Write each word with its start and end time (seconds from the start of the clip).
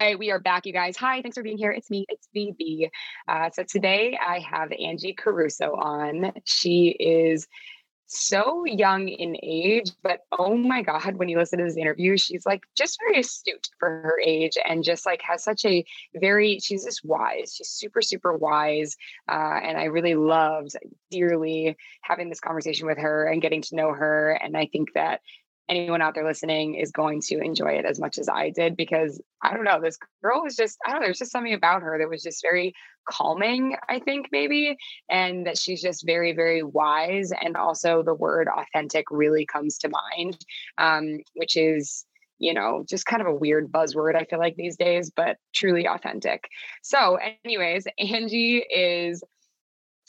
Right, 0.00 0.16
we 0.16 0.30
are 0.30 0.38
back, 0.38 0.64
you 0.64 0.72
guys. 0.72 0.96
Hi, 0.98 1.20
thanks 1.22 1.36
for 1.36 1.42
being 1.42 1.58
here. 1.58 1.72
It's 1.72 1.90
me, 1.90 2.06
it's 2.08 2.28
BB. 2.34 2.88
Uh, 3.26 3.50
so 3.50 3.64
today 3.64 4.16
I 4.16 4.38
have 4.38 4.70
Angie 4.70 5.12
Caruso 5.12 5.74
on. 5.74 6.30
She 6.44 6.90
is 6.90 7.48
so 8.06 8.64
young 8.64 9.08
in 9.08 9.36
age, 9.42 9.90
but 10.04 10.20
oh 10.30 10.56
my 10.56 10.82
God, 10.82 11.16
when 11.16 11.28
you 11.28 11.36
listen 11.36 11.58
to 11.58 11.64
this 11.64 11.76
interview, 11.76 12.16
she's 12.16 12.46
like 12.46 12.62
just 12.76 12.96
very 13.00 13.18
astute 13.18 13.70
for 13.80 13.88
her 13.88 14.20
age 14.24 14.56
and 14.64 14.84
just 14.84 15.04
like 15.04 15.20
has 15.22 15.42
such 15.42 15.64
a 15.64 15.84
very, 16.14 16.60
she's 16.60 16.84
just 16.84 17.04
wise. 17.04 17.54
She's 17.56 17.68
super, 17.68 18.00
super 18.00 18.36
wise. 18.36 18.96
Uh, 19.28 19.58
and 19.64 19.76
I 19.76 19.86
really 19.86 20.14
loved 20.14 20.76
dearly 21.10 21.76
having 22.02 22.28
this 22.28 22.38
conversation 22.38 22.86
with 22.86 22.98
her 22.98 23.26
and 23.26 23.42
getting 23.42 23.62
to 23.62 23.74
know 23.74 23.92
her. 23.92 24.30
And 24.30 24.56
I 24.56 24.66
think 24.66 24.94
that 24.94 25.22
anyone 25.68 26.02
out 26.02 26.14
there 26.14 26.26
listening 26.26 26.74
is 26.74 26.90
going 26.90 27.20
to 27.22 27.38
enjoy 27.38 27.72
it 27.72 27.84
as 27.84 28.00
much 28.00 28.18
as 28.18 28.28
I 28.28 28.50
did 28.50 28.76
because 28.76 29.20
I 29.42 29.52
don't 29.54 29.64
know, 29.64 29.80
this 29.80 29.98
girl 30.22 30.42
was 30.42 30.56
just, 30.56 30.78
I 30.86 30.90
don't 30.90 31.00
know, 31.00 31.06
there's 31.06 31.18
just 31.18 31.32
something 31.32 31.52
about 31.52 31.82
her 31.82 31.98
that 31.98 32.08
was 32.08 32.22
just 32.22 32.42
very 32.42 32.72
calming, 33.08 33.76
I 33.88 33.98
think, 33.98 34.28
maybe. 34.32 34.76
And 35.10 35.46
that 35.46 35.58
she's 35.58 35.82
just 35.82 36.06
very, 36.06 36.32
very 36.32 36.62
wise. 36.62 37.32
And 37.42 37.56
also 37.56 38.02
the 38.02 38.14
word 38.14 38.48
authentic 38.48 39.06
really 39.10 39.46
comes 39.46 39.78
to 39.78 39.90
mind, 40.16 40.38
um, 40.78 41.18
which 41.34 41.56
is, 41.56 42.04
you 42.38 42.54
know, 42.54 42.84
just 42.88 43.06
kind 43.06 43.20
of 43.20 43.28
a 43.28 43.34
weird 43.34 43.70
buzzword, 43.70 44.14
I 44.14 44.24
feel 44.24 44.38
like 44.38 44.56
these 44.56 44.76
days, 44.76 45.10
but 45.14 45.36
truly 45.54 45.86
authentic. 45.86 46.48
So, 46.82 47.18
anyways, 47.44 47.86
Angie 47.98 48.58
is 48.58 49.22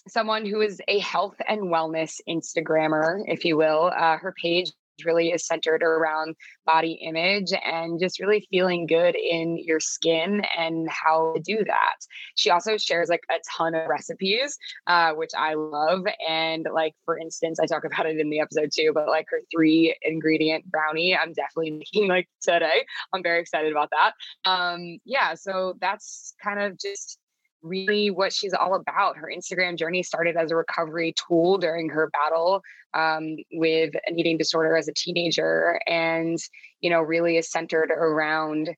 someone 0.07 0.45
who 0.45 0.61
is 0.61 0.81
a 0.87 0.99
health 0.99 1.35
and 1.47 1.63
wellness 1.63 2.15
Instagrammer, 2.27 3.23
if 3.27 3.45
you 3.45 3.57
will. 3.57 3.91
Uh, 3.95 4.17
her 4.17 4.33
page 4.41 4.71
really 5.05 5.31
is 5.31 5.45
centered 5.45 5.83
around 5.83 6.35
body 6.65 6.99
image 7.01 7.51
and 7.65 7.99
just 7.99 8.19
really 8.19 8.47
feeling 8.51 8.85
good 8.85 9.15
in 9.15 9.57
your 9.57 9.79
skin 9.79 10.43
and 10.57 10.87
how 10.89 11.33
to 11.35 11.41
do 11.41 11.63
that. 11.65 11.95
She 12.35 12.49
also 12.49 12.77
shares 12.77 13.09
like 13.09 13.23
a 13.29 13.35
ton 13.57 13.75
of 13.75 13.87
recipes, 13.87 14.57
uh, 14.87 15.13
which 15.13 15.31
I 15.37 15.55
love. 15.55 16.05
And 16.27 16.67
like, 16.73 16.93
for 17.05 17.17
instance, 17.17 17.59
I 17.59 17.65
talk 17.65 17.83
about 17.85 18.05
it 18.05 18.19
in 18.19 18.29
the 18.29 18.39
episode 18.39 18.69
too, 18.73 18.91
but 18.93 19.07
like 19.07 19.25
her 19.29 19.41
three 19.51 19.95
ingredient 20.01 20.69
brownie, 20.69 21.15
I'm 21.15 21.33
definitely 21.33 21.71
making 21.71 22.07
like 22.07 22.29
today. 22.41 22.85
I'm 23.13 23.23
very 23.23 23.39
excited 23.39 23.71
about 23.71 23.91
that. 23.91 24.13
Um, 24.49 24.99
yeah, 25.05 25.33
so 25.35 25.75
that's 25.79 26.33
kind 26.43 26.59
of 26.59 26.79
just 26.79 27.19
really 27.61 28.09
what 28.09 28.33
she's 28.33 28.53
all 28.53 28.75
about. 28.75 29.17
Her 29.17 29.29
Instagram 29.35 29.77
journey 29.77 30.03
started 30.03 30.35
as 30.35 30.51
a 30.51 30.55
recovery 30.55 31.13
tool 31.27 31.57
during 31.57 31.89
her 31.89 32.09
battle 32.11 32.61
um, 32.93 33.35
with 33.51 33.93
an 34.05 34.19
eating 34.19 34.37
disorder 34.37 34.75
as 34.75 34.87
a 34.87 34.93
teenager, 34.93 35.79
and 35.87 36.37
you 36.81 36.89
know, 36.89 37.01
really 37.01 37.37
is 37.37 37.51
centered 37.51 37.91
around 37.91 38.69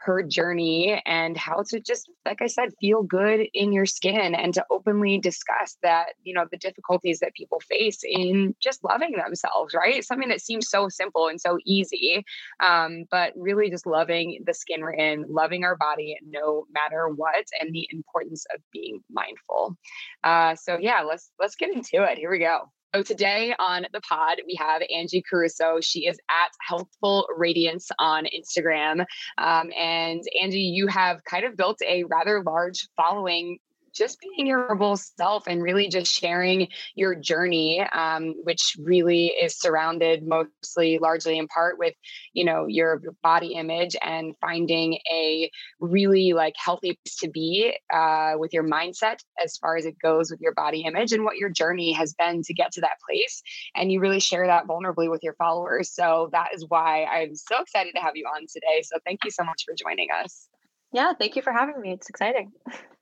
her 0.00 0.22
journey 0.22 1.00
and 1.04 1.36
how 1.36 1.62
to 1.68 1.80
just 1.80 2.10
like 2.24 2.40
i 2.40 2.46
said 2.46 2.70
feel 2.80 3.02
good 3.02 3.46
in 3.52 3.72
your 3.72 3.86
skin 3.86 4.34
and 4.34 4.54
to 4.54 4.64
openly 4.70 5.18
discuss 5.18 5.76
that 5.82 6.14
you 6.22 6.32
know 6.32 6.46
the 6.50 6.56
difficulties 6.56 7.18
that 7.20 7.34
people 7.34 7.60
face 7.60 8.00
in 8.02 8.54
just 8.60 8.82
loving 8.84 9.12
themselves 9.12 9.74
right? 9.74 10.04
Something 10.04 10.28
that 10.28 10.40
seems 10.40 10.68
so 10.68 10.88
simple 10.88 11.28
and 11.28 11.40
so 11.40 11.58
easy 11.64 12.24
um, 12.60 13.04
but 13.10 13.32
really 13.36 13.70
just 13.70 13.86
loving 13.86 14.42
the 14.46 14.54
skin 14.54 14.80
we're 14.80 14.92
in 14.92 15.24
loving 15.28 15.64
our 15.64 15.76
body 15.76 16.16
no 16.26 16.66
matter 16.72 17.08
what 17.08 17.44
and 17.60 17.72
the 17.72 17.88
importance 17.90 18.46
of 18.54 18.60
being 18.72 19.00
mindful. 19.10 19.76
Uh, 20.24 20.54
so 20.54 20.78
yeah 20.78 21.02
let's 21.02 21.30
let's 21.38 21.56
get 21.56 21.74
into 21.74 22.02
it. 22.04 22.18
Here 22.18 22.30
we 22.30 22.38
go 22.38 22.70
so 22.94 23.02
today 23.02 23.54
on 23.58 23.86
the 23.92 24.00
pod, 24.00 24.38
we 24.46 24.56
have 24.56 24.82
Angie 24.92 25.22
Caruso. 25.22 25.80
She 25.80 26.06
is 26.06 26.18
at 26.28 26.50
Healthful 26.66 27.28
Radiance 27.36 27.88
on 28.00 28.26
Instagram. 28.26 29.04
Um, 29.38 29.70
and 29.78 30.22
Angie, 30.40 30.58
you 30.60 30.88
have 30.88 31.22
kind 31.24 31.44
of 31.44 31.56
built 31.56 31.78
a 31.86 32.02
rather 32.04 32.42
large 32.42 32.88
following 32.96 33.58
just 33.94 34.18
being 34.20 34.46
your 34.46 34.74
whole 34.76 34.96
self 34.96 35.46
and 35.46 35.62
really 35.62 35.88
just 35.88 36.12
sharing 36.12 36.68
your 36.94 37.14
journey, 37.14 37.80
um, 37.92 38.34
which 38.44 38.76
really 38.78 39.26
is 39.26 39.58
surrounded 39.58 40.26
mostly, 40.26 40.98
largely 40.98 41.38
in 41.38 41.48
part 41.48 41.78
with, 41.78 41.94
you 42.32 42.44
know, 42.44 42.66
your 42.66 43.02
body 43.22 43.54
image 43.54 43.96
and 44.02 44.34
finding 44.40 44.98
a 45.10 45.50
really 45.80 46.32
like 46.32 46.54
healthy 46.56 46.98
place 47.04 47.16
to 47.16 47.28
be 47.28 47.74
uh, 47.92 48.34
with 48.36 48.52
your 48.52 48.64
mindset 48.64 49.18
as 49.42 49.56
far 49.56 49.76
as 49.76 49.86
it 49.86 49.98
goes 50.02 50.30
with 50.30 50.40
your 50.40 50.54
body 50.54 50.82
image 50.82 51.12
and 51.12 51.24
what 51.24 51.36
your 51.36 51.50
journey 51.50 51.92
has 51.92 52.14
been 52.14 52.42
to 52.42 52.54
get 52.54 52.72
to 52.72 52.80
that 52.80 52.98
place. 53.08 53.42
And 53.74 53.90
you 53.90 54.00
really 54.00 54.20
share 54.20 54.46
that 54.46 54.66
vulnerably 54.66 55.10
with 55.10 55.22
your 55.22 55.34
followers. 55.34 55.90
So 55.92 56.28
that 56.32 56.48
is 56.54 56.64
why 56.68 57.04
I'm 57.04 57.34
so 57.34 57.60
excited 57.60 57.94
to 57.94 58.00
have 58.00 58.16
you 58.16 58.26
on 58.26 58.46
today. 58.52 58.82
So 58.82 58.98
thank 59.04 59.20
you 59.24 59.30
so 59.30 59.44
much 59.44 59.64
for 59.66 59.74
joining 59.74 60.08
us. 60.10 60.48
Yeah, 60.92 61.12
thank 61.18 61.36
you 61.36 61.42
for 61.42 61.52
having 61.52 61.80
me. 61.80 61.92
It's 61.92 62.08
exciting. 62.08 62.52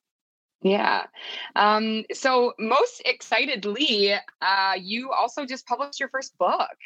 Yeah. 0.62 1.06
Um, 1.54 2.04
so 2.12 2.52
most 2.58 3.02
excitedly, 3.04 4.14
uh, 4.42 4.74
you 4.78 5.12
also 5.12 5.46
just 5.46 5.66
published 5.66 6.00
your 6.00 6.08
first 6.08 6.36
book. 6.38 6.76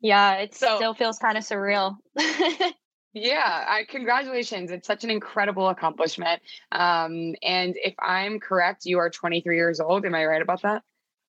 Yeah, 0.00 0.34
it 0.34 0.54
so, 0.54 0.76
still 0.76 0.94
feels 0.94 1.18
kind 1.18 1.38
of 1.38 1.44
surreal. 1.44 1.96
yeah, 3.14 3.64
I, 3.68 3.84
congratulations. 3.88 4.70
It's 4.70 4.86
such 4.86 5.04
an 5.04 5.10
incredible 5.10 5.68
accomplishment. 5.68 6.42
Um, 6.72 7.34
and 7.42 7.74
if 7.76 7.94
I'm 8.00 8.40
correct, 8.40 8.84
you 8.84 8.98
are 8.98 9.08
23 9.08 9.56
years 9.56 9.80
old. 9.80 10.04
Am 10.04 10.14
I 10.14 10.26
right 10.26 10.42
about 10.42 10.62
that? 10.62 10.82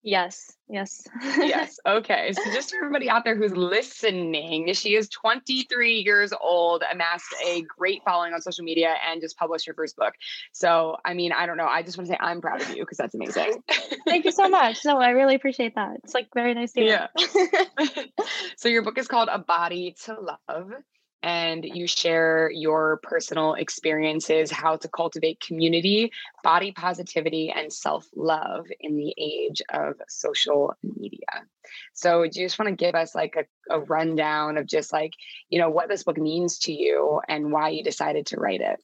Yes, 0.06 0.58
yes. 0.68 1.08
yes. 1.24 1.80
Okay. 1.86 2.34
So, 2.34 2.44
just 2.52 2.72
for 2.72 2.78
everybody 2.78 3.10
out 3.10 3.24
there 3.24 3.38
who's 3.38 3.56
listening, 3.56 4.74
she 4.74 4.96
is 4.96 5.08
23 5.08 6.00
years 6.00 6.34
old, 6.34 6.84
amassed 6.92 7.34
a 7.46 7.62
great 7.62 8.04
following 8.04 8.34
on 8.34 8.42
social 8.42 8.66
media, 8.66 8.96
and 9.08 9.22
just 9.22 9.38
published 9.38 9.66
her 9.66 9.74
first 9.74 9.96
book. 9.96 10.14
So, 10.52 10.98
I 11.06 11.14
mean, 11.14 11.32
I 11.32 11.46
don't 11.46 11.56
know. 11.56 11.68
I 11.68 11.84
just 11.84 11.98
want 11.98 12.08
to 12.08 12.14
say 12.14 12.18
I'm 12.20 12.42
proud 12.42 12.62
of 12.62 12.70
you 12.72 12.84
because 12.84 12.98
that's 12.98 13.16
amazing. 13.16 13.64
Thank 14.06 14.26
you 14.26 14.34
so 14.34 14.50
much. 14.50 14.84
No, 14.84 14.98
I 14.98 15.12
really 15.12 15.36
appreciate 15.36 15.76
that. 15.76 15.96
It's 16.04 16.14
like 16.14 16.28
very 16.36 16.54
nice 16.54 16.74
to 16.74 16.82
hear. 16.82 17.10
Yeah. 17.18 18.04
so, 18.58 18.68
your 18.68 18.82
book 18.82 18.98
is 18.98 19.08
called 19.08 19.30
A 19.32 19.40
Body 19.40 19.96
to 20.04 20.18
Love 20.20 20.74
and 21.24 21.64
you 21.64 21.88
share 21.88 22.52
your 22.52 23.00
personal 23.02 23.54
experiences, 23.54 24.52
how 24.52 24.76
to 24.76 24.90
cultivate 24.90 25.40
community, 25.40 26.12
body 26.44 26.74
positivity, 26.74 27.50
and 27.50 27.72
self 27.72 28.06
love 28.14 28.68
in 28.82 28.98
the 28.98 29.14
age 29.18 29.62
of 29.70 29.96
social 30.10 30.76
media. 30.84 31.48
So, 31.94 32.28
do 32.28 32.42
you 32.42 32.46
just 32.46 32.60
want 32.60 32.70
to 32.70 32.86
give 32.86 32.94
us 32.94 33.16
like 33.16 33.36
a, 33.38 33.74
a, 33.74 33.80
rundown 33.80 34.58
of 34.58 34.68
just 34.68 34.92
like, 34.92 35.14
you 35.50 35.60
know, 35.60 35.70
what 35.70 35.88
this 35.88 36.04
book 36.04 36.18
means 36.18 36.60
to 36.60 36.74
you 36.74 37.22
and 37.30 37.52
why 37.52 37.70
you 37.70 37.84
decided 37.84 38.26
to 38.28 38.40
write 38.40 38.62
it? 38.62 38.84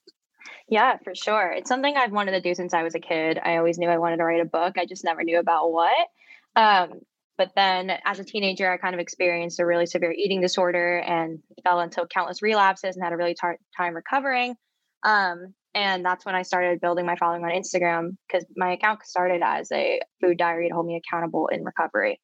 Yeah, 0.69 0.97
for 1.03 1.13
sure. 1.13 1.51
It's 1.51 1.67
something 1.67 1.97
I've 1.97 2.13
wanted 2.13 2.31
to 2.31 2.41
do 2.41 2.55
since 2.55 2.73
I 2.73 2.83
was 2.83 2.95
a 2.95 2.99
kid. 2.99 3.39
I 3.43 3.57
always 3.57 3.77
knew 3.77 3.89
I 3.89 3.97
wanted 3.97 4.17
to 4.17 4.23
write 4.23 4.41
a 4.41 4.45
book, 4.45 4.77
I 4.77 4.85
just 4.85 5.03
never 5.03 5.23
knew 5.23 5.39
about 5.39 5.73
what. 5.73 6.07
Um, 6.55 7.01
but 7.39 7.51
then 7.55 7.89
as 8.05 8.19
a 8.19 8.25
teenager, 8.25 8.69
I 8.69 8.75
kind 8.75 8.93
of 8.93 8.99
experienced 8.99 9.61
a 9.61 9.65
really 9.65 9.85
severe 9.85 10.11
eating 10.11 10.41
disorder 10.41 10.97
and 10.97 11.39
fell 11.63 11.79
into 11.79 12.05
countless 12.13 12.41
relapses 12.41 12.97
and 12.97 13.03
had 13.03 13.13
a 13.13 13.17
really 13.17 13.33
hard 13.39 13.55
time 13.77 13.95
recovering. 13.95 14.55
Um, 15.03 15.53
and 15.73 16.03
that's 16.03 16.25
when 16.25 16.35
I 16.35 16.41
started 16.41 16.81
building 16.81 17.05
my 17.05 17.15
following 17.15 17.45
on 17.45 17.51
Instagram 17.51 18.17
because 18.27 18.45
my 18.57 18.73
account 18.73 19.05
started 19.05 19.41
as 19.41 19.71
a 19.71 20.01
food 20.21 20.37
diary 20.37 20.67
to 20.67 20.73
hold 20.73 20.85
me 20.85 20.99
accountable 20.99 21.47
in 21.47 21.63
recovery. 21.63 22.19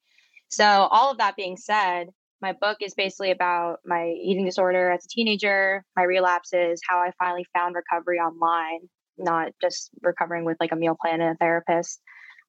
So, 0.50 0.66
all 0.66 1.12
of 1.12 1.20
that 1.20 1.38
being 1.38 1.56
said, 1.56 2.08
my 2.42 2.52
book 2.52 2.80
is 2.82 2.94
basically 2.94 3.32
about 3.32 3.78
my 3.86 4.14
eating 4.22 4.44
disorder 4.44 4.92
as 4.92 5.06
a 5.06 5.08
teenager, 5.08 5.86
my 5.96 6.04
relapses, 6.04 6.82
how 6.86 6.98
I 6.98 7.12
finally 7.24 7.46
found 7.54 7.76
recovery 7.76 8.18
online, 8.18 8.90
not 9.18 9.54
just 9.62 9.92
recovering 10.02 10.44
with 10.44 10.58
like 10.60 10.74
a 10.74 10.76
meal 10.76 10.98
plan 11.02 11.22
and 11.22 11.36
a 11.36 11.38
therapist. 11.38 12.02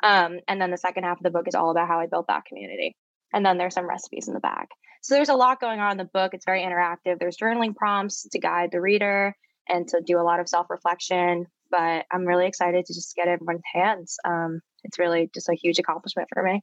Um, 0.02 0.40
and 0.48 0.60
then 0.60 0.70
the 0.70 0.76
second 0.76 1.04
half 1.04 1.19
of 1.19 1.22
the 1.22 1.31
book 1.31 1.48
is 1.48 1.54
all 1.54 1.70
about 1.70 1.88
how 1.88 2.00
I 2.00 2.06
built 2.06 2.26
that 2.28 2.44
community. 2.44 2.96
And 3.32 3.44
then 3.44 3.58
there's 3.58 3.75
some 3.75 3.88
recipes 3.88 4.28
in 4.28 4.34
the 4.34 4.40
back. 4.40 4.69
So 5.02 5.14
there's 5.14 5.28
a 5.28 5.34
lot 5.34 5.60
going 5.60 5.81
on 5.81 5.93
in 5.93 5.98
the 5.98 6.10
book. 6.12 6.34
It's 6.34 6.44
very 6.44 6.62
interactive. 6.62 7.19
There's 7.19 7.37
journaling 7.37 7.75
prompts 7.75 8.28
to 8.28 8.38
guide 8.38 8.70
the 8.72 8.81
reader 8.81 9.34
and 9.69 9.87
to 9.88 10.00
do 10.04 10.19
a 10.19 10.22
lot 10.22 10.40
of 10.40 10.48
self 10.48 10.69
reflection. 10.70 11.46
But 11.70 12.06
I'm 12.12 12.25
really 12.25 12.46
excited 12.46 12.84
to 12.87 12.94
just 12.94 13.14
get 13.16 13.28
everyone's 13.28 13.62
hands. 13.72 14.16
Um, 14.25 14.60
it's 14.84 14.98
really 14.98 15.31
just 15.34 15.48
a 15.48 15.54
huge 15.54 15.78
accomplishment 15.78 16.28
for 16.32 16.43
me. 16.43 16.62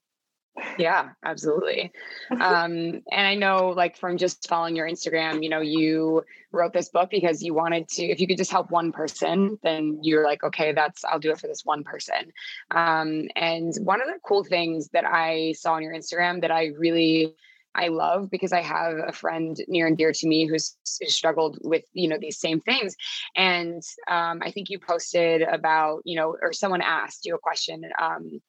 Yeah, 0.77 1.09
absolutely. 1.23 1.91
um, 2.31 2.39
and 3.11 3.27
I 3.27 3.35
know, 3.35 3.69
like, 3.69 3.97
from 3.97 4.17
just 4.17 4.47
following 4.47 4.75
your 4.75 4.87
Instagram, 4.87 5.43
you 5.43 5.49
know, 5.49 5.61
you 5.61 6.23
wrote 6.51 6.73
this 6.73 6.89
book 6.89 7.09
because 7.09 7.41
you 7.41 7.53
wanted 7.53 7.87
to, 7.89 8.03
if 8.03 8.19
you 8.19 8.27
could 8.27 8.37
just 8.37 8.51
help 8.51 8.69
one 8.69 8.91
person, 8.91 9.57
then 9.63 9.99
you're 10.03 10.23
like, 10.23 10.43
okay, 10.43 10.71
that's, 10.71 11.03
I'll 11.05 11.19
do 11.19 11.31
it 11.31 11.39
for 11.39 11.47
this 11.47 11.65
one 11.65 11.83
person. 11.83 12.31
Um, 12.71 13.27
and 13.35 13.73
one 13.81 14.01
of 14.01 14.07
the 14.07 14.19
cool 14.25 14.43
things 14.43 14.89
that 14.89 15.05
I 15.05 15.53
saw 15.53 15.73
on 15.73 15.83
your 15.83 15.93
Instagram 15.93 16.41
that 16.41 16.51
I 16.51 16.67
really, 16.77 17.35
I 17.75 17.87
love 17.87 18.29
because 18.29 18.53
I 18.53 18.61
have 18.61 18.97
a 18.97 19.11
friend 19.11 19.57
near 19.67 19.87
and 19.87 19.97
dear 19.97 20.11
to 20.13 20.27
me 20.27 20.45
who's, 20.45 20.77
who's 20.99 21.15
struggled 21.15 21.57
with 21.63 21.83
you 21.93 22.07
know 22.07 22.17
these 22.19 22.39
same 22.39 22.61
things, 22.61 22.95
and 23.35 23.81
um, 24.07 24.41
I 24.43 24.51
think 24.51 24.69
you 24.69 24.79
posted 24.79 25.41
about 25.41 26.01
you 26.05 26.15
know 26.15 26.35
or 26.39 26.53
someone 26.53 26.81
asked 26.81 27.25
you 27.25 27.35
a 27.35 27.39
question. 27.39 27.83
Um, 27.99 28.41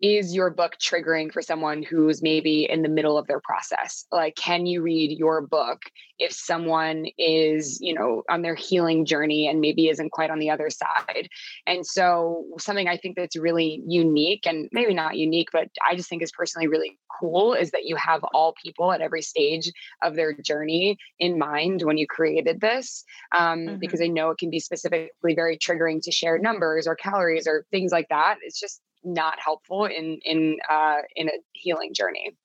is 0.00 0.34
your 0.34 0.50
book 0.50 0.76
triggering 0.80 1.32
for 1.32 1.42
someone 1.42 1.82
who's 1.82 2.22
maybe 2.22 2.68
in 2.68 2.82
the 2.82 2.88
middle 2.88 3.18
of 3.18 3.26
their 3.26 3.40
process? 3.40 4.04
Like 4.12 4.36
can 4.36 4.66
you 4.66 4.82
read 4.82 5.18
your 5.18 5.40
book 5.40 5.82
if 6.18 6.32
someone 6.32 7.06
is 7.16 7.80
you 7.80 7.94
know 7.94 8.22
on 8.28 8.42
their 8.42 8.54
healing 8.54 9.04
journey 9.04 9.48
and 9.48 9.60
maybe 9.60 9.88
isn't 9.88 10.12
quite 10.12 10.30
on 10.30 10.38
the 10.38 10.50
other 10.50 10.70
side? 10.70 11.28
And 11.66 11.86
so 11.86 12.44
something 12.58 12.88
i 12.88 12.96
think 12.96 13.16
that's 13.16 13.36
really 13.36 13.82
unique 13.86 14.46
and 14.46 14.68
maybe 14.72 14.94
not 14.94 15.16
unique 15.16 15.48
but 15.52 15.68
i 15.88 15.94
just 15.94 16.08
think 16.08 16.22
is 16.22 16.32
personally 16.32 16.68
really 16.68 16.98
cool 17.20 17.54
is 17.54 17.70
that 17.70 17.84
you 17.84 17.96
have 17.96 18.22
all 18.34 18.54
people 18.62 18.92
at 18.92 19.00
every 19.00 19.22
stage 19.22 19.70
of 20.02 20.14
their 20.14 20.32
journey 20.32 20.96
in 21.18 21.38
mind 21.38 21.82
when 21.82 21.98
you 21.98 22.06
created 22.06 22.60
this 22.60 23.04
um, 23.36 23.60
mm-hmm. 23.60 23.78
because 23.78 24.00
i 24.00 24.06
know 24.06 24.30
it 24.30 24.38
can 24.38 24.50
be 24.50 24.60
specifically 24.60 25.34
very 25.34 25.56
triggering 25.56 26.00
to 26.02 26.10
share 26.10 26.38
numbers 26.38 26.86
or 26.86 26.94
calories 26.94 27.46
or 27.46 27.64
things 27.70 27.92
like 27.92 28.08
that. 28.08 28.36
It's 28.42 28.58
just 28.58 28.80
not 29.04 29.38
helpful 29.38 29.84
in 29.86 30.18
in 30.24 30.58
uh, 30.70 30.98
in 31.16 31.28
a 31.28 31.32
healing 31.52 31.94
journey. 31.94 32.36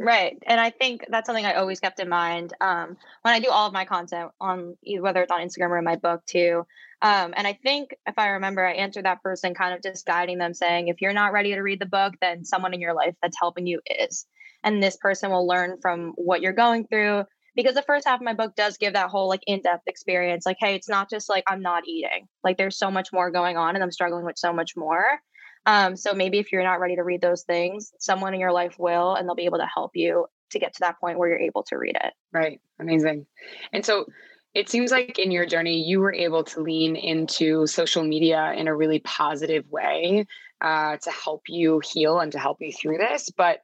Right. 0.00 0.38
And 0.46 0.60
I 0.60 0.70
think 0.70 1.04
that's 1.08 1.26
something 1.26 1.44
I 1.44 1.54
always 1.54 1.80
kept 1.80 1.98
in 1.98 2.08
mind 2.08 2.52
um, 2.60 2.96
when 3.22 3.34
I 3.34 3.40
do 3.40 3.50
all 3.50 3.66
of 3.66 3.72
my 3.72 3.84
content 3.84 4.30
on 4.40 4.76
whether 5.00 5.22
it's 5.22 5.32
on 5.32 5.40
Instagram 5.40 5.70
or 5.70 5.78
in 5.78 5.84
my 5.84 5.96
book 5.96 6.24
too. 6.24 6.64
Um, 7.02 7.34
and 7.36 7.48
I 7.48 7.58
think 7.64 7.96
if 8.06 8.16
I 8.16 8.28
remember, 8.28 8.64
I 8.64 8.74
answered 8.74 9.06
that 9.06 9.22
person 9.24 9.54
kind 9.54 9.74
of 9.74 9.82
just 9.82 10.06
guiding 10.06 10.38
them 10.38 10.54
saying, 10.54 10.86
if 10.86 11.00
you're 11.00 11.12
not 11.12 11.32
ready 11.32 11.52
to 11.52 11.62
read 11.62 11.80
the 11.80 11.86
book, 11.86 12.14
then 12.20 12.44
someone 12.44 12.74
in 12.74 12.80
your 12.80 12.94
life 12.94 13.16
that's 13.20 13.38
helping 13.38 13.66
you 13.66 13.80
is. 13.86 14.24
And 14.62 14.80
this 14.80 14.96
person 14.96 15.30
will 15.30 15.48
learn 15.48 15.78
from 15.82 16.12
what 16.14 16.42
you're 16.42 16.52
going 16.52 16.86
through. 16.86 17.24
Because 17.56 17.74
the 17.74 17.82
first 17.82 18.06
half 18.06 18.20
of 18.20 18.24
my 18.24 18.34
book 18.34 18.54
does 18.54 18.76
give 18.76 18.92
that 18.92 19.10
whole 19.10 19.28
like 19.28 19.42
in 19.48 19.62
depth 19.62 19.88
experience. 19.88 20.46
Like, 20.46 20.58
hey, 20.60 20.76
it's 20.76 20.88
not 20.88 21.10
just 21.10 21.28
like 21.28 21.42
I'm 21.48 21.60
not 21.60 21.88
eating, 21.88 22.28
like, 22.44 22.56
there's 22.56 22.78
so 22.78 22.88
much 22.88 23.12
more 23.12 23.32
going 23.32 23.56
on 23.56 23.74
and 23.74 23.82
I'm 23.82 23.90
struggling 23.90 24.24
with 24.24 24.38
so 24.38 24.52
much 24.52 24.76
more. 24.76 25.20
Um, 25.68 25.96
so 25.96 26.14
maybe 26.14 26.38
if 26.38 26.50
you're 26.50 26.64
not 26.64 26.80
ready 26.80 26.96
to 26.96 27.02
read 27.02 27.20
those 27.20 27.42
things, 27.42 27.92
someone 27.98 28.32
in 28.32 28.40
your 28.40 28.52
life 28.52 28.78
will, 28.78 29.14
and 29.14 29.28
they'll 29.28 29.34
be 29.34 29.44
able 29.44 29.58
to 29.58 29.66
help 29.66 29.90
you 29.94 30.24
to 30.50 30.58
get 30.58 30.72
to 30.72 30.80
that 30.80 30.98
point 30.98 31.18
where 31.18 31.28
you're 31.28 31.38
able 31.38 31.62
to 31.64 31.76
read 31.76 31.94
it. 32.02 32.14
Right. 32.32 32.58
Amazing. 32.80 33.26
And 33.70 33.84
so 33.84 34.06
it 34.54 34.70
seems 34.70 34.90
like 34.90 35.18
in 35.18 35.30
your 35.30 35.44
journey, 35.44 35.82
you 35.82 36.00
were 36.00 36.14
able 36.14 36.42
to 36.44 36.62
lean 36.62 36.96
into 36.96 37.66
social 37.66 38.02
media 38.02 38.54
in 38.56 38.66
a 38.66 38.74
really 38.74 39.00
positive 39.00 39.70
way 39.70 40.26
uh, 40.62 40.96
to 40.96 41.10
help 41.10 41.42
you 41.48 41.82
heal 41.84 42.18
and 42.18 42.32
to 42.32 42.38
help 42.38 42.62
you 42.62 42.72
through 42.72 42.96
this. 42.96 43.28
But 43.28 43.60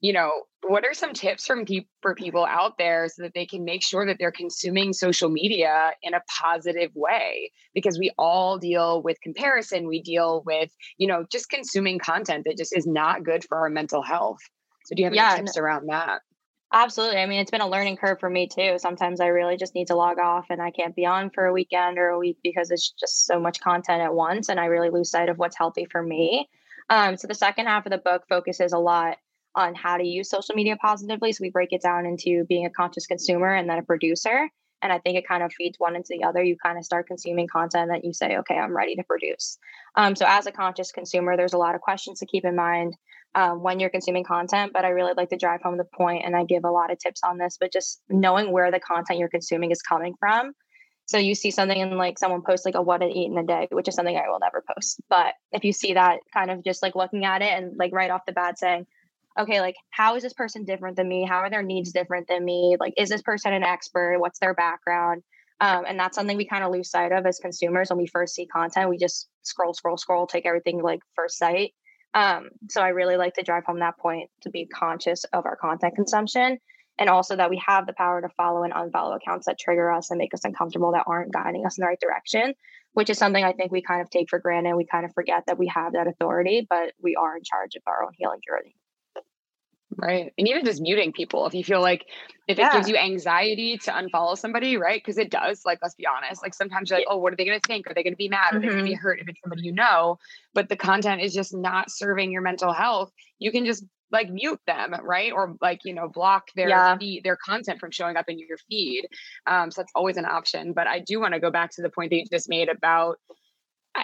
you 0.00 0.12
know, 0.12 0.32
what 0.68 0.84
are 0.84 0.94
some 0.94 1.12
tips 1.12 1.46
from 1.46 1.64
pe- 1.64 1.86
for 2.02 2.14
people 2.14 2.44
out 2.44 2.78
there 2.78 3.08
so 3.08 3.22
that 3.22 3.32
they 3.34 3.46
can 3.46 3.64
make 3.64 3.82
sure 3.82 4.06
that 4.06 4.16
they're 4.18 4.32
consuming 4.32 4.92
social 4.92 5.28
media 5.28 5.92
in 6.02 6.14
a 6.14 6.22
positive 6.40 6.90
way? 6.94 7.50
Because 7.74 7.98
we 7.98 8.12
all 8.18 8.58
deal 8.58 9.02
with 9.02 9.20
comparison, 9.20 9.86
we 9.86 10.02
deal 10.02 10.42
with, 10.44 10.70
you 10.98 11.06
know, 11.06 11.24
just 11.30 11.50
consuming 11.50 11.98
content 11.98 12.44
that 12.46 12.56
just 12.56 12.76
is 12.76 12.86
not 12.86 13.24
good 13.24 13.44
for 13.48 13.58
our 13.58 13.68
mental 13.68 14.02
health. 14.02 14.40
So, 14.86 14.94
do 14.94 15.02
you 15.02 15.06
have 15.06 15.14
yeah, 15.14 15.34
any 15.34 15.46
tips 15.46 15.56
around 15.56 15.88
that? 15.88 16.20
Absolutely. 16.72 17.18
I 17.18 17.26
mean, 17.26 17.40
it's 17.40 17.50
been 17.50 17.60
a 17.60 17.68
learning 17.68 17.96
curve 17.96 18.18
for 18.18 18.28
me 18.28 18.48
too. 18.48 18.76
Sometimes 18.78 19.20
I 19.20 19.28
really 19.28 19.56
just 19.56 19.74
need 19.74 19.86
to 19.86 19.94
log 19.94 20.18
off 20.18 20.46
and 20.50 20.60
I 20.60 20.70
can't 20.72 20.96
be 20.96 21.06
on 21.06 21.30
for 21.30 21.46
a 21.46 21.52
weekend 21.52 21.96
or 21.96 22.08
a 22.08 22.18
week 22.18 22.38
because 22.42 22.70
it's 22.70 22.90
just 22.90 23.24
so 23.24 23.38
much 23.38 23.60
content 23.60 24.02
at 24.02 24.14
once 24.14 24.48
and 24.48 24.58
I 24.58 24.66
really 24.66 24.90
lose 24.90 25.10
sight 25.10 25.28
of 25.28 25.38
what's 25.38 25.56
healthy 25.56 25.86
for 25.90 26.02
me. 26.02 26.48
Um, 26.90 27.16
so 27.16 27.28
the 27.28 27.34
second 27.34 27.66
half 27.66 27.86
of 27.86 27.92
the 27.92 27.98
book 27.98 28.24
focuses 28.28 28.72
a 28.72 28.78
lot 28.78 29.16
on 29.56 29.74
how 29.74 29.96
to 29.96 30.04
use 30.04 30.28
social 30.30 30.54
media 30.54 30.76
positively. 30.76 31.32
So 31.32 31.38
we 31.40 31.50
break 31.50 31.72
it 31.72 31.82
down 31.82 32.06
into 32.06 32.44
being 32.44 32.66
a 32.66 32.70
conscious 32.70 33.06
consumer 33.06 33.52
and 33.52 33.68
then 33.68 33.78
a 33.78 33.82
producer. 33.82 34.48
And 34.82 34.92
I 34.92 34.98
think 34.98 35.16
it 35.16 35.26
kind 35.26 35.42
of 35.42 35.52
feeds 35.52 35.76
one 35.78 35.96
into 35.96 36.08
the 36.10 36.24
other. 36.24 36.44
You 36.44 36.56
kind 36.62 36.76
of 36.76 36.84
start 36.84 37.06
consuming 37.06 37.48
content 37.48 37.90
that 37.90 38.04
you 38.04 38.12
say, 38.12 38.36
okay, 38.36 38.56
I'm 38.56 38.76
ready 38.76 38.94
to 38.96 39.02
produce. 39.04 39.58
Um, 39.96 40.14
so 40.14 40.26
as 40.28 40.46
a 40.46 40.52
conscious 40.52 40.92
consumer, 40.92 41.36
there's 41.36 41.54
a 41.54 41.58
lot 41.58 41.74
of 41.74 41.80
questions 41.80 42.20
to 42.20 42.26
keep 42.26 42.44
in 42.44 42.54
mind 42.54 42.94
um, 43.34 43.62
when 43.62 43.80
you're 43.80 43.90
consuming 43.90 44.24
content. 44.24 44.72
But 44.74 44.84
I 44.84 44.90
really 44.90 45.14
like 45.16 45.30
to 45.30 45.38
drive 45.38 45.62
home 45.62 45.78
the 45.78 45.84
point, 45.84 46.24
and 46.26 46.36
I 46.36 46.44
give 46.44 46.64
a 46.64 46.70
lot 46.70 46.92
of 46.92 46.98
tips 46.98 47.22
on 47.24 47.38
this. 47.38 47.56
But 47.58 47.72
just 47.72 48.02
knowing 48.10 48.52
where 48.52 48.70
the 48.70 48.78
content 48.78 49.18
you're 49.18 49.30
consuming 49.30 49.70
is 49.70 49.80
coming 49.80 50.14
from. 50.20 50.52
So 51.06 51.18
you 51.18 51.34
see 51.36 51.52
something 51.52 51.80
and 51.80 51.96
like 51.96 52.18
someone 52.18 52.42
posts 52.42 52.66
like 52.66 52.74
a 52.74 52.82
what 52.82 52.98
to 52.98 53.06
eat 53.06 53.30
in 53.30 53.38
a 53.38 53.44
day, 53.44 53.68
which 53.70 53.88
is 53.88 53.94
something 53.94 54.16
I 54.16 54.28
will 54.28 54.40
never 54.40 54.62
post. 54.74 55.00
But 55.08 55.34
if 55.52 55.64
you 55.64 55.72
see 55.72 55.94
that 55.94 56.18
kind 56.34 56.50
of 56.50 56.64
just 56.64 56.82
like 56.82 56.96
looking 56.96 57.24
at 57.24 57.42
it 57.42 57.52
and 57.52 57.76
like 57.78 57.92
right 57.92 58.10
off 58.10 58.26
the 58.26 58.32
bat 58.32 58.58
saying, 58.58 58.86
okay, 59.38 59.60
like 59.60 59.76
how 59.90 60.16
is 60.16 60.22
this 60.22 60.32
person 60.32 60.64
different 60.64 60.96
than 60.96 61.08
me? 61.08 61.24
How 61.24 61.38
are 61.38 61.50
their 61.50 61.62
needs 61.62 61.92
different 61.92 62.28
than 62.28 62.44
me? 62.44 62.76
Like, 62.78 62.94
is 62.96 63.08
this 63.08 63.22
person 63.22 63.52
an 63.52 63.62
expert? 63.62 64.18
What's 64.18 64.38
their 64.38 64.54
background? 64.54 65.22
Um, 65.60 65.84
and 65.86 65.98
that's 65.98 66.14
something 66.14 66.36
we 66.36 66.46
kind 66.46 66.64
of 66.64 66.72
lose 66.72 66.90
sight 66.90 67.12
of 67.12 67.24
as 67.24 67.38
consumers 67.38 67.88
when 67.88 67.98
we 67.98 68.06
first 68.06 68.34
see 68.34 68.46
content. 68.46 68.90
We 68.90 68.98
just 68.98 69.28
scroll, 69.42 69.72
scroll, 69.72 69.96
scroll, 69.96 70.26
take 70.26 70.46
everything 70.46 70.82
like 70.82 71.00
first 71.14 71.38
sight. 71.38 71.72
Um, 72.14 72.50
so 72.68 72.80
I 72.80 72.88
really 72.88 73.16
like 73.16 73.34
to 73.34 73.42
drive 73.42 73.64
home 73.64 73.80
that 73.80 73.98
point 73.98 74.30
to 74.42 74.50
be 74.50 74.66
conscious 74.66 75.24
of 75.32 75.46
our 75.46 75.56
content 75.56 75.94
consumption 75.94 76.58
and 76.98 77.10
also 77.10 77.36
that 77.36 77.50
we 77.50 77.62
have 77.66 77.86
the 77.86 77.92
power 77.92 78.22
to 78.22 78.28
follow 78.36 78.62
and 78.62 78.72
unfollow 78.72 79.16
accounts 79.16 79.46
that 79.46 79.58
trigger 79.58 79.90
us 79.90 80.10
and 80.10 80.18
make 80.18 80.32
us 80.32 80.44
uncomfortable 80.44 80.92
that 80.92 81.04
aren't 81.06 81.32
guiding 81.32 81.66
us 81.66 81.76
in 81.76 81.82
the 81.82 81.86
right 81.86 82.00
direction, 82.00 82.54
which 82.94 83.10
is 83.10 83.18
something 83.18 83.44
I 83.44 83.52
think 83.52 83.70
we 83.70 83.82
kind 83.82 84.00
of 84.00 84.08
take 84.08 84.30
for 84.30 84.38
granted. 84.38 84.76
We 84.76 84.86
kind 84.86 85.04
of 85.04 85.12
forget 85.12 85.44
that 85.46 85.58
we 85.58 85.66
have 85.68 85.92
that 85.92 86.06
authority, 86.06 86.66
but 86.68 86.92
we 87.02 87.16
are 87.16 87.36
in 87.36 87.42
charge 87.44 87.74
of 87.76 87.82
our 87.86 88.04
own 88.04 88.12
healing 88.16 88.40
journey. 88.46 88.76
Right. 89.98 90.32
And 90.36 90.46
even 90.46 90.64
just 90.64 90.82
muting 90.82 91.12
people 91.12 91.46
if 91.46 91.54
you 91.54 91.64
feel 91.64 91.80
like 91.80 92.04
if 92.48 92.58
yeah. 92.58 92.68
it 92.68 92.72
gives 92.72 92.88
you 92.88 92.96
anxiety 92.96 93.78
to 93.78 93.90
unfollow 93.90 94.36
somebody, 94.36 94.76
right? 94.76 95.02
Because 95.02 95.16
it 95.16 95.30
does, 95.30 95.62
like, 95.64 95.78
let's 95.82 95.94
be 95.94 96.06
honest. 96.06 96.42
Like 96.42 96.52
sometimes 96.52 96.90
you're 96.90 96.98
like, 96.98 97.08
oh, 97.08 97.16
what 97.16 97.32
are 97.32 97.36
they 97.36 97.46
going 97.46 97.58
to 97.58 97.66
think? 97.66 97.86
Are 97.86 97.94
they 97.94 98.02
going 98.02 98.12
to 98.12 98.18
be 98.18 98.28
mad? 98.28 98.52
Are 98.52 98.58
mm-hmm. 98.58 98.60
they 98.60 98.72
going 98.72 98.84
to 98.84 98.90
be 98.90 98.94
hurt 98.94 99.20
if 99.20 99.28
it's 99.28 99.40
somebody 99.42 99.62
you 99.62 99.72
know? 99.72 100.18
But 100.52 100.68
the 100.68 100.76
content 100.76 101.22
is 101.22 101.32
just 101.32 101.54
not 101.54 101.90
serving 101.90 102.30
your 102.30 102.42
mental 102.42 102.72
health. 102.72 103.10
You 103.38 103.50
can 103.50 103.64
just 103.64 103.84
like 104.12 104.30
mute 104.30 104.60
them, 104.66 104.94
right? 105.02 105.32
Or 105.32 105.56
like, 105.60 105.80
you 105.84 105.94
know, 105.94 106.08
block 106.08 106.44
their 106.54 106.68
yeah. 106.68 106.96
feed, 106.96 107.24
their 107.24 107.36
content 107.36 107.80
from 107.80 107.90
showing 107.90 108.16
up 108.16 108.28
in 108.28 108.38
your 108.38 108.58
feed. 108.68 109.08
Um, 109.46 109.70
so 109.70 109.80
that's 109.80 109.92
always 109.94 110.16
an 110.16 110.26
option. 110.26 110.74
But 110.74 110.86
I 110.86 111.00
do 111.00 111.20
want 111.20 111.34
to 111.34 111.40
go 111.40 111.50
back 111.50 111.70
to 111.72 111.82
the 111.82 111.90
point 111.90 112.10
that 112.10 112.16
you 112.16 112.24
just 112.30 112.48
made 112.48 112.68
about 112.68 113.18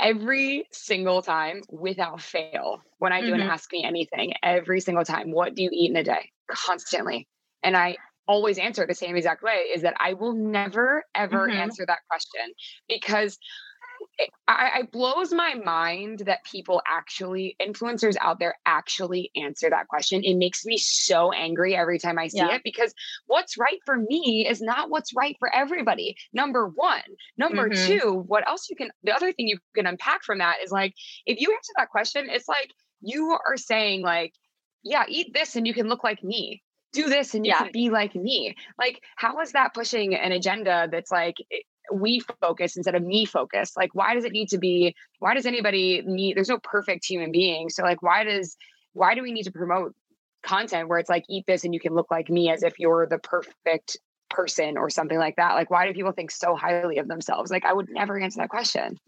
every 0.03 0.67
single 0.71 1.23
time 1.23 1.63
without 1.71 2.21
fail 2.21 2.83
when 2.99 3.13
I 3.13 3.21
do 3.21 3.33
mm-hmm. 3.33 3.43
an 3.43 3.51
ask 3.51 3.73
me 3.73 3.85
anything, 3.85 4.33
every 4.43 4.81
single 4.81 5.05
time, 5.05 5.31
what 5.31 5.55
do 5.55 5.63
you 5.63 5.71
eat 5.73 5.91
in 5.91 5.97
a 5.97 6.05
day? 6.05 6.31
Constantly. 6.49 7.29
And 7.63 7.77
I 7.77 7.97
always 8.27 8.59
answer 8.59 8.87
the 8.87 8.95
same 8.95 9.17
exact 9.17 9.43
way 9.43 9.67
is 9.75 9.83
that 9.83 9.95
I 9.99 10.15
will 10.15 10.35
never 10.35 11.05
ever 11.15 11.49
mm-hmm. 11.49 11.59
answer 11.59 11.85
that 11.87 11.99
question 12.09 12.53
because 12.89 13.39
it, 14.19 14.31
I, 14.47 14.81
it 14.81 14.93
blows 14.93 15.33
my 15.33 15.55
mind 15.55 16.21
that 16.27 16.45
people 16.45 16.83
actually 16.87 17.57
influencers 17.61 18.17
out 18.21 18.39
there 18.39 18.55
actually 18.67 19.31
answer 19.37 19.71
that 19.71 19.89
question 19.89 20.23
it 20.23 20.37
makes 20.37 20.65
me 20.65 20.77
so 20.77 21.33
angry 21.33 21.75
every 21.75 21.99
time 21.99 22.19
i 22.19 22.29
see 22.29 22.39
yeah. 22.39 22.55
it 22.55 22.63
because 22.65 22.95
what's 23.27 23.57
right 23.57 23.79
for 23.85 23.97
me 23.97 24.47
is 24.49 24.61
not 24.61 24.91
what's 24.91 25.15
right 25.15 25.37
for 25.39 25.55
everybody 25.55 26.17
number 26.33 26.69
one 26.69 27.01
number 27.39 27.69
mm-hmm. 27.71 27.87
two 27.87 28.25
what 28.27 28.47
else 28.47 28.69
you 28.69 28.77
can 28.77 28.91
the 29.03 29.15
other 29.15 29.33
thing 29.33 29.49
you 29.49 29.59
can 29.75 29.87
unpack 29.87 30.23
from 30.23 30.39
that 30.39 30.57
is 30.63 30.71
like 30.71 30.95
if 31.27 31.41
you 31.41 31.53
answer 31.53 31.73
that 31.77 31.89
question 31.89 32.27
it's 32.29 32.49
like 32.49 32.71
you 33.01 33.37
are 33.49 33.57
saying 33.57 34.03
like 34.03 34.35
yeah 34.83 35.05
eat 35.09 35.33
this 35.33 35.57
and 35.57 35.67
you 35.67 35.75
can 35.75 35.89
look 35.89 36.05
like 36.05 36.23
me 36.23 36.63
do 36.93 37.09
this 37.09 37.35
and 37.35 37.45
you 37.45 37.53
yeah. 37.53 37.63
can 37.63 37.73
be 37.73 37.91
like 37.91 38.15
me. 38.15 38.55
Like, 38.79 39.01
how 39.17 39.41
is 39.41 39.53
that 39.53 39.75
pushing 39.75 40.15
an 40.15 40.33
agenda 40.33 40.89
that's 40.91 41.11
like 41.11 41.37
we 41.93 42.21
focus 42.41 42.77
instead 42.77 42.95
of 42.95 43.03
me 43.03 43.25
focus. 43.25 43.73
Like 43.77 43.95
why 43.95 44.15
does 44.15 44.25
it 44.25 44.33
need 44.33 44.49
to 44.51 44.59
be 44.59 44.95
why 45.19 45.35
does 45.35 45.47
anybody 45.47 46.03
need 46.05 46.37
there's 46.37 46.49
no 46.49 46.59
perfect 46.59 47.05
human 47.05 47.33
being. 47.33 47.69
So 47.71 47.83
like 47.83 48.03
why 48.03 48.25
does 48.25 48.57
why 48.93 49.15
do 49.15 49.23
we 49.23 49.33
need 49.33 49.45
to 49.45 49.53
promote 49.53 49.95
content 50.45 50.89
where 50.89 50.99
it's 50.99 51.11
like 51.11 51.25
eat 51.29 51.45
this 51.47 51.65
and 51.65 51.73
you 51.73 51.81
can 51.81 51.95
look 51.95 52.11
like 52.11 52.29
me 52.29 52.51
as 52.51 52.63
if 52.63 52.79
you're 52.79 53.07
the 53.07 53.19
perfect 53.19 53.97
person 54.31 54.77
or 54.77 54.91
something 54.91 55.19
like 55.19 55.37
that? 55.37 55.55
Like 55.55 55.71
why 55.71 55.87
do 55.87 55.95
people 55.95 56.13
think 56.13 56.31
so 56.31 56.55
highly 56.55 56.99
of 56.99 57.09
themselves? 57.09 57.51
Like 57.51 57.65
i 57.65 57.73
would 57.73 57.89
never 57.91 58.19
answer 58.19 58.41
that 58.41 58.51
question 58.51 58.99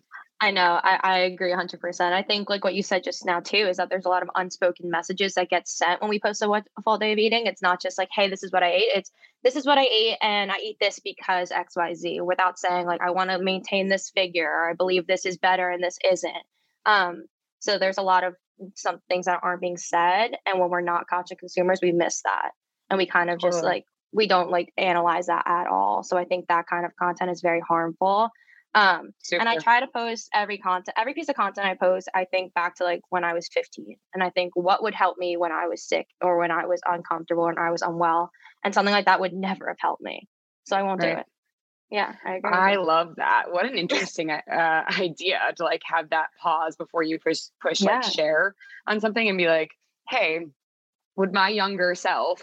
I 0.45 0.51
know. 0.51 0.79
I, 0.83 1.01
I 1.03 1.19
agree 1.21 1.53
100%. 1.53 2.13
I 2.13 2.23
think, 2.23 2.51
like 2.51 2.65
what 2.65 2.75
you 2.75 2.83
said 2.83 3.03
just 3.03 3.25
now, 3.25 3.41
too, 3.41 3.57
is 3.57 3.79
that 3.79 3.89
there's 3.89 4.05
a 4.05 4.11
lot 4.11 4.23
of 4.23 4.29
unspoken 4.35 4.91
messages 4.91 5.35
that 5.35 5.49
get 5.49 5.67
sent 5.67 6.03
when 6.03 6.11
we 6.11 6.21
post 6.21 6.43
a, 6.43 6.49
what, 6.51 6.67
a 6.79 6.83
full 6.83 6.99
day 6.99 7.13
of 7.13 7.19
eating. 7.19 7.47
It's 7.47 7.63
not 7.63 7.81
just 7.81 7.97
like, 7.97 8.11
hey, 8.13 8.29
this 8.29 8.43
is 8.43 8.53
what 8.53 8.63
I 8.63 8.73
ate. 8.73 8.91
It's 8.95 9.11
this 9.43 9.57
is 9.57 9.65
what 9.65 9.79
I 9.79 9.85
ate, 9.85 10.19
and 10.21 10.53
I 10.53 10.57
eat 10.59 10.77
this 10.79 11.01
because 11.01 11.51
XYZ, 11.51 12.21
without 12.27 12.59
saying, 12.59 12.85
like, 12.85 13.01
I 13.01 13.13
want 13.13 13.31
to 13.31 13.39
maintain 13.39 13.89
this 13.89 14.11
figure, 14.11 14.51
or 14.51 14.69
I 14.69 14.75
believe 14.75 15.07
this 15.07 15.25
is 15.25 15.39
better 15.39 15.71
and 15.71 15.83
this 15.83 15.97
isn't. 16.13 16.45
Um, 16.85 17.25
so 17.61 17.79
there's 17.79 17.97
a 17.97 18.03
lot 18.03 18.25
of 18.25 18.35
some 18.75 19.01
things 19.09 19.25
that 19.25 19.41
aren't 19.43 19.63
being 19.63 19.79
said 19.79 20.33
and 20.47 20.61
when 20.61 20.69
we're 20.69 20.83
not 20.83 21.09
conscious 21.09 21.39
consumers 21.41 21.81
we 21.83 21.91
miss 21.91 22.23
that 22.23 22.51
and 22.89 22.99
we 22.99 23.07
kind 23.07 23.29
of 23.29 23.41
just 23.41 23.57
totally. 23.57 23.73
like 23.73 23.85
we 24.13 24.29
don't 24.29 24.49
like 24.49 24.73
analyze 24.77 25.27
that 25.27 25.43
at 25.45 25.67
all 25.67 26.05
so 26.05 26.17
i 26.17 26.25
think 26.25 26.47
that 26.47 26.65
kind 26.69 26.87
of 26.87 26.95
content 26.95 27.33
is 27.33 27.41
very 27.41 27.61
harmful 27.61 28.31
um 28.75 29.13
and 29.33 29.49
i 29.49 29.57
try 29.57 29.81
to 29.81 29.87
post 29.87 30.29
every 30.35 30.59
content 30.59 30.95
every 30.97 31.15
piece 31.15 31.29
of 31.29 31.37
content 31.37 31.67
i 31.67 31.75
post 31.75 32.09
i 32.15 32.25
think 32.25 32.53
back 32.55 32.75
to 32.75 32.85
like 32.85 33.01
when 33.11 33.25
i 33.25 33.33
was 33.33 33.49
15 33.53 33.97
and 34.13 34.23
i 34.23 34.31
think 34.31 34.53
what 34.55 34.83
would 34.83 34.95
help 34.95 35.17
me 35.19 35.37
when 35.37 35.53
i 35.53 35.67
was 35.67 35.87
sick 35.87 36.07
or 36.21 36.39
when 36.39 36.51
i 36.51 36.67
was 36.67 36.81
uncomfortable 36.87 37.47
and 37.47 37.59
i 37.59 37.71
was 37.71 37.83
unwell 37.83 38.31
and 38.65 38.75
something 38.75 38.95
like 38.95 39.07
that 39.07 39.21
would 39.21 39.33
never 39.33 39.69
have 39.69 39.79
helped 39.79 40.03
me 40.03 40.29
so 40.65 40.77
i 40.77 40.83
won't 40.83 41.01
right. 41.03 41.15
do 41.15 41.21
it 41.21 41.27
yeah, 41.91 42.15
I 42.25 42.37
agree. 42.37 42.51
I 42.51 42.75
love 42.77 43.15
that. 43.19 43.53
What 43.53 43.67
an 43.67 43.77
interesting 43.77 44.29
uh, 44.29 44.41
idea 44.99 45.39
to 45.57 45.63
like 45.63 45.83
have 45.85 46.11
that 46.11 46.27
pause 46.43 46.75
before 46.75 47.05
you 47.05 47.21
push 47.21 47.43
push 47.63 47.83
yeah. 47.83 47.97
like 47.97 48.03
share 48.03 48.57
on 48.89 48.99
something 48.99 49.29
and 49.29 49.39
be 49.39 49.47
like, 49.47 49.71
"Hey, 50.09 50.41
would 51.15 51.33
my 51.33 51.51
younger 51.51 51.95
self 51.95 52.43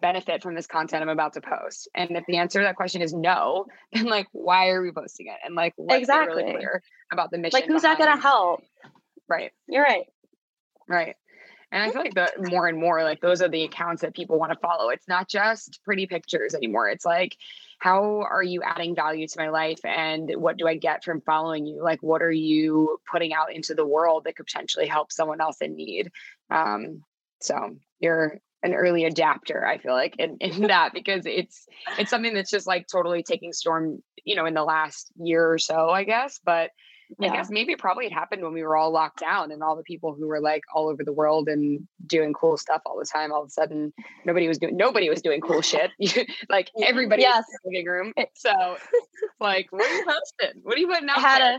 benefit 0.00 0.42
from 0.42 0.54
this 0.54 0.66
content 0.66 1.02
I'm 1.02 1.08
about 1.08 1.34
to 1.34 1.40
post?" 1.40 1.88
And 1.94 2.10
if 2.12 2.24
the 2.26 2.38
answer 2.38 2.60
to 2.60 2.64
that 2.64 2.76
question 2.76 3.02
is 3.02 3.12
no, 3.12 3.66
then 3.92 4.04
like, 4.04 4.28
why 4.32 4.70
are 4.70 4.82
we 4.82 4.92
posting 4.92 5.26
it? 5.28 5.36
And 5.44 5.54
like, 5.54 5.74
what's 5.76 6.00
exactly 6.00 6.42
really 6.42 6.54
clear 6.56 6.82
about 7.12 7.30
the 7.30 7.38
mission? 7.38 7.60
Like, 7.60 7.68
who's 7.68 7.82
that 7.82 7.98
going 7.98 8.14
to 8.14 8.20
help? 8.20 8.62
Right. 9.28 9.52
You're 9.68 9.82
right. 9.82 10.06
Right. 10.88 11.16
And 11.72 11.82
I 11.82 11.90
feel 11.90 12.00
like 12.00 12.14
the 12.14 12.30
more 12.48 12.68
and 12.68 12.78
more 12.78 13.02
like 13.02 13.20
those 13.20 13.42
are 13.42 13.48
the 13.48 13.64
accounts 13.64 14.02
that 14.02 14.14
people 14.14 14.38
want 14.38 14.52
to 14.52 14.58
follow. 14.58 14.90
It's 14.90 15.08
not 15.08 15.28
just 15.28 15.80
pretty 15.84 16.06
pictures 16.06 16.54
anymore. 16.54 16.88
It's 16.88 17.04
like, 17.04 17.36
how 17.78 18.22
are 18.22 18.42
you 18.42 18.62
adding 18.62 18.94
value 18.94 19.26
to 19.26 19.38
my 19.38 19.48
life? 19.48 19.80
And 19.84 20.32
what 20.36 20.56
do 20.56 20.68
I 20.68 20.76
get 20.76 21.02
from 21.02 21.20
following 21.20 21.66
you? 21.66 21.82
Like, 21.82 22.02
what 22.02 22.22
are 22.22 22.32
you 22.32 23.00
putting 23.10 23.34
out 23.34 23.52
into 23.52 23.74
the 23.74 23.86
world 23.86 24.24
that 24.24 24.36
could 24.36 24.46
potentially 24.46 24.86
help 24.86 25.12
someone 25.12 25.40
else 25.40 25.60
in 25.60 25.74
need? 25.74 26.10
Um, 26.50 27.02
so 27.40 27.76
you're 28.00 28.40
an 28.62 28.74
early 28.74 29.04
adapter, 29.04 29.66
I 29.66 29.78
feel 29.78 29.92
like, 29.92 30.16
in, 30.18 30.36
in 30.40 30.62
that 30.68 30.92
because 30.92 31.26
it's 31.26 31.66
it's 31.98 32.10
something 32.10 32.34
that's 32.34 32.50
just 32.50 32.66
like 32.66 32.86
totally 32.86 33.22
taking 33.22 33.52
storm, 33.52 34.02
you 34.24 34.36
know, 34.36 34.46
in 34.46 34.54
the 34.54 34.64
last 34.64 35.10
year 35.16 35.50
or 35.50 35.58
so, 35.58 35.90
I 35.90 36.04
guess. 36.04 36.40
But 36.44 36.70
yeah. 37.18 37.30
I 37.30 37.36
guess 37.36 37.50
maybe 37.50 37.76
probably 37.76 38.06
it 38.06 38.12
happened 38.12 38.42
when 38.42 38.52
we 38.52 38.62
were 38.62 38.76
all 38.76 38.90
locked 38.90 39.20
down 39.20 39.52
and 39.52 39.62
all 39.62 39.76
the 39.76 39.82
people 39.82 40.14
who 40.14 40.26
were 40.26 40.40
like 40.40 40.62
all 40.74 40.88
over 40.88 41.04
the 41.04 41.12
world 41.12 41.48
and 41.48 41.86
doing 42.06 42.32
cool 42.32 42.56
stuff 42.56 42.82
all 42.84 42.98
the 42.98 43.04
time. 43.04 43.32
All 43.32 43.42
of 43.42 43.48
a 43.48 43.50
sudden, 43.50 43.92
nobody 44.24 44.48
was 44.48 44.58
doing 44.58 44.76
nobody 44.76 45.08
was 45.08 45.22
doing 45.22 45.40
cool 45.40 45.62
shit. 45.62 45.90
like 46.48 46.70
everybody 46.82 47.22
yes. 47.22 47.44
in 47.48 47.72
the 47.72 47.78
living 47.78 47.86
room. 47.86 48.12
So, 48.34 48.76
like, 49.40 49.68
what 49.70 49.88
are 49.88 49.94
you 49.94 50.04
posting? 50.04 50.62
What 50.62 50.76
are 50.76 50.80
you 50.80 50.88
putting 50.88 51.08
out? 51.08 51.18
Had 51.18 51.40
there? 51.40 51.54
a, 51.56 51.58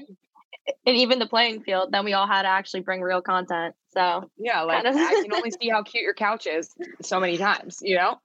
and 0.86 0.96
even 0.98 1.20
the 1.20 1.28
playing 1.28 1.62
field. 1.62 1.92
Then 1.92 2.06
we 2.06 2.14
all 2.14 2.28
had 2.28 2.44
to 2.44 2.50
actually 2.50 2.82
bring 2.82 3.02
real 3.02 3.22
content. 3.22 3.76
So 3.94 4.30
yeah, 4.38 4.62
like 4.62 4.84
kind 4.84 4.96
of. 4.96 5.02
I 5.02 5.22
can 5.24 5.34
only 5.34 5.52
see 5.62 5.70
how 5.70 5.84
cute 5.84 6.04
your 6.04 6.14
couch 6.14 6.48
is 6.48 6.74
so 7.02 7.20
many 7.20 7.38
times. 7.38 7.80
You 7.82 7.98
know, 7.98 8.20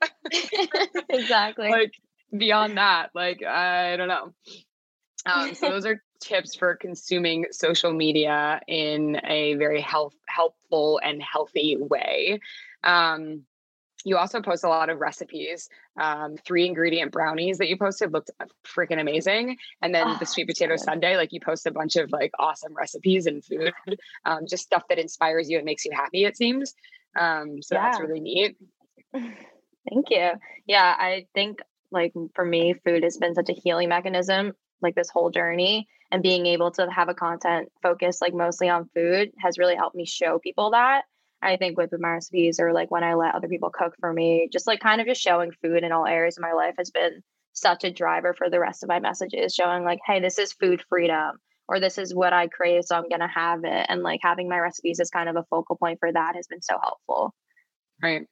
exactly. 1.08 1.70
like 1.70 1.94
beyond 2.36 2.76
that, 2.76 3.10
like 3.14 3.42
I 3.42 3.96
don't 3.96 4.08
know. 4.08 4.32
Um, 5.26 5.54
so 5.54 5.68
those 5.70 5.86
are 5.86 6.02
tips 6.20 6.54
for 6.54 6.76
consuming 6.76 7.46
social 7.50 7.92
media 7.92 8.60
in 8.68 9.20
a 9.24 9.54
very 9.54 9.80
health 9.80 10.14
helpful 10.26 11.00
and 11.02 11.22
healthy 11.22 11.76
way. 11.76 12.40
Um, 12.84 13.42
you 14.04 14.16
also 14.16 14.40
post 14.40 14.64
a 14.64 14.68
lot 14.68 14.90
of 14.90 14.98
recipes. 15.00 15.68
Um, 16.00 16.36
three 16.44 16.66
ingredient 16.66 17.12
brownies 17.12 17.58
that 17.58 17.68
you 17.68 17.76
posted 17.76 18.12
looked 18.12 18.30
freaking 18.64 19.00
amazing. 19.00 19.56
And 19.80 19.94
then 19.94 20.08
oh, 20.08 20.16
the 20.18 20.26
sweet 20.26 20.48
potato 20.48 20.76
sundae, 20.76 21.16
like 21.16 21.32
you 21.32 21.40
post 21.40 21.66
a 21.66 21.70
bunch 21.70 21.96
of 21.96 22.10
like 22.10 22.32
awesome 22.38 22.74
recipes 22.74 23.26
and 23.26 23.44
food, 23.44 23.72
um, 24.24 24.46
just 24.48 24.64
stuff 24.64 24.84
that 24.88 24.98
inspires 24.98 25.50
you 25.50 25.58
and 25.58 25.64
makes 25.64 25.84
you 25.84 25.92
happy, 25.94 26.24
it 26.24 26.36
seems. 26.36 26.74
Um, 27.18 27.62
so 27.62 27.74
yeah. 27.74 27.82
that's 27.82 28.00
really 28.00 28.20
neat. 28.20 28.56
Thank 29.12 30.10
you. 30.10 30.32
Yeah, 30.66 30.96
I 30.98 31.26
think 31.34 31.60
like 31.90 32.12
for 32.34 32.44
me, 32.44 32.74
food 32.84 33.02
has 33.02 33.18
been 33.18 33.34
such 33.34 33.50
a 33.50 33.54
healing 33.54 33.88
mechanism 33.88 34.52
like 34.82 34.94
this 34.94 35.10
whole 35.10 35.30
journey 35.30 35.88
and 36.10 36.22
being 36.22 36.46
able 36.46 36.70
to 36.72 36.90
have 36.90 37.08
a 37.08 37.14
content 37.14 37.70
focus 37.82 38.20
like 38.20 38.34
mostly 38.34 38.68
on 38.68 38.90
food 38.94 39.30
has 39.38 39.58
really 39.58 39.76
helped 39.76 39.96
me 39.96 40.04
show 40.04 40.38
people 40.38 40.72
that 40.72 41.04
i 41.42 41.56
think 41.56 41.76
with 41.76 41.92
my 41.98 42.10
recipes 42.10 42.60
or 42.60 42.72
like 42.72 42.90
when 42.90 43.04
i 43.04 43.14
let 43.14 43.34
other 43.34 43.48
people 43.48 43.70
cook 43.70 43.94
for 44.00 44.12
me 44.12 44.48
just 44.52 44.66
like 44.66 44.80
kind 44.80 45.00
of 45.00 45.06
just 45.06 45.20
showing 45.20 45.52
food 45.62 45.84
in 45.84 45.92
all 45.92 46.06
areas 46.06 46.36
of 46.36 46.42
my 46.42 46.52
life 46.52 46.74
has 46.78 46.90
been 46.90 47.22
such 47.52 47.84
a 47.84 47.90
driver 47.90 48.34
for 48.34 48.48
the 48.48 48.60
rest 48.60 48.82
of 48.82 48.88
my 48.88 49.00
messages 49.00 49.54
showing 49.54 49.84
like 49.84 50.00
hey 50.06 50.20
this 50.20 50.38
is 50.38 50.52
food 50.52 50.82
freedom 50.88 51.38
or 51.68 51.80
this 51.80 51.98
is 51.98 52.14
what 52.14 52.32
i 52.32 52.48
crave 52.48 52.82
so 52.84 52.96
i'm 52.96 53.08
to 53.20 53.28
have 53.28 53.60
it 53.64 53.86
and 53.88 54.02
like 54.02 54.20
having 54.22 54.48
my 54.48 54.58
recipes 54.58 55.00
as 55.00 55.10
kind 55.10 55.28
of 55.28 55.36
a 55.36 55.44
focal 55.50 55.76
point 55.76 55.98
for 56.00 56.12
that 56.12 56.34
has 56.34 56.46
been 56.46 56.62
so 56.62 56.78
helpful. 56.82 57.34
Right 58.02 58.26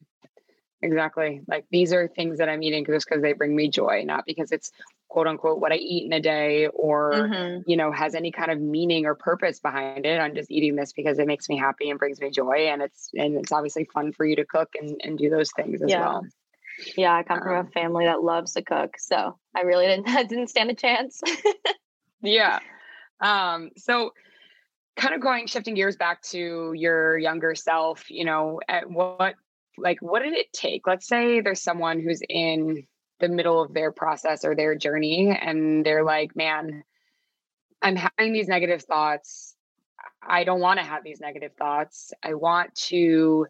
exactly 0.81 1.41
like 1.47 1.65
these 1.71 1.93
are 1.93 2.07
things 2.07 2.39
that 2.39 2.49
i'm 2.49 2.63
eating 2.63 2.85
just 2.85 3.07
because 3.07 3.21
they 3.21 3.33
bring 3.33 3.55
me 3.55 3.69
joy 3.69 4.03
not 4.03 4.25
because 4.25 4.51
it's 4.51 4.71
quote 5.11 5.27
unquote 5.27 5.59
what 5.59 5.73
I 5.73 5.75
eat 5.75 6.05
in 6.05 6.13
a 6.13 6.21
day 6.21 6.67
or 6.67 7.11
mm-hmm. 7.11 7.69
you 7.69 7.75
know 7.75 7.91
has 7.91 8.15
any 8.15 8.31
kind 8.31 8.49
of 8.49 8.61
meaning 8.61 9.05
or 9.05 9.13
purpose 9.13 9.59
behind 9.59 10.05
it. 10.05 10.19
I'm 10.19 10.33
just 10.33 10.49
eating 10.49 10.77
this 10.77 10.93
because 10.93 11.19
it 11.19 11.27
makes 11.27 11.49
me 11.49 11.57
happy 11.57 11.89
and 11.89 11.99
brings 11.99 12.21
me 12.21 12.31
joy 12.31 12.69
and 12.69 12.81
it's 12.81 13.09
and 13.13 13.35
it's 13.35 13.51
obviously 13.51 13.83
fun 13.93 14.13
for 14.13 14.25
you 14.25 14.37
to 14.37 14.45
cook 14.45 14.69
and, 14.79 14.99
and 15.03 15.17
do 15.17 15.29
those 15.29 15.51
things 15.51 15.81
as 15.81 15.89
yeah. 15.89 15.99
well. 15.99 16.25
Yeah, 16.95 17.13
I 17.13 17.23
come 17.23 17.39
um, 17.39 17.43
from 17.43 17.55
a 17.55 17.59
um 17.59 17.67
family 17.67 18.05
that 18.05 18.23
loves 18.23 18.53
to 18.53 18.61
cook, 18.61 18.95
so 18.97 19.37
I 19.53 19.61
really 19.61 19.85
didn't 19.85 20.07
I 20.17 20.23
didn't 20.23 20.47
stand 20.47 20.71
a 20.71 20.75
chance. 20.75 21.21
yeah. 22.21 22.59
Um 23.19 23.71
so 23.75 24.13
kind 24.95 25.13
of 25.13 25.19
going 25.19 25.45
shifting 25.47 25.75
gears 25.75 25.97
back 25.97 26.21
to 26.21 26.71
your 26.73 27.17
younger 27.17 27.53
self, 27.53 28.09
you 28.09 28.23
know, 28.23 28.61
at 28.69 28.89
what 28.89 29.35
like 29.77 30.01
what 30.01 30.21
did 30.23 30.33
it 30.33 30.51
take? 30.53 30.87
Let's 30.87 31.07
say 31.07 31.41
there's 31.41 31.63
someone 31.63 31.99
who's 31.99 32.21
in 32.27 32.85
the 33.19 33.29
middle 33.29 33.61
of 33.61 33.73
their 33.73 33.91
process 33.91 34.43
or 34.43 34.55
their 34.55 34.75
journey 34.75 35.29
and 35.29 35.85
they're 35.85 36.03
like 36.03 36.35
man 36.35 36.83
i'm 37.81 37.95
having 37.95 38.33
these 38.33 38.47
negative 38.47 38.81
thoughts. 38.83 39.55
I 40.27 40.43
don't 40.43 40.59
want 40.59 40.79
to 40.79 40.85
have 40.85 41.03
these 41.03 41.19
negative 41.19 41.51
thoughts. 41.57 42.13
I 42.23 42.33
want 42.33 42.73
to 42.89 43.47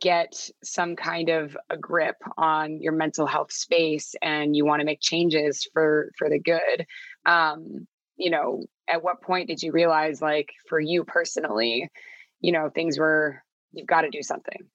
get 0.00 0.48
some 0.62 0.96
kind 0.96 1.28
of 1.28 1.56
a 1.68 1.76
grip 1.76 2.16
on 2.38 2.80
your 2.80 2.92
mental 2.92 3.26
health 3.26 3.52
space 3.52 4.14
and 4.22 4.56
you 4.56 4.64
want 4.64 4.80
to 4.80 4.86
make 4.86 5.00
changes 5.00 5.68
for 5.72 6.10
for 6.16 6.30
the 6.30 6.38
good. 6.38 6.86
Um 7.26 7.86
you 8.16 8.30
know 8.30 8.62
at 8.88 9.02
what 9.02 9.22
point 9.22 9.48
did 9.48 9.62
you 9.62 9.72
realize 9.72 10.20
like 10.20 10.52
for 10.68 10.78
you 10.78 11.04
personally 11.04 11.88
you 12.40 12.52
know 12.52 12.68
things 12.68 12.98
were 12.98 13.42
you've 13.72 13.86
got 13.86 14.02
to 14.02 14.10
do 14.10 14.22
something 14.22 14.68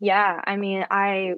yeah 0.00 0.40
i 0.44 0.56
mean 0.56 0.84
i 0.90 1.34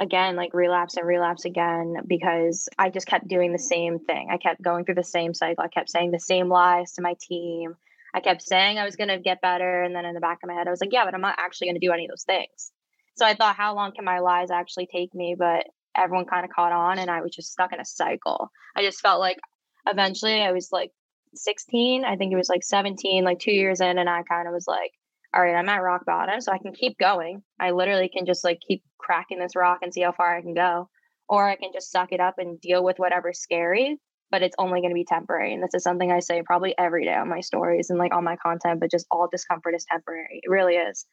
again 0.00 0.36
like 0.36 0.54
relapse 0.54 0.96
and 0.96 1.06
relapse 1.06 1.44
again 1.44 1.96
because 2.06 2.68
I 2.78 2.90
just 2.90 3.06
kept 3.06 3.26
doing 3.26 3.52
the 3.52 3.58
same 3.58 3.98
thing. 3.98 4.28
I 4.30 4.36
kept 4.36 4.62
going 4.62 4.84
through 4.84 4.94
the 4.94 5.04
same 5.04 5.34
cycle. 5.34 5.64
I 5.64 5.68
kept 5.68 5.90
saying 5.90 6.12
the 6.12 6.20
same 6.20 6.48
lies 6.48 6.92
to 6.92 7.02
my 7.02 7.14
team. 7.20 7.74
I 8.14 8.20
kept 8.20 8.42
saying 8.42 8.78
I 8.78 8.84
was 8.84 8.96
going 8.96 9.08
to 9.08 9.18
get 9.18 9.42
better 9.42 9.82
and 9.82 9.94
then 9.94 10.04
in 10.06 10.14
the 10.14 10.20
back 10.20 10.38
of 10.42 10.48
my 10.48 10.54
head 10.54 10.66
I 10.66 10.70
was 10.70 10.80
like, 10.80 10.92
yeah, 10.92 11.04
but 11.04 11.14
I'm 11.14 11.20
not 11.20 11.36
actually 11.38 11.68
going 11.68 11.80
to 11.80 11.86
do 11.86 11.92
any 11.92 12.04
of 12.06 12.10
those 12.10 12.24
things. 12.24 12.72
So 13.16 13.26
I 13.26 13.34
thought 13.34 13.56
how 13.56 13.74
long 13.74 13.92
can 13.92 14.04
my 14.04 14.20
lies 14.20 14.50
actually 14.50 14.86
take 14.86 15.14
me, 15.14 15.34
but 15.36 15.66
everyone 15.96 16.26
kind 16.26 16.44
of 16.44 16.50
caught 16.50 16.72
on 16.72 16.98
and 16.98 17.10
I 17.10 17.20
was 17.20 17.34
just 17.34 17.52
stuck 17.52 17.72
in 17.72 17.80
a 17.80 17.84
cycle. 17.84 18.50
I 18.76 18.82
just 18.82 19.00
felt 19.00 19.20
like 19.20 19.38
eventually 19.86 20.40
I 20.40 20.52
was 20.52 20.70
like 20.70 20.92
16, 21.34 22.04
I 22.04 22.16
think 22.16 22.32
it 22.32 22.36
was 22.36 22.48
like 22.48 22.62
17, 22.62 23.24
like 23.24 23.40
2 23.40 23.50
years 23.50 23.80
in 23.80 23.98
and 23.98 24.08
I 24.08 24.22
kind 24.22 24.46
of 24.46 24.54
was 24.54 24.66
like 24.68 24.92
all 25.34 25.42
right, 25.42 25.54
I'm 25.54 25.68
at 25.68 25.82
rock 25.82 26.04
bottom, 26.06 26.40
so 26.40 26.52
I 26.52 26.58
can 26.58 26.72
keep 26.72 26.98
going. 26.98 27.42
I 27.60 27.72
literally 27.72 28.08
can 28.08 28.24
just 28.24 28.44
like 28.44 28.60
keep 28.66 28.82
cracking 28.98 29.38
this 29.38 29.56
rock 29.56 29.80
and 29.82 29.92
see 29.92 30.00
how 30.00 30.12
far 30.12 30.36
I 30.36 30.42
can 30.42 30.54
go. 30.54 30.88
Or 31.28 31.46
I 31.46 31.56
can 31.56 31.70
just 31.72 31.90
suck 31.90 32.12
it 32.12 32.20
up 32.20 32.36
and 32.38 32.60
deal 32.60 32.82
with 32.82 32.98
whatever's 32.98 33.38
scary, 33.38 33.98
but 34.30 34.42
it's 34.42 34.56
only 34.58 34.80
going 34.80 34.90
to 34.90 34.94
be 34.94 35.04
temporary. 35.04 35.52
And 35.52 35.62
this 35.62 35.74
is 35.74 35.82
something 35.82 36.10
I 36.10 36.20
say 36.20 36.42
probably 36.42 36.74
every 36.78 37.04
day 37.04 37.14
on 37.14 37.28
my 37.28 37.40
stories 37.40 37.90
and 37.90 37.98
like 37.98 38.14
on 38.14 38.24
my 38.24 38.36
content, 38.36 38.80
but 38.80 38.90
just 38.90 39.06
all 39.10 39.28
discomfort 39.30 39.74
is 39.74 39.84
temporary. 39.90 40.40
It 40.42 40.50
really 40.50 40.74
is. 40.76 41.04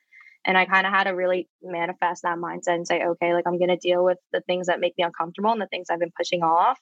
And 0.46 0.58
I 0.58 0.66
kind 0.66 0.86
of 0.86 0.94
had 0.94 1.06
to 1.06 1.12
really 1.12 1.50
manifest 1.62 2.22
that 2.24 2.38
mindset 2.38 2.76
and 2.76 2.88
say, 2.88 3.04
okay, 3.04 3.34
like 3.34 3.46
I'm 3.48 3.58
going 3.58 3.70
to 3.70 3.78
deal 3.78 4.06
with 4.06 4.20
the 4.32 4.42
things 4.42 4.68
that 4.68 4.80
make 4.80 4.94
me 4.98 5.04
uncomfortable 5.04 5.52
and 5.52 5.62
the 5.62 5.68
things 5.68 5.88
I've 5.90 6.00
been 6.00 6.14
pushing 6.16 6.44
off 6.44 6.80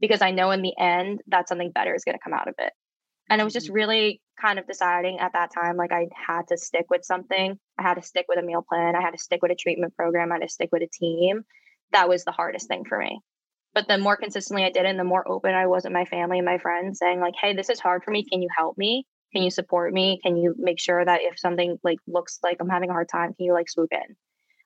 because 0.00 0.22
I 0.22 0.30
know 0.30 0.50
in 0.50 0.62
the 0.62 0.74
end 0.78 1.22
that 1.28 1.48
something 1.48 1.72
better 1.72 1.94
is 1.94 2.04
going 2.04 2.16
to 2.16 2.22
come 2.22 2.34
out 2.34 2.48
of 2.48 2.54
it. 2.58 2.72
And 3.28 3.40
it 3.40 3.44
was 3.44 3.52
just 3.52 3.66
mm-hmm. 3.66 3.74
really 3.74 4.20
kind 4.40 4.58
of 4.58 4.66
deciding 4.66 5.18
at 5.18 5.32
that 5.32 5.52
time 5.52 5.76
like 5.76 5.92
I 5.92 6.08
had 6.14 6.48
to 6.48 6.56
stick 6.56 6.86
with 6.90 7.04
something. 7.04 7.58
I 7.78 7.82
had 7.82 7.94
to 7.94 8.02
stick 8.02 8.26
with 8.28 8.38
a 8.38 8.42
meal 8.42 8.64
plan. 8.66 8.94
I 8.94 9.00
had 9.00 9.12
to 9.12 9.18
stick 9.18 9.40
with 9.42 9.50
a 9.50 9.56
treatment 9.56 9.96
program. 9.96 10.30
I 10.30 10.36
had 10.36 10.42
to 10.42 10.48
stick 10.48 10.68
with 10.72 10.82
a 10.82 10.88
team. 10.88 11.42
That 11.92 12.08
was 12.08 12.24
the 12.24 12.32
hardest 12.32 12.68
thing 12.68 12.84
for 12.84 12.98
me. 12.98 13.20
But 13.74 13.88
the 13.88 13.98
more 13.98 14.16
consistently 14.16 14.64
I 14.64 14.70
did 14.70 14.86
it 14.86 14.88
and 14.88 14.98
the 14.98 15.04
more 15.04 15.26
open 15.28 15.54
I 15.54 15.66
was 15.66 15.84
with 15.84 15.92
my 15.92 16.04
family 16.06 16.38
and 16.38 16.46
my 16.46 16.58
friends 16.58 16.98
saying 16.98 17.20
like, 17.20 17.34
hey, 17.40 17.54
this 17.54 17.68
is 17.68 17.80
hard 17.80 18.04
for 18.04 18.10
me. 18.10 18.24
Can 18.24 18.42
you 18.42 18.48
help 18.56 18.78
me? 18.78 19.06
Can 19.34 19.42
you 19.42 19.50
support 19.50 19.92
me? 19.92 20.18
Can 20.22 20.36
you 20.36 20.54
make 20.56 20.80
sure 20.80 21.04
that 21.04 21.20
if 21.22 21.38
something 21.38 21.78
like 21.82 21.98
looks 22.06 22.38
like 22.42 22.56
I'm 22.60 22.68
having 22.68 22.88
a 22.90 22.94
hard 22.94 23.08
time, 23.08 23.34
can 23.34 23.44
you 23.44 23.52
like 23.52 23.68
swoop 23.68 23.92
in? 23.92 24.16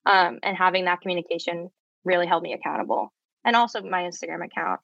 Um, 0.06 0.38
and 0.42 0.56
having 0.56 0.84
that 0.84 1.00
communication 1.00 1.70
really 2.04 2.26
held 2.26 2.42
me 2.42 2.52
accountable. 2.52 3.12
And 3.44 3.56
also 3.56 3.82
my 3.82 4.02
Instagram 4.02 4.44
account. 4.44 4.80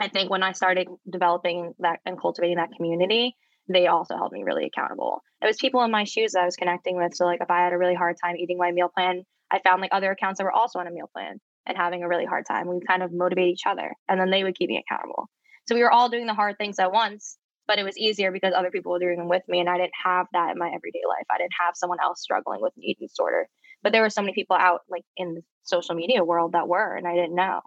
I 0.00 0.08
think 0.08 0.30
when 0.30 0.42
I 0.42 0.52
started 0.52 0.88
developing 1.10 1.74
that 1.78 2.00
and 2.04 2.20
cultivating 2.20 2.56
that 2.56 2.72
community, 2.76 3.34
they 3.68 3.86
also 3.86 4.16
held 4.16 4.32
me 4.32 4.44
really 4.44 4.66
accountable. 4.66 5.22
It 5.42 5.46
was 5.46 5.56
people 5.56 5.82
in 5.82 5.90
my 5.90 6.04
shoes 6.04 6.32
that 6.32 6.42
I 6.42 6.44
was 6.44 6.56
connecting 6.56 6.96
with. 6.96 7.14
So 7.14 7.24
like 7.24 7.40
if 7.40 7.50
I 7.50 7.62
had 7.62 7.72
a 7.72 7.78
really 7.78 7.94
hard 7.94 8.16
time 8.22 8.36
eating 8.36 8.58
my 8.58 8.72
meal 8.72 8.90
plan, 8.94 9.24
I 9.50 9.60
found 9.60 9.80
like 9.80 9.92
other 9.92 10.10
accounts 10.10 10.38
that 10.38 10.44
were 10.44 10.52
also 10.52 10.78
on 10.78 10.86
a 10.86 10.90
meal 10.90 11.10
plan 11.12 11.40
and 11.66 11.76
having 11.76 12.02
a 12.02 12.08
really 12.08 12.26
hard 12.26 12.44
time. 12.46 12.68
We 12.68 12.80
kind 12.86 13.02
of 13.02 13.12
motivate 13.12 13.48
each 13.48 13.66
other 13.66 13.92
and 14.08 14.20
then 14.20 14.30
they 14.30 14.44
would 14.44 14.56
keep 14.56 14.68
me 14.68 14.82
accountable. 14.86 15.28
So 15.66 15.74
we 15.74 15.82
were 15.82 15.90
all 15.90 16.08
doing 16.08 16.26
the 16.26 16.34
hard 16.34 16.58
things 16.58 16.78
at 16.78 16.92
once, 16.92 17.38
but 17.66 17.78
it 17.78 17.84
was 17.84 17.98
easier 17.98 18.30
because 18.30 18.54
other 18.54 18.70
people 18.70 18.92
were 18.92 19.00
doing 19.00 19.18
them 19.18 19.28
with 19.28 19.42
me 19.48 19.60
and 19.60 19.68
I 19.68 19.78
didn't 19.78 19.92
have 20.04 20.26
that 20.32 20.52
in 20.52 20.58
my 20.58 20.68
everyday 20.68 21.02
life. 21.08 21.26
I 21.30 21.38
didn't 21.38 21.54
have 21.60 21.74
someone 21.74 21.98
else 22.02 22.20
struggling 22.20 22.60
with 22.60 22.72
an 22.76 22.84
eating 22.84 23.08
disorder. 23.08 23.48
But 23.82 23.92
there 23.92 24.02
were 24.02 24.10
so 24.10 24.22
many 24.22 24.34
people 24.34 24.56
out 24.56 24.80
like 24.88 25.04
in 25.16 25.34
the 25.34 25.42
social 25.64 25.94
media 25.94 26.24
world 26.24 26.52
that 26.52 26.68
were 26.68 26.94
and 26.94 27.06
I 27.06 27.14
didn't 27.14 27.34
know. 27.34 27.60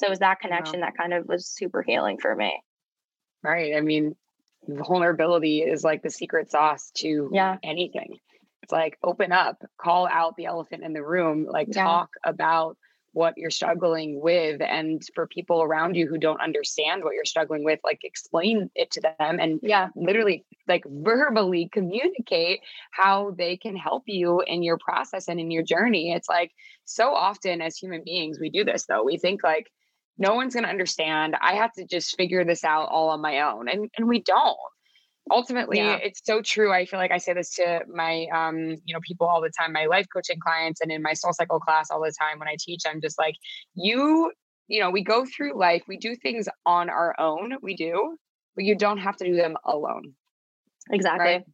So 0.00 0.06
it 0.06 0.10
was 0.10 0.20
that 0.20 0.40
connection 0.40 0.80
that 0.80 0.96
kind 0.96 1.12
of 1.12 1.28
was 1.28 1.46
super 1.46 1.82
healing 1.82 2.16
for 2.16 2.34
me. 2.34 2.62
Right. 3.42 3.76
I 3.76 3.82
mean, 3.82 4.16
vulnerability 4.66 5.60
is 5.60 5.84
like 5.84 6.02
the 6.02 6.08
secret 6.08 6.50
sauce 6.50 6.90
to 6.94 7.28
yeah. 7.34 7.58
anything. 7.62 8.16
It's 8.62 8.72
like 8.72 8.96
open 9.02 9.30
up, 9.30 9.62
call 9.76 10.08
out 10.08 10.36
the 10.36 10.46
elephant 10.46 10.84
in 10.84 10.94
the 10.94 11.02
room, 11.02 11.46
like 11.46 11.68
yeah. 11.70 11.84
talk 11.84 12.08
about 12.24 12.78
what 13.12 13.34
you're 13.36 13.50
struggling 13.50 14.22
with 14.22 14.62
and 14.62 15.02
for 15.14 15.26
people 15.26 15.62
around 15.62 15.96
you 15.96 16.06
who 16.06 16.16
don't 16.16 16.40
understand 16.40 17.04
what 17.04 17.14
you're 17.14 17.24
struggling 17.24 17.64
with 17.64 17.80
like 17.82 17.98
explain 18.04 18.70
it 18.76 18.92
to 18.92 19.00
them 19.00 19.40
and 19.40 19.58
yeah 19.64 19.88
literally 19.96 20.44
like 20.68 20.84
verbally 20.86 21.68
communicate 21.72 22.60
how 22.92 23.34
they 23.36 23.56
can 23.56 23.74
help 23.74 24.04
you 24.06 24.40
in 24.46 24.62
your 24.62 24.78
process 24.78 25.26
and 25.26 25.40
in 25.40 25.50
your 25.50 25.64
journey 25.64 26.12
it's 26.12 26.28
like 26.28 26.52
so 26.84 27.12
often 27.12 27.60
as 27.60 27.76
human 27.76 28.02
beings 28.04 28.38
we 28.38 28.48
do 28.48 28.62
this 28.62 28.86
though 28.86 29.02
we 29.02 29.18
think 29.18 29.42
like 29.42 29.72
no 30.20 30.34
one's 30.34 30.54
going 30.54 30.64
to 30.64 30.70
understand 30.70 31.34
i 31.40 31.54
have 31.54 31.72
to 31.72 31.84
just 31.84 32.16
figure 32.16 32.44
this 32.44 32.62
out 32.62 32.88
all 32.88 33.08
on 33.08 33.20
my 33.20 33.40
own 33.40 33.68
and 33.68 33.90
and 33.96 34.06
we 34.06 34.22
don't 34.22 34.56
ultimately 35.30 35.78
yeah. 35.78 35.96
it's 35.96 36.20
so 36.24 36.40
true 36.42 36.72
i 36.72 36.84
feel 36.84 36.98
like 36.98 37.10
i 37.10 37.18
say 37.18 37.32
this 37.32 37.54
to 37.54 37.80
my 37.92 38.26
um 38.34 38.76
you 38.84 38.94
know 38.94 39.00
people 39.02 39.26
all 39.26 39.40
the 39.40 39.50
time 39.58 39.72
my 39.72 39.86
life 39.86 40.06
coaching 40.12 40.38
clients 40.40 40.80
and 40.80 40.92
in 40.92 41.02
my 41.02 41.12
soul 41.12 41.32
cycle 41.32 41.58
class 41.58 41.90
all 41.90 42.00
the 42.00 42.12
time 42.18 42.38
when 42.38 42.48
i 42.48 42.56
teach 42.58 42.82
i'm 42.86 43.00
just 43.00 43.18
like 43.18 43.34
you 43.74 44.30
you 44.68 44.80
know 44.80 44.90
we 44.90 45.02
go 45.02 45.24
through 45.24 45.58
life 45.58 45.82
we 45.88 45.96
do 45.96 46.14
things 46.14 46.48
on 46.64 46.88
our 46.90 47.18
own 47.18 47.54
we 47.62 47.74
do 47.74 48.16
but 48.54 48.64
you 48.64 48.76
don't 48.76 48.98
have 48.98 49.16
to 49.16 49.24
do 49.24 49.36
them 49.36 49.56
alone 49.64 50.12
exactly 50.90 51.24
right? 51.24 51.44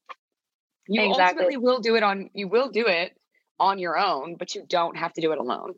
you 0.89 1.03
exactly. 1.03 1.45
ultimately 1.45 1.57
will 1.57 1.81
do 1.81 1.97
it 1.97 2.03
on 2.03 2.31
you 2.35 2.49
will 2.49 2.71
do 2.71 2.87
it 2.87 3.13
on 3.59 3.79
your 3.79 3.99
own 3.99 4.37
but 4.37 4.55
you 4.55 4.65
don't 4.69 4.97
have 4.97 5.13
to 5.13 5.21
do 5.21 5.33
it 5.33 5.39
alone 5.39 5.75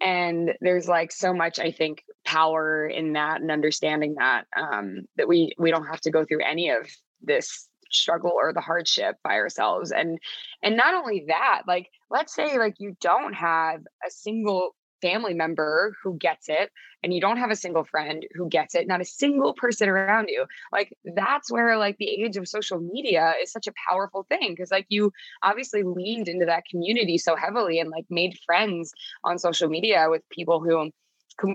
and 0.00 0.52
there's 0.60 0.88
like 0.88 1.12
so 1.12 1.34
much 1.34 1.58
i 1.58 1.70
think 1.70 2.02
power 2.30 2.86
in 2.86 3.14
that 3.14 3.40
and 3.40 3.50
understanding 3.50 4.14
that 4.16 4.46
um 4.56 5.00
that 5.16 5.26
we 5.26 5.52
we 5.58 5.70
don't 5.72 5.86
have 5.86 6.00
to 6.00 6.10
go 6.12 6.24
through 6.24 6.44
any 6.44 6.70
of 6.70 6.88
this 7.22 7.68
struggle 7.90 8.30
or 8.32 8.52
the 8.52 8.60
hardship 8.60 9.16
by 9.24 9.34
ourselves. 9.34 9.90
And 9.90 10.18
and 10.62 10.76
not 10.76 10.94
only 10.94 11.24
that 11.26 11.62
like 11.66 11.88
let's 12.08 12.34
say 12.34 12.56
like 12.56 12.76
you 12.78 12.96
don't 13.00 13.32
have 13.34 13.80
a 14.06 14.10
single 14.10 14.76
family 15.02 15.32
member 15.34 15.96
who 16.04 16.16
gets 16.18 16.50
it 16.50 16.70
and 17.02 17.14
you 17.14 17.22
don't 17.22 17.38
have 17.38 17.50
a 17.50 17.56
single 17.56 17.84
friend 17.84 18.26
who 18.34 18.46
gets 18.48 18.74
it 18.74 18.86
not 18.86 19.00
a 19.00 19.04
single 19.04 19.54
person 19.54 19.88
around 19.88 20.28
you. 20.28 20.46
Like 20.72 20.96
that's 21.16 21.50
where 21.50 21.78
like 21.78 21.96
the 21.98 22.22
age 22.22 22.36
of 22.36 22.46
social 22.46 22.78
media 22.78 23.34
is 23.42 23.50
such 23.50 23.66
a 23.66 23.72
powerful 23.88 24.24
thing 24.28 24.52
because 24.52 24.70
like 24.70 24.86
you 24.88 25.12
obviously 25.42 25.82
leaned 25.82 26.28
into 26.28 26.46
that 26.46 26.64
community 26.70 27.18
so 27.18 27.34
heavily 27.34 27.80
and 27.80 27.90
like 27.90 28.04
made 28.08 28.38
friends 28.46 28.92
on 29.24 29.38
social 29.38 29.68
media 29.68 30.06
with 30.08 30.22
people 30.28 30.60
who 30.60 30.92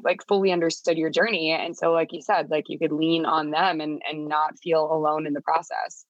like 0.03 0.25
fully 0.27 0.51
understood 0.51 0.98
your 0.98 1.10
journey 1.10 1.51
and 1.51 1.75
so 1.75 1.91
like 1.91 2.12
you 2.12 2.22
said 2.22 2.50
like 2.50 2.65
you 2.67 2.79
could 2.79 2.91
lean 2.91 3.25
on 3.25 3.51
them 3.51 3.82
and 3.82 4.01
and 4.10 4.27
not 4.27 4.58
feel 4.60 4.91
alone 4.91 5.27
in 5.27 5.34
the 5.34 5.41
process 5.41 6.05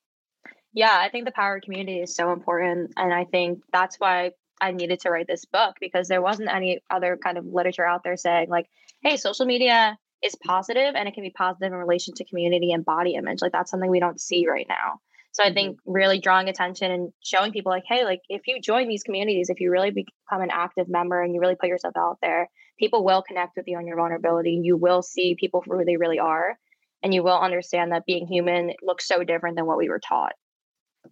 yeah 0.73 0.97
i 0.97 1.09
think 1.09 1.25
the 1.25 1.31
power 1.31 1.57
of 1.57 1.61
community 1.61 1.99
is 1.99 2.15
so 2.15 2.31
important 2.31 2.93
and 2.97 3.13
i 3.13 3.25
think 3.25 3.61
that's 3.71 3.97
why 3.97 4.31
i 4.61 4.71
needed 4.71 4.99
to 4.99 5.09
write 5.09 5.27
this 5.27 5.45
book 5.45 5.75
because 5.79 6.07
there 6.07 6.21
wasn't 6.21 6.53
any 6.53 6.81
other 6.89 7.17
kind 7.21 7.37
of 7.37 7.45
literature 7.45 7.85
out 7.85 8.03
there 8.03 8.17
saying 8.17 8.49
like 8.49 8.67
hey 9.01 9.17
social 9.17 9.45
media 9.45 9.97
is 10.23 10.35
positive 10.35 10.95
and 10.95 11.07
it 11.07 11.13
can 11.13 11.23
be 11.23 11.31
positive 11.31 11.73
in 11.73 11.77
relation 11.77 12.13
to 12.13 12.23
community 12.25 12.71
and 12.71 12.85
body 12.85 13.15
image 13.15 13.41
like 13.41 13.51
that's 13.51 13.71
something 13.71 13.89
we 13.89 13.99
don't 13.99 14.21
see 14.21 14.47
right 14.47 14.67
now 14.69 14.99
so 15.35 15.43
I 15.43 15.51
think 15.51 15.75
mm-hmm. 15.75 15.91
really 15.91 16.19
drawing 16.19 16.47
attention 16.47 16.91
and 16.91 17.11
showing 17.21 17.51
people 17.51 17.69
like, 17.69 17.83
hey, 17.85 18.05
like 18.05 18.21
if 18.29 18.47
you 18.47 18.61
join 18.61 18.87
these 18.87 19.03
communities, 19.03 19.49
if 19.49 19.59
you 19.59 19.69
really 19.69 19.91
become 19.91 20.41
an 20.41 20.49
active 20.49 20.87
member 20.87 21.21
and 21.21 21.35
you 21.35 21.41
really 21.41 21.57
put 21.59 21.67
yourself 21.67 21.97
out 21.97 22.19
there, 22.21 22.49
people 22.77 23.03
will 23.03 23.21
connect 23.21 23.57
with 23.57 23.67
you 23.67 23.77
on 23.77 23.87
your 23.87 23.97
vulnerability. 23.97 24.59
You 24.63 24.77
will 24.77 25.01
see 25.01 25.35
people 25.39 25.61
for 25.61 25.77
who 25.77 25.85
they 25.85 25.97
really 25.97 26.19
are. 26.19 26.57
And 27.03 27.13
you 27.13 27.23
will 27.23 27.39
understand 27.39 27.91
that 27.91 28.05
being 28.05 28.27
human 28.27 28.73
looks 28.81 29.07
so 29.07 29.23
different 29.23 29.55
than 29.55 29.65
what 29.65 29.77
we 29.77 29.89
were 29.89 29.99
taught. 29.99 30.33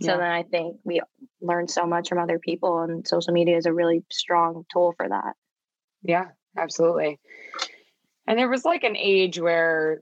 So 0.01 0.11
yeah. 0.11 0.17
then 0.17 0.31
I 0.31 0.43
think 0.43 0.77
we 0.83 1.01
learn 1.41 1.67
so 1.67 1.85
much 1.85 2.09
from 2.09 2.17
other 2.17 2.39
people, 2.39 2.81
and 2.81 3.07
social 3.07 3.31
media 3.31 3.57
is 3.57 3.67
a 3.67 3.73
really 3.73 4.03
strong 4.11 4.65
tool 4.71 4.95
for 4.97 5.07
that. 5.07 5.33
Yeah, 6.01 6.29
absolutely. 6.57 7.19
And 8.25 8.39
there 8.39 8.49
was 8.49 8.65
like 8.65 8.83
an 8.83 8.97
age 8.97 9.39
where 9.39 10.01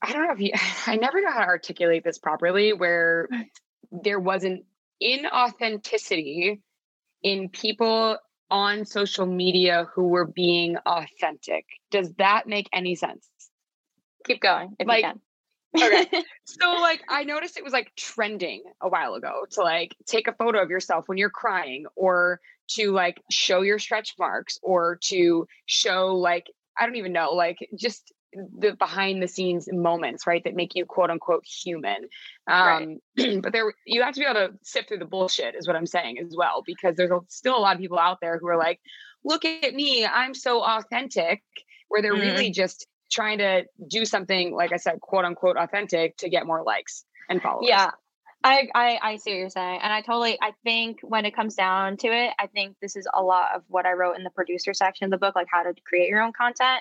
I 0.00 0.12
don't 0.12 0.26
know 0.26 0.32
if 0.32 0.40
you, 0.40 0.52
I 0.86 0.96
never 0.96 1.20
know 1.20 1.30
how 1.30 1.40
to 1.40 1.46
articulate 1.46 2.04
this 2.04 2.18
properly, 2.18 2.72
where 2.72 3.28
mm. 3.30 3.44
there 3.90 4.20
was 4.20 4.44
an 4.44 4.64
inauthenticity 5.02 6.60
in 7.22 7.48
people 7.50 8.16
on 8.50 8.84
social 8.84 9.26
media 9.26 9.88
who 9.94 10.08
were 10.08 10.26
being 10.26 10.76
authentic. 10.86 11.64
Does 11.90 12.12
that 12.14 12.46
make 12.46 12.68
any 12.72 12.94
sense? 12.94 13.28
Keep 14.26 14.40
going 14.40 14.76
if 14.78 14.86
like, 14.86 15.04
you 15.04 15.10
can. 15.80 16.02
okay. 16.04 16.22
So 16.44 16.72
like 16.74 17.00
I 17.08 17.24
noticed 17.24 17.56
it 17.56 17.64
was 17.64 17.72
like 17.72 17.92
trending 17.96 18.64
a 18.80 18.88
while 18.88 19.14
ago 19.14 19.46
to 19.52 19.62
like 19.62 19.94
take 20.06 20.26
a 20.26 20.32
photo 20.32 20.60
of 20.60 20.70
yourself 20.70 21.08
when 21.08 21.16
you're 21.16 21.30
crying 21.30 21.84
or 21.94 22.40
to 22.70 22.90
like 22.92 23.20
show 23.30 23.62
your 23.62 23.78
stretch 23.78 24.14
marks 24.18 24.58
or 24.62 24.98
to 25.04 25.46
show 25.66 26.16
like 26.16 26.46
I 26.78 26.86
don't 26.86 26.96
even 26.96 27.12
know 27.12 27.32
like 27.32 27.58
just 27.78 28.12
the 28.32 28.76
behind 28.78 29.22
the 29.22 29.28
scenes 29.28 29.68
moments, 29.72 30.26
right, 30.26 30.42
that 30.44 30.54
make 30.54 30.74
you 30.74 30.84
quote 30.84 31.10
unquote 31.10 31.44
human. 31.44 32.08
Um, 32.46 32.98
right. 33.18 33.42
but 33.42 33.52
there, 33.52 33.72
you 33.86 34.02
have 34.02 34.14
to 34.14 34.20
be 34.20 34.26
able 34.26 34.48
to 34.48 34.50
sift 34.62 34.88
through 34.88 34.98
the 34.98 35.04
bullshit, 35.04 35.54
is 35.54 35.66
what 35.66 35.76
I'm 35.76 35.86
saying 35.86 36.18
as 36.18 36.34
well, 36.36 36.62
because 36.64 36.96
there's 36.96 37.10
still 37.28 37.56
a 37.56 37.60
lot 37.60 37.74
of 37.74 37.80
people 37.80 37.98
out 37.98 38.18
there 38.20 38.38
who 38.38 38.48
are 38.48 38.58
like, 38.58 38.80
look 39.24 39.44
at 39.44 39.74
me, 39.74 40.06
I'm 40.06 40.34
so 40.34 40.62
authentic, 40.62 41.42
where 41.88 42.02
they're 42.02 42.14
mm-hmm. 42.14 42.22
really 42.22 42.50
just 42.50 42.86
trying 43.10 43.38
to 43.38 43.64
do 43.88 44.04
something, 44.04 44.54
like 44.54 44.72
I 44.72 44.76
said, 44.76 45.00
quote 45.00 45.24
unquote 45.24 45.56
authentic 45.56 46.16
to 46.18 46.28
get 46.28 46.46
more 46.46 46.62
likes 46.62 47.04
and 47.28 47.42
followers. 47.42 47.66
Yeah. 47.68 47.90
I, 48.42 48.68
I, 48.74 48.98
I 49.02 49.16
see 49.16 49.32
what 49.32 49.38
you're 49.38 49.50
saying. 49.50 49.80
And 49.82 49.92
I 49.92 50.00
totally, 50.00 50.38
I 50.40 50.52
think 50.64 51.00
when 51.02 51.26
it 51.26 51.36
comes 51.36 51.56
down 51.56 51.98
to 51.98 52.08
it, 52.08 52.32
I 52.38 52.46
think 52.46 52.76
this 52.80 52.96
is 52.96 53.06
a 53.12 53.22
lot 53.22 53.54
of 53.54 53.64
what 53.68 53.84
I 53.84 53.92
wrote 53.92 54.16
in 54.16 54.24
the 54.24 54.30
producer 54.30 54.72
section 54.72 55.04
of 55.04 55.10
the 55.10 55.18
book, 55.18 55.34
like 55.36 55.48
how 55.50 55.62
to 55.62 55.74
create 55.84 56.08
your 56.08 56.22
own 56.22 56.32
content 56.32 56.80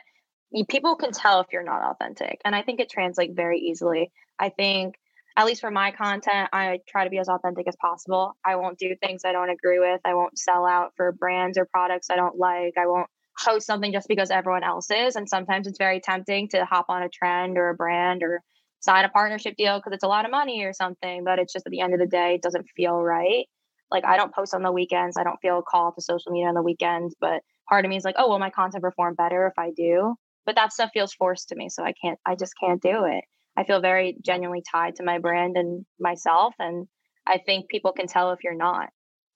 people 0.67 0.95
can 0.95 1.11
tell 1.11 1.41
if 1.41 1.47
you're 1.51 1.63
not 1.63 1.81
authentic. 1.81 2.41
And 2.45 2.55
I 2.55 2.61
think 2.61 2.79
it 2.79 2.89
translates 2.89 3.33
very 3.35 3.59
easily. 3.59 4.11
I 4.37 4.49
think, 4.49 4.95
at 5.37 5.45
least 5.45 5.61
for 5.61 5.71
my 5.71 5.91
content, 5.91 6.49
I 6.51 6.79
try 6.87 7.03
to 7.03 7.09
be 7.09 7.19
as 7.19 7.29
authentic 7.29 7.67
as 7.67 7.75
possible. 7.79 8.33
I 8.43 8.55
won't 8.55 8.77
do 8.77 8.95
things 8.95 9.23
I 9.23 9.31
don't 9.31 9.49
agree 9.49 9.79
with. 9.79 10.01
I 10.03 10.13
won't 10.13 10.37
sell 10.37 10.65
out 10.65 10.93
for 10.97 11.11
brands 11.11 11.57
or 11.57 11.65
products 11.65 12.09
I 12.09 12.15
don't 12.15 12.37
like. 12.37 12.73
I 12.77 12.87
won't 12.87 13.07
host 13.37 13.65
something 13.65 13.93
just 13.93 14.07
because 14.07 14.31
everyone 14.31 14.63
else 14.63 14.89
is. 14.91 15.15
And 15.15 15.29
sometimes 15.29 15.67
it's 15.67 15.77
very 15.77 16.01
tempting 16.01 16.49
to 16.49 16.65
hop 16.65 16.87
on 16.89 17.03
a 17.03 17.09
trend 17.09 17.57
or 17.57 17.69
a 17.69 17.75
brand 17.75 18.23
or 18.23 18.41
sign 18.81 19.05
a 19.05 19.09
partnership 19.09 19.55
deal 19.55 19.77
because 19.77 19.93
it's 19.93 20.03
a 20.03 20.07
lot 20.07 20.25
of 20.25 20.31
money 20.31 20.63
or 20.65 20.73
something. 20.73 21.23
But 21.23 21.39
it's 21.39 21.53
just 21.53 21.65
at 21.65 21.71
the 21.71 21.81
end 21.81 21.93
of 21.93 21.99
the 21.99 22.07
day, 22.07 22.35
it 22.35 22.41
doesn't 22.41 22.67
feel 22.75 23.01
right. 23.01 23.45
Like 23.91 24.05
I 24.05 24.17
don't 24.17 24.33
post 24.33 24.53
on 24.53 24.63
the 24.63 24.71
weekends. 24.71 25.15
I 25.17 25.23
don't 25.23 25.39
feel 25.41 25.59
a 25.59 25.63
call 25.63 25.93
to 25.93 26.01
social 26.01 26.31
media 26.31 26.47
on 26.47 26.55
the 26.55 26.61
weekends. 26.61 27.15
But 27.19 27.43
part 27.69 27.85
of 27.85 27.89
me 27.89 27.97
is 27.97 28.03
like, 28.03 28.15
oh, 28.17 28.29
will 28.29 28.39
my 28.39 28.49
content 28.49 28.83
perform 28.83 29.15
better 29.15 29.47
if 29.47 29.57
I 29.57 29.71
do? 29.71 30.15
But 30.45 30.55
that 30.55 30.73
stuff 30.73 30.89
feels 30.93 31.13
forced 31.13 31.49
to 31.49 31.55
me 31.55 31.69
so 31.69 31.83
i 31.83 31.93
can't 32.01 32.19
i 32.25 32.35
just 32.35 32.53
can't 32.59 32.81
do 32.81 33.05
it 33.05 33.23
i 33.57 33.63
feel 33.63 33.81
very 33.81 34.17
genuinely 34.23 34.63
tied 34.69 34.95
to 34.95 35.03
my 35.03 35.17
brand 35.19 35.57
and 35.57 35.85
myself 35.99 36.53
and 36.59 36.87
i 37.27 37.37
think 37.37 37.69
people 37.69 37.91
can 37.91 38.07
tell 38.07 38.31
if 38.31 38.43
you're 38.43 38.55
not 38.55 38.89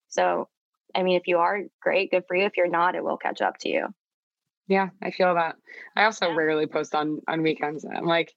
so 0.10 0.48
i 0.96 1.04
mean 1.04 1.18
if 1.18 1.28
you 1.28 1.38
are 1.38 1.62
great 1.82 2.12
good 2.12 2.24
for 2.28 2.36
you 2.36 2.46
if 2.46 2.58
you're 2.58 2.70
not 2.70 2.96
it 2.96 3.04
will 3.04 3.18
catch 3.18 3.42
up 3.42 3.58
to 3.60 3.70
you 3.70 3.88
yeah 4.68 4.90
i 5.02 5.12
feel 5.12 5.34
that 5.36 5.56
i 5.96 6.04
also 6.04 6.28
yeah. 6.28 6.36
rarely 6.36 6.68
post 6.68 6.96
on 6.96 7.20
on 7.28 7.42
weekends 7.42 7.86
i'm 7.86 8.06
like 8.06 8.34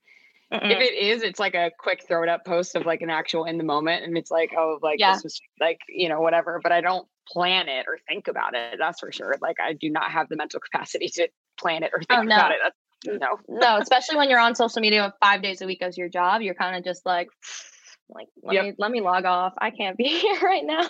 Mm-mm. 0.53 0.71
if 0.71 0.79
it 0.79 0.95
is 0.95 1.23
it's 1.23 1.41
like 1.41 1.55
a 1.55 1.73
quick 1.77 2.05
throw 2.07 2.23
it 2.23 2.29
up 2.29 2.45
post 2.45 2.77
of 2.77 2.87
like 2.87 3.03
an 3.03 3.11
actual 3.11 3.45
in 3.47 3.59
the 3.59 3.65
moment 3.65 4.05
and 4.05 4.17
it's 4.17 4.31
like 4.31 4.53
oh 4.57 4.79
like 4.81 5.01
yeah. 5.01 5.15
this 5.15 5.25
was 5.25 5.41
like 5.61 5.81
you 5.89 6.09
know 6.09 6.21
whatever 6.21 6.61
but 6.63 6.71
i 6.71 6.81
don't 6.81 7.09
plan 7.27 7.69
it 7.69 7.87
or 7.89 7.99
think 8.09 8.29
about 8.29 8.55
it 8.55 8.77
that's 8.79 9.01
for 9.01 9.11
sure 9.11 9.35
like 9.41 9.57
i 9.61 9.73
do 9.73 9.91
not 9.91 10.09
have 10.09 10.29
the 10.29 10.37
mental 10.37 10.61
capacity 10.73 11.09
to 11.09 11.29
plan 11.59 11.83
it 11.83 11.91
or 11.93 12.01
think 12.01 12.21
oh, 12.21 12.23
no. 12.23 12.35
about 12.35 12.53
it. 12.53 12.59
That's, 12.63 13.21
no, 13.21 13.39
no, 13.49 13.79
especially 13.79 14.17
when 14.17 14.31
you're 14.31 14.41
on 14.41 14.55
social 14.55 14.81
media 14.81 15.13
five 15.21 15.43
days 15.43 15.61
a 15.63 15.67
week 15.67 15.83
as 15.83 15.97
your 15.97 16.09
job, 16.09 16.43
you're 16.43 16.55
kind 16.55 16.77
of 16.77 16.85
just 16.85 17.05
like, 17.07 17.29
like 18.09 18.29
let 18.43 18.55
yep. 18.55 18.65
me 18.65 18.73
let 18.79 18.91
me 18.91 19.01
log 19.01 19.25
off. 19.25 19.55
I 19.59 19.71
can't 19.71 19.97
be 19.97 20.05
here 20.21 20.41
right 20.41 20.65
now. 20.65 20.89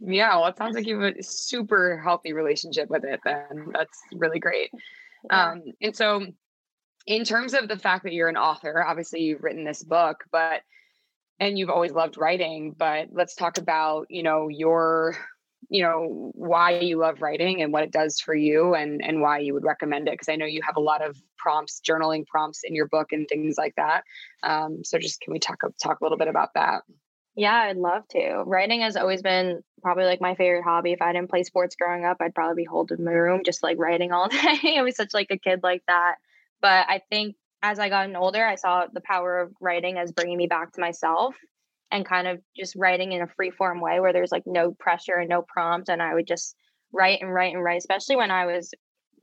Yeah, 0.00 0.36
well, 0.36 0.46
it 0.46 0.56
sounds 0.56 0.74
like 0.74 0.86
you 0.86 1.00
have 1.00 1.16
a 1.16 1.22
super 1.22 2.00
healthy 2.02 2.32
relationship 2.32 2.90
with 2.90 3.04
it. 3.04 3.20
Then 3.24 3.68
that's 3.72 3.98
really 4.12 4.38
great. 4.38 4.70
Yeah. 5.30 5.52
Um, 5.52 5.62
and 5.80 5.96
so, 5.96 6.26
in 7.06 7.24
terms 7.24 7.54
of 7.54 7.68
the 7.68 7.78
fact 7.78 8.04
that 8.04 8.12
you're 8.12 8.28
an 8.28 8.36
author, 8.36 8.84
obviously 8.84 9.22
you've 9.22 9.42
written 9.42 9.64
this 9.64 9.82
book, 9.82 10.24
but 10.30 10.62
and 11.40 11.58
you've 11.58 11.70
always 11.70 11.92
loved 11.92 12.16
writing, 12.16 12.74
but 12.76 13.08
let's 13.12 13.34
talk 13.34 13.58
about, 13.58 14.06
you 14.08 14.22
know, 14.22 14.48
your 14.48 15.16
you 15.70 15.82
know 15.82 16.30
why 16.34 16.78
you 16.78 16.98
love 16.98 17.22
writing 17.22 17.62
and 17.62 17.72
what 17.72 17.82
it 17.82 17.90
does 17.90 18.20
for 18.20 18.34
you 18.34 18.74
and 18.74 19.02
and 19.04 19.20
why 19.20 19.38
you 19.38 19.54
would 19.54 19.64
recommend 19.64 20.08
it 20.08 20.12
because 20.12 20.28
i 20.28 20.36
know 20.36 20.46
you 20.46 20.60
have 20.62 20.76
a 20.76 20.80
lot 20.80 21.04
of 21.04 21.16
prompts 21.44 21.80
journaling 21.86 22.26
prompts 22.26 22.62
in 22.64 22.74
your 22.74 22.88
book 22.88 23.12
and 23.12 23.28
things 23.28 23.56
like 23.58 23.74
that. 23.76 24.02
Um, 24.42 24.82
so 24.82 24.98
just 24.98 25.20
can 25.20 25.32
we 25.32 25.38
talk 25.38 25.60
talk 25.82 26.00
a 26.00 26.04
little 26.04 26.16
bit 26.16 26.28
about 26.28 26.54
that? 26.54 26.82
Yeah 27.36 27.54
i'd 27.68 27.76
love 27.76 28.08
to. 28.08 28.42
Writing 28.46 28.80
has 28.80 28.96
always 28.96 29.20
been 29.22 29.62
probably 29.82 30.04
like 30.04 30.20
my 30.20 30.34
favorite 30.34 30.64
hobby. 30.64 30.92
If 30.92 31.02
i 31.02 31.12
didn't 31.12 31.30
play 31.30 31.42
sports 31.42 31.76
growing 31.76 32.04
up 32.04 32.16
i'd 32.20 32.34
probably 32.34 32.62
be 32.62 32.66
holding 32.66 33.04
my 33.04 33.12
room 33.12 33.42
just 33.44 33.62
like 33.62 33.78
writing 33.78 34.10
all 34.10 34.28
day. 34.30 34.76
I 34.78 34.82
was 34.82 34.96
such 34.96 35.12
like 35.12 35.30
a 35.30 35.38
kid 35.38 35.60
like 35.62 35.82
that. 35.86 36.16
But 36.62 36.86
i 36.88 37.02
think 37.10 37.36
as 37.62 37.78
i 37.78 37.88
gotten 37.88 38.16
older 38.16 38.44
i 38.44 38.54
saw 38.54 38.86
the 38.92 39.00
power 39.02 39.40
of 39.40 39.52
writing 39.60 39.98
as 39.98 40.12
bringing 40.12 40.38
me 40.38 40.46
back 40.46 40.72
to 40.72 40.80
myself 40.80 41.34
and 41.94 42.04
kind 42.04 42.26
of 42.26 42.40
just 42.56 42.74
writing 42.74 43.12
in 43.12 43.22
a 43.22 43.28
free 43.36 43.52
form 43.52 43.80
way 43.80 44.00
where 44.00 44.12
there's 44.12 44.32
like 44.32 44.42
no 44.46 44.72
pressure 44.72 45.14
and 45.14 45.28
no 45.28 45.42
prompt. 45.46 45.88
And 45.88 46.02
I 46.02 46.12
would 46.12 46.26
just 46.26 46.56
write 46.92 47.22
and 47.22 47.32
write 47.32 47.54
and 47.54 47.62
write, 47.62 47.78
especially 47.78 48.16
when 48.16 48.32
I 48.32 48.46
was 48.46 48.74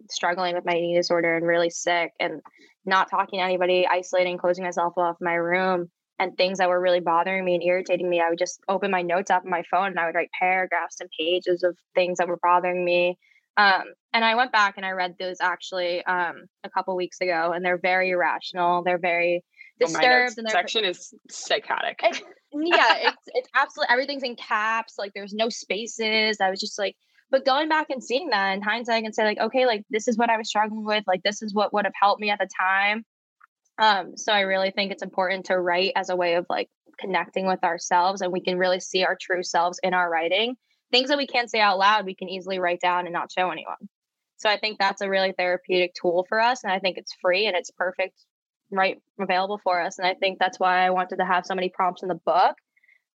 struggling 0.09 0.55
with 0.55 0.65
my 0.65 0.75
eating 0.75 0.95
disorder 0.95 1.35
and 1.35 1.45
really 1.45 1.69
sick 1.69 2.13
and 2.17 2.39
not 2.85 3.09
talking 3.11 3.39
to 3.39 3.43
anybody, 3.43 3.85
isolating, 3.85 4.37
closing 4.37 4.63
myself 4.63 4.93
off 4.95 5.17
my 5.19 5.33
room 5.33 5.91
and 6.17 6.37
things 6.37 6.59
that 6.59 6.69
were 6.69 6.79
really 6.79 7.01
bothering 7.01 7.43
me 7.43 7.55
and 7.55 7.63
irritating 7.63 8.09
me. 8.09 8.21
I 8.21 8.29
would 8.29 8.39
just 8.39 8.61
open 8.69 8.89
my 8.89 9.01
notes 9.01 9.29
app 9.29 9.43
on 9.43 9.51
my 9.51 9.63
phone 9.69 9.87
and 9.87 9.99
I 9.99 10.05
would 10.05 10.15
write 10.15 10.29
paragraphs 10.39 11.01
and 11.01 11.09
pages 11.19 11.63
of 11.63 11.75
things 11.93 12.19
that 12.19 12.29
were 12.29 12.39
bothering 12.41 12.85
me. 12.85 13.17
Um, 13.57 13.83
and 14.13 14.23
I 14.23 14.35
went 14.35 14.53
back 14.53 14.75
and 14.77 14.85
I 14.85 14.91
read 14.91 15.15
those 15.19 15.41
actually 15.41 16.05
um, 16.05 16.45
a 16.63 16.69
couple 16.69 16.95
weeks 16.95 17.19
ago, 17.19 17.51
and 17.53 17.65
they're 17.65 17.77
very 17.77 18.11
irrational. 18.11 18.81
They're 18.81 18.97
very 18.97 19.43
disturbed. 19.81 20.37
And 20.37 20.49
section 20.49 20.85
is 20.85 21.13
psychotic 21.29 22.01
yeah, 22.53 22.95
it's 23.07 23.23
it's 23.27 23.49
absolutely 23.55 23.93
everything's 23.93 24.23
in 24.23 24.35
caps. 24.35 24.95
Like 24.97 25.11
there's 25.13 25.33
no 25.33 25.49
spaces. 25.49 26.37
I 26.41 26.49
was 26.49 26.59
just 26.59 26.77
like, 26.77 26.95
but 27.29 27.45
going 27.45 27.69
back 27.69 27.87
and 27.89 28.03
seeing 28.03 28.29
that 28.29 28.53
in 28.53 28.61
hindsight, 28.61 28.97
I 28.97 29.01
can 29.01 29.13
say 29.13 29.23
like, 29.23 29.39
okay, 29.39 29.65
like 29.65 29.83
this 29.89 30.07
is 30.07 30.17
what 30.17 30.29
I 30.29 30.37
was 30.37 30.49
struggling 30.49 30.85
with. 30.85 31.03
Like 31.07 31.23
this 31.23 31.41
is 31.41 31.53
what 31.53 31.73
would 31.73 31.85
have 31.85 31.93
helped 31.99 32.21
me 32.21 32.29
at 32.29 32.39
the 32.39 32.49
time. 32.59 33.05
Um, 33.77 34.17
so 34.17 34.31
I 34.31 34.41
really 34.41 34.71
think 34.71 34.91
it's 34.91 35.03
important 35.03 35.45
to 35.45 35.59
write 35.59 35.93
as 35.95 36.09
a 36.09 36.15
way 36.15 36.35
of 36.35 36.45
like 36.49 36.69
connecting 36.99 37.47
with 37.47 37.63
ourselves, 37.63 38.21
and 38.21 38.31
we 38.31 38.41
can 38.41 38.57
really 38.57 38.79
see 38.79 39.03
our 39.03 39.17
true 39.19 39.43
selves 39.43 39.79
in 39.81 39.93
our 39.93 40.09
writing. 40.09 40.55
Things 40.91 41.07
that 41.07 41.17
we 41.17 41.25
can't 41.25 41.49
say 41.49 41.61
out 41.61 41.79
loud, 41.79 42.05
we 42.05 42.15
can 42.15 42.29
easily 42.29 42.59
write 42.59 42.81
down 42.81 43.05
and 43.05 43.13
not 43.13 43.31
show 43.31 43.49
anyone. 43.49 43.89
So 44.37 44.49
I 44.49 44.57
think 44.57 44.77
that's 44.77 45.01
a 45.01 45.09
really 45.09 45.33
therapeutic 45.37 45.93
tool 45.93 46.25
for 46.27 46.39
us, 46.39 46.63
and 46.63 46.71
I 46.71 46.79
think 46.79 46.97
it's 46.97 47.15
free 47.21 47.47
and 47.47 47.55
it's 47.55 47.71
perfect 47.71 48.15
right 48.71 49.01
available 49.19 49.59
for 49.63 49.81
us. 49.81 49.99
And 49.99 50.07
I 50.07 50.13
think 50.13 50.39
that's 50.39 50.59
why 50.59 50.85
I 50.85 50.89
wanted 50.89 51.17
to 51.17 51.25
have 51.25 51.45
so 51.45 51.55
many 51.55 51.69
prompts 51.69 52.03
in 52.03 52.09
the 52.09 52.15
book. 52.15 52.55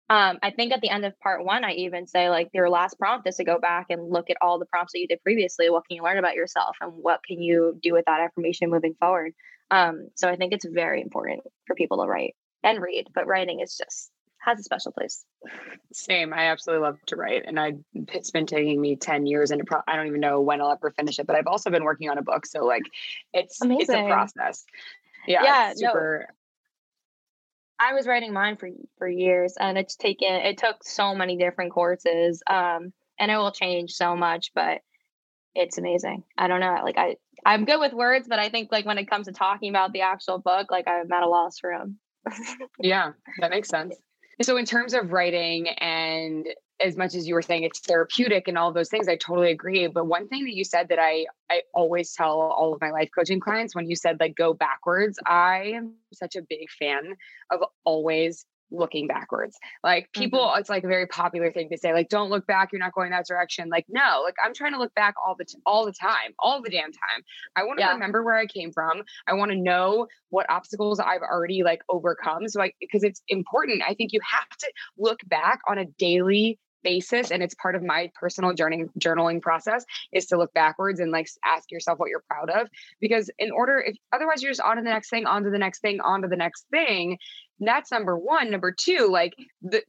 Um, 0.08 0.38
I 0.40 0.50
think 0.52 0.72
at 0.72 0.80
the 0.80 0.90
end 0.90 1.04
of 1.04 1.18
part 1.18 1.44
one, 1.44 1.64
I 1.64 1.72
even 1.72 2.06
say 2.06 2.30
like 2.30 2.50
your 2.54 2.70
last 2.70 2.96
prompt 2.98 3.26
is 3.26 3.36
to 3.36 3.44
go 3.44 3.58
back 3.58 3.86
and 3.90 4.08
look 4.08 4.30
at 4.30 4.36
all 4.40 4.58
the 4.58 4.66
prompts 4.66 4.92
that 4.92 5.00
you 5.00 5.08
did 5.08 5.22
previously. 5.22 5.68
What 5.68 5.84
can 5.88 5.96
you 5.96 6.04
learn 6.04 6.18
about 6.18 6.36
yourself, 6.36 6.76
and 6.80 6.92
what 6.92 7.20
can 7.26 7.42
you 7.42 7.78
do 7.82 7.92
with 7.92 8.04
that 8.06 8.22
information 8.22 8.70
moving 8.70 8.94
forward? 9.00 9.32
Um, 9.68 10.08
so 10.14 10.28
I 10.28 10.36
think 10.36 10.52
it's 10.52 10.64
very 10.64 11.02
important 11.02 11.40
for 11.66 11.74
people 11.74 12.04
to 12.04 12.08
write 12.08 12.36
and 12.62 12.80
read, 12.80 13.08
but 13.14 13.26
writing 13.26 13.58
is 13.58 13.76
just 13.76 14.12
has 14.38 14.60
a 14.60 14.62
special 14.62 14.92
place. 14.92 15.24
Same. 15.92 16.32
I 16.32 16.46
absolutely 16.46 16.86
love 16.86 16.98
to 17.06 17.16
write, 17.16 17.42
and 17.44 17.58
I 17.58 17.72
it's 17.92 18.30
been 18.30 18.46
taking 18.46 18.80
me 18.80 18.94
ten 18.94 19.26
years, 19.26 19.50
and 19.50 19.66
pro- 19.66 19.82
I 19.88 19.96
don't 19.96 20.06
even 20.06 20.20
know 20.20 20.40
when 20.40 20.60
I'll 20.60 20.70
ever 20.70 20.92
finish 20.92 21.18
it. 21.18 21.26
But 21.26 21.34
I've 21.34 21.48
also 21.48 21.70
been 21.70 21.82
working 21.82 22.10
on 22.10 22.18
a 22.18 22.22
book, 22.22 22.46
so 22.46 22.64
like 22.64 22.84
it's 23.32 23.60
Amazing. 23.60 23.80
it's 23.80 23.90
a 23.90 24.06
process. 24.06 24.64
Yeah, 25.26 25.42
yeah, 25.42 25.72
super. 25.74 26.26
No. 26.28 26.34
I 27.78 27.92
was 27.92 28.06
writing 28.06 28.32
mine 28.32 28.56
for 28.56 28.68
for 28.98 29.08
years, 29.08 29.54
and 29.58 29.76
it's 29.76 29.96
taken. 29.96 30.28
It 30.28 30.58
took 30.58 30.82
so 30.82 31.14
many 31.14 31.36
different 31.36 31.72
courses, 31.72 32.42
um, 32.46 32.92
and 33.18 33.30
it 33.30 33.36
will 33.36 33.52
change 33.52 33.92
so 33.92 34.16
much. 34.16 34.52
But 34.54 34.80
it's 35.54 35.78
amazing. 35.78 36.24
I 36.38 36.48
don't 36.48 36.60
know. 36.60 36.80
Like 36.82 36.98
I, 36.98 37.16
I'm 37.44 37.64
good 37.64 37.80
with 37.80 37.92
words, 37.92 38.28
but 38.28 38.38
I 38.38 38.48
think 38.48 38.70
like 38.72 38.86
when 38.86 38.98
it 38.98 39.10
comes 39.10 39.26
to 39.26 39.32
talking 39.32 39.70
about 39.70 39.92
the 39.92 40.02
actual 40.02 40.38
book, 40.38 40.70
like 40.70 40.88
I'm 40.88 41.10
at 41.12 41.22
a 41.22 41.28
loss 41.28 41.58
for 41.58 41.76
them. 41.76 41.98
yeah, 42.80 43.12
that 43.40 43.50
makes 43.50 43.68
sense. 43.68 43.96
So, 44.42 44.56
in 44.56 44.66
terms 44.66 44.92
of 44.94 45.12
writing 45.12 45.68
and 45.68 46.46
as 46.84 46.96
much 46.96 47.14
as 47.14 47.26
you 47.26 47.34
were 47.34 47.42
saying 47.42 47.62
it's 47.62 47.80
therapeutic 47.80 48.48
and 48.48 48.58
all 48.58 48.72
those 48.72 48.88
things 48.88 49.08
i 49.08 49.16
totally 49.16 49.50
agree 49.50 49.86
but 49.86 50.06
one 50.06 50.28
thing 50.28 50.44
that 50.44 50.54
you 50.54 50.64
said 50.64 50.88
that 50.88 50.98
i 50.98 51.26
i 51.50 51.62
always 51.74 52.12
tell 52.12 52.40
all 52.40 52.74
of 52.74 52.80
my 52.80 52.90
life 52.90 53.08
coaching 53.16 53.40
clients 53.40 53.74
when 53.74 53.88
you 53.88 53.96
said 53.96 54.18
like 54.20 54.34
go 54.34 54.52
backwards 54.52 55.18
i 55.26 55.72
am 55.74 55.94
such 56.12 56.36
a 56.36 56.42
big 56.42 56.68
fan 56.78 57.14
of 57.50 57.60
always 57.84 58.46
looking 58.70 59.06
backwards. 59.06 59.56
Like 59.82 60.10
people, 60.12 60.40
mm-hmm. 60.40 60.60
it's 60.60 60.68
like 60.68 60.84
a 60.84 60.88
very 60.88 61.06
popular 61.06 61.52
thing 61.52 61.68
to 61.70 61.78
say, 61.78 61.92
like, 61.92 62.08
don't 62.08 62.30
look 62.30 62.46
back, 62.46 62.70
you're 62.72 62.80
not 62.80 62.92
going 62.92 63.10
that 63.10 63.26
direction. 63.26 63.68
Like, 63.68 63.86
no, 63.88 64.22
like 64.24 64.34
I'm 64.44 64.54
trying 64.54 64.72
to 64.72 64.78
look 64.78 64.94
back 64.94 65.14
all 65.24 65.34
the 65.36 65.44
t- 65.44 65.58
all 65.66 65.86
the 65.86 65.92
time, 65.92 66.32
all 66.38 66.62
the 66.62 66.70
damn 66.70 66.92
time. 66.92 67.22
I 67.54 67.64
want 67.64 67.78
to 67.78 67.84
yeah. 67.84 67.92
remember 67.92 68.22
where 68.22 68.36
I 68.36 68.46
came 68.46 68.72
from. 68.72 69.02
I 69.26 69.34
want 69.34 69.50
to 69.52 69.56
know 69.56 70.06
what 70.30 70.46
obstacles 70.48 71.00
I've 71.00 71.22
already 71.22 71.62
like 71.62 71.82
overcome. 71.88 72.48
So 72.48 72.60
I 72.62 72.72
because 72.80 73.02
it's 73.02 73.22
important. 73.28 73.82
I 73.86 73.94
think 73.94 74.12
you 74.12 74.20
have 74.28 74.48
to 74.58 74.72
look 74.98 75.20
back 75.26 75.60
on 75.68 75.78
a 75.78 75.84
daily 75.84 76.58
basis 76.86 77.32
and 77.32 77.42
it's 77.42 77.54
part 77.56 77.74
of 77.74 77.82
my 77.82 78.08
personal 78.14 78.54
journey 78.54 78.84
journaling 78.96 79.42
process 79.42 79.84
is 80.12 80.26
to 80.26 80.38
look 80.38 80.54
backwards 80.54 81.00
and 81.00 81.10
like 81.10 81.28
ask 81.44 81.72
yourself 81.72 81.98
what 81.98 82.08
you're 82.08 82.22
proud 82.30 82.48
of 82.48 82.68
because 83.00 83.28
in 83.40 83.50
order 83.50 83.82
if 83.84 83.96
otherwise 84.12 84.40
you're 84.40 84.52
just 84.52 84.60
on 84.60 84.76
to 84.76 84.82
the 84.82 84.88
next 84.88 85.10
thing 85.10 85.26
on 85.26 85.42
to 85.42 85.50
the 85.50 85.58
next 85.58 85.80
thing 85.80 86.00
on 86.00 86.22
to 86.22 86.28
the 86.28 86.36
next 86.36 86.64
thing 86.70 87.18
that's 87.60 87.90
number 87.90 88.16
one. 88.16 88.50
Number 88.50 88.72
two 88.72 89.08
like 89.10 89.34
the 89.62 89.82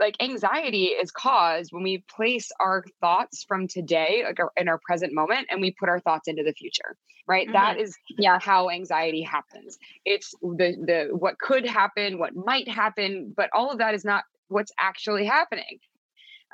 like 0.00 0.16
anxiety 0.20 0.86
is 0.86 1.10
caused 1.10 1.72
when 1.72 1.82
we 1.82 2.04
place 2.14 2.50
our 2.60 2.84
thoughts 3.00 3.44
from 3.46 3.68
today 3.68 4.22
like 4.26 4.40
our, 4.40 4.52
in 4.56 4.68
our 4.68 4.80
present 4.84 5.12
moment 5.12 5.46
and 5.50 5.60
we 5.60 5.70
put 5.78 5.88
our 5.88 6.00
thoughts 6.00 6.28
into 6.28 6.42
the 6.42 6.52
future 6.52 6.96
right? 7.26 7.46
Mm-hmm. 7.46 7.54
that 7.54 7.78
is 7.78 7.96
yeah 8.18 8.38
how 8.40 8.68
anxiety 8.70 9.22
happens. 9.22 9.78
It's 10.04 10.34
the 10.42 10.76
the 10.86 11.08
what 11.16 11.38
could 11.38 11.66
happen 11.66 12.18
what 12.18 12.34
might 12.34 12.68
happen 12.68 13.32
but 13.36 13.50
all 13.54 13.70
of 13.70 13.78
that 13.78 13.94
is 13.94 14.04
not 14.04 14.24
what's 14.48 14.72
actually 14.78 15.24
happening 15.24 15.78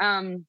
um 0.00 0.44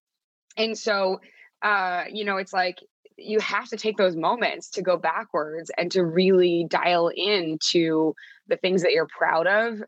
and 0.57 0.77
so 0.77 1.19
uh 1.61 2.03
you 2.11 2.25
know 2.25 2.37
it's 2.37 2.53
like 2.53 2.77
you 3.17 3.39
have 3.39 3.67
to 3.69 3.77
take 3.77 3.97
those 3.97 4.15
moments 4.15 4.69
to 4.71 4.81
go 4.81 4.97
backwards 4.97 5.71
and 5.77 5.91
to 5.91 6.03
really 6.03 6.65
dial 6.69 7.09
into 7.15 8.15
the 8.47 8.57
things 8.57 8.81
that 8.81 8.93
you're 8.93 9.07
proud 9.07 9.47
of 9.47 9.81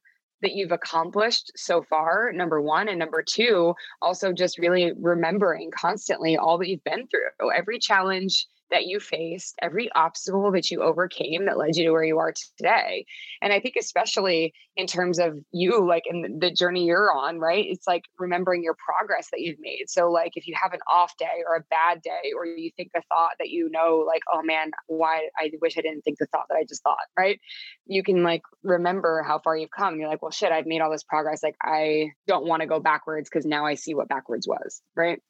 that 0.43 0.53
you've 0.53 0.71
accomplished 0.71 1.51
so 1.55 1.81
far, 1.81 2.31
number 2.33 2.61
one. 2.61 2.89
And 2.89 2.99
number 2.99 3.23
two, 3.23 3.73
also 4.01 4.33
just 4.33 4.59
really 4.59 4.91
remembering 4.99 5.71
constantly 5.71 6.37
all 6.37 6.57
that 6.59 6.67
you've 6.67 6.83
been 6.83 7.07
through, 7.07 7.51
every 7.51 7.79
challenge 7.79 8.45
that 8.73 8.85
you 8.85 8.99
faced, 8.99 9.55
every 9.61 9.89
obstacle 9.93 10.51
that 10.51 10.71
you 10.71 10.81
overcame 10.81 11.45
that 11.45 11.57
led 11.57 11.75
you 11.75 11.85
to 11.85 11.91
where 11.91 12.03
you 12.03 12.17
are 12.17 12.33
today. 12.57 13.05
And 13.41 13.53
I 13.53 13.59
think, 13.59 13.75
especially 13.79 14.53
in 14.75 14.87
terms 14.87 15.19
of 15.19 15.37
you, 15.51 15.87
like 15.87 16.03
in 16.09 16.39
the 16.39 16.51
journey 16.51 16.85
you're 16.85 17.15
on, 17.15 17.39
right? 17.39 17.63
It's 17.67 17.85
like 17.85 18.03
remembering 18.17 18.63
your 18.63 18.75
progress 18.75 19.29
that 19.31 19.41
you've 19.41 19.59
made. 19.59 19.85
So, 19.87 20.11
like, 20.11 20.31
if 20.35 20.47
you 20.47 20.55
have 20.61 20.73
an 20.73 20.79
off 20.91 21.15
day 21.17 21.43
or 21.47 21.55
a 21.55 21.63
bad 21.69 22.01
day, 22.01 22.31
or 22.35 22.45
you 22.45 22.71
think 22.75 22.89
a 22.95 23.01
thought 23.03 23.33
that 23.39 23.49
you 23.49 23.69
know, 23.71 24.03
like, 24.07 24.23
oh 24.33 24.41
man, 24.41 24.71
why 24.87 25.29
I 25.39 25.51
wish 25.61 25.77
I 25.77 25.81
didn't 25.81 26.01
think 26.01 26.17
the 26.17 26.25
thought 26.27 26.45
that 26.49 26.55
I 26.55 26.63
just 26.67 26.83
thought, 26.83 26.97
right? 27.17 27.39
You 27.85 28.03
can 28.03 28.23
like 28.23 28.41
remember 28.63 29.23
how 29.23 29.39
far 29.39 29.55
you've 29.55 29.69
come. 29.69 29.99
You're 29.99 30.09
like, 30.09 30.21
well, 30.21 30.31
shit, 30.31 30.51
I've 30.51 30.65
made 30.65 30.81
all 30.81 30.91
this 30.91 31.03
progress. 31.03 31.43
Like, 31.43 31.57
I 31.61 32.09
don't 32.27 32.47
want 32.47 32.61
to 32.61 32.67
go 32.67 32.79
backwards 32.79 33.29
because 33.29 33.45
now 33.45 33.65
I 33.65 33.75
see 33.75 33.93
what 33.93 34.09
backwards 34.09 34.47
was, 34.47 34.81
right? 34.95 35.21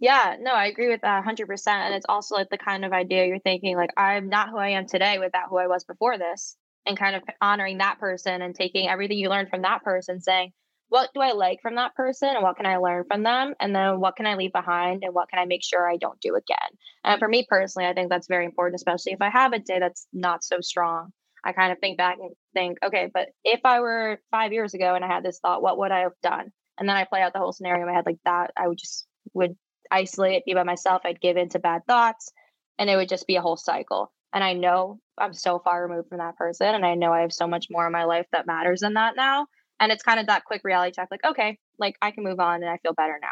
Yeah, 0.00 0.36
no, 0.40 0.52
I 0.52 0.66
agree 0.66 0.88
with 0.88 1.02
that 1.02 1.16
100%. 1.18 1.86
And 1.86 1.94
it's 1.94 2.06
also 2.08 2.34
like 2.34 2.50
the 2.50 2.58
kind 2.58 2.84
of 2.84 2.92
idea 2.92 3.26
you're 3.26 3.38
thinking, 3.38 3.76
like, 3.76 3.90
I'm 3.96 4.28
not 4.28 4.50
who 4.50 4.58
I 4.58 4.70
am 4.70 4.86
today 4.86 5.18
without 5.18 5.48
who 5.48 5.58
I 5.58 5.68
was 5.68 5.84
before 5.84 6.18
this, 6.18 6.56
and 6.86 6.98
kind 6.98 7.14
of 7.16 7.22
honoring 7.40 7.78
that 7.78 7.98
person 7.98 8.42
and 8.42 8.54
taking 8.54 8.88
everything 8.88 9.18
you 9.18 9.28
learned 9.28 9.50
from 9.50 9.62
that 9.62 9.84
person, 9.84 10.20
saying, 10.20 10.52
what 10.88 11.10
do 11.14 11.20
I 11.20 11.32
like 11.32 11.60
from 11.62 11.76
that 11.76 11.94
person 11.94 12.28
and 12.28 12.42
what 12.42 12.56
can 12.56 12.66
I 12.66 12.76
learn 12.76 13.04
from 13.08 13.22
them? 13.22 13.54
And 13.60 13.74
then 13.74 13.98
what 14.00 14.16
can 14.16 14.26
I 14.26 14.34
leave 14.34 14.52
behind 14.52 15.04
and 15.04 15.14
what 15.14 15.30
can 15.30 15.38
I 15.38 15.46
make 15.46 15.64
sure 15.64 15.88
I 15.88 15.96
don't 15.96 16.20
do 16.20 16.34
again? 16.34 16.68
And 17.02 17.18
for 17.18 17.28
me 17.28 17.46
personally, 17.48 17.88
I 17.88 17.94
think 17.94 18.10
that's 18.10 18.28
very 18.28 18.44
important, 18.44 18.74
especially 18.76 19.12
if 19.12 19.22
I 19.22 19.30
have 19.30 19.54
a 19.54 19.58
day 19.58 19.78
that's 19.78 20.06
not 20.12 20.44
so 20.44 20.60
strong. 20.60 21.12
I 21.44 21.52
kind 21.52 21.72
of 21.72 21.78
think 21.78 21.96
back 21.96 22.18
and 22.20 22.32
think, 22.52 22.76
okay, 22.84 23.08
but 23.12 23.28
if 23.42 23.60
I 23.64 23.80
were 23.80 24.20
five 24.30 24.52
years 24.52 24.74
ago 24.74 24.94
and 24.94 25.02
I 25.04 25.08
had 25.08 25.24
this 25.24 25.38
thought, 25.40 25.62
what 25.62 25.78
would 25.78 25.92
I 25.92 26.00
have 26.00 26.12
done? 26.22 26.52
And 26.78 26.86
then 26.88 26.96
I 26.96 27.04
play 27.04 27.22
out 27.22 27.32
the 27.32 27.38
whole 27.38 27.52
scenario 27.52 27.82
in 27.82 27.88
my 27.88 27.94
head 27.94 28.06
like 28.06 28.18
that. 28.26 28.50
I 28.56 28.68
would 28.68 28.78
just 28.78 29.06
would 29.34 29.56
isolate, 29.90 30.44
be 30.44 30.54
by 30.54 30.62
myself. 30.62 31.02
I'd 31.04 31.20
give 31.20 31.36
in 31.36 31.48
to 31.50 31.58
bad 31.58 31.82
thoughts, 31.86 32.32
and 32.78 32.88
it 32.88 32.96
would 32.96 33.08
just 33.08 33.26
be 33.26 33.36
a 33.36 33.42
whole 33.42 33.56
cycle. 33.56 34.12
And 34.32 34.42
I 34.42 34.54
know 34.54 34.98
I'm 35.18 35.34
so 35.34 35.58
far 35.58 35.86
removed 35.86 36.08
from 36.08 36.18
that 36.18 36.36
person, 36.36 36.74
and 36.74 36.86
I 36.86 36.94
know 36.94 37.12
I 37.12 37.20
have 37.20 37.32
so 37.32 37.46
much 37.46 37.66
more 37.70 37.86
in 37.86 37.92
my 37.92 38.04
life 38.04 38.26
that 38.32 38.46
matters 38.46 38.80
than 38.80 38.94
that 38.94 39.16
now. 39.16 39.46
And 39.80 39.90
it's 39.90 40.02
kind 40.02 40.20
of 40.20 40.26
that 40.26 40.44
quick 40.44 40.62
reality 40.64 40.92
check, 40.94 41.08
like, 41.10 41.24
okay, 41.24 41.58
like 41.78 41.96
I 42.00 42.12
can 42.12 42.24
move 42.24 42.40
on 42.40 42.62
and 42.62 42.70
I 42.70 42.78
feel 42.78 42.94
better 42.94 43.18
now. 43.20 43.28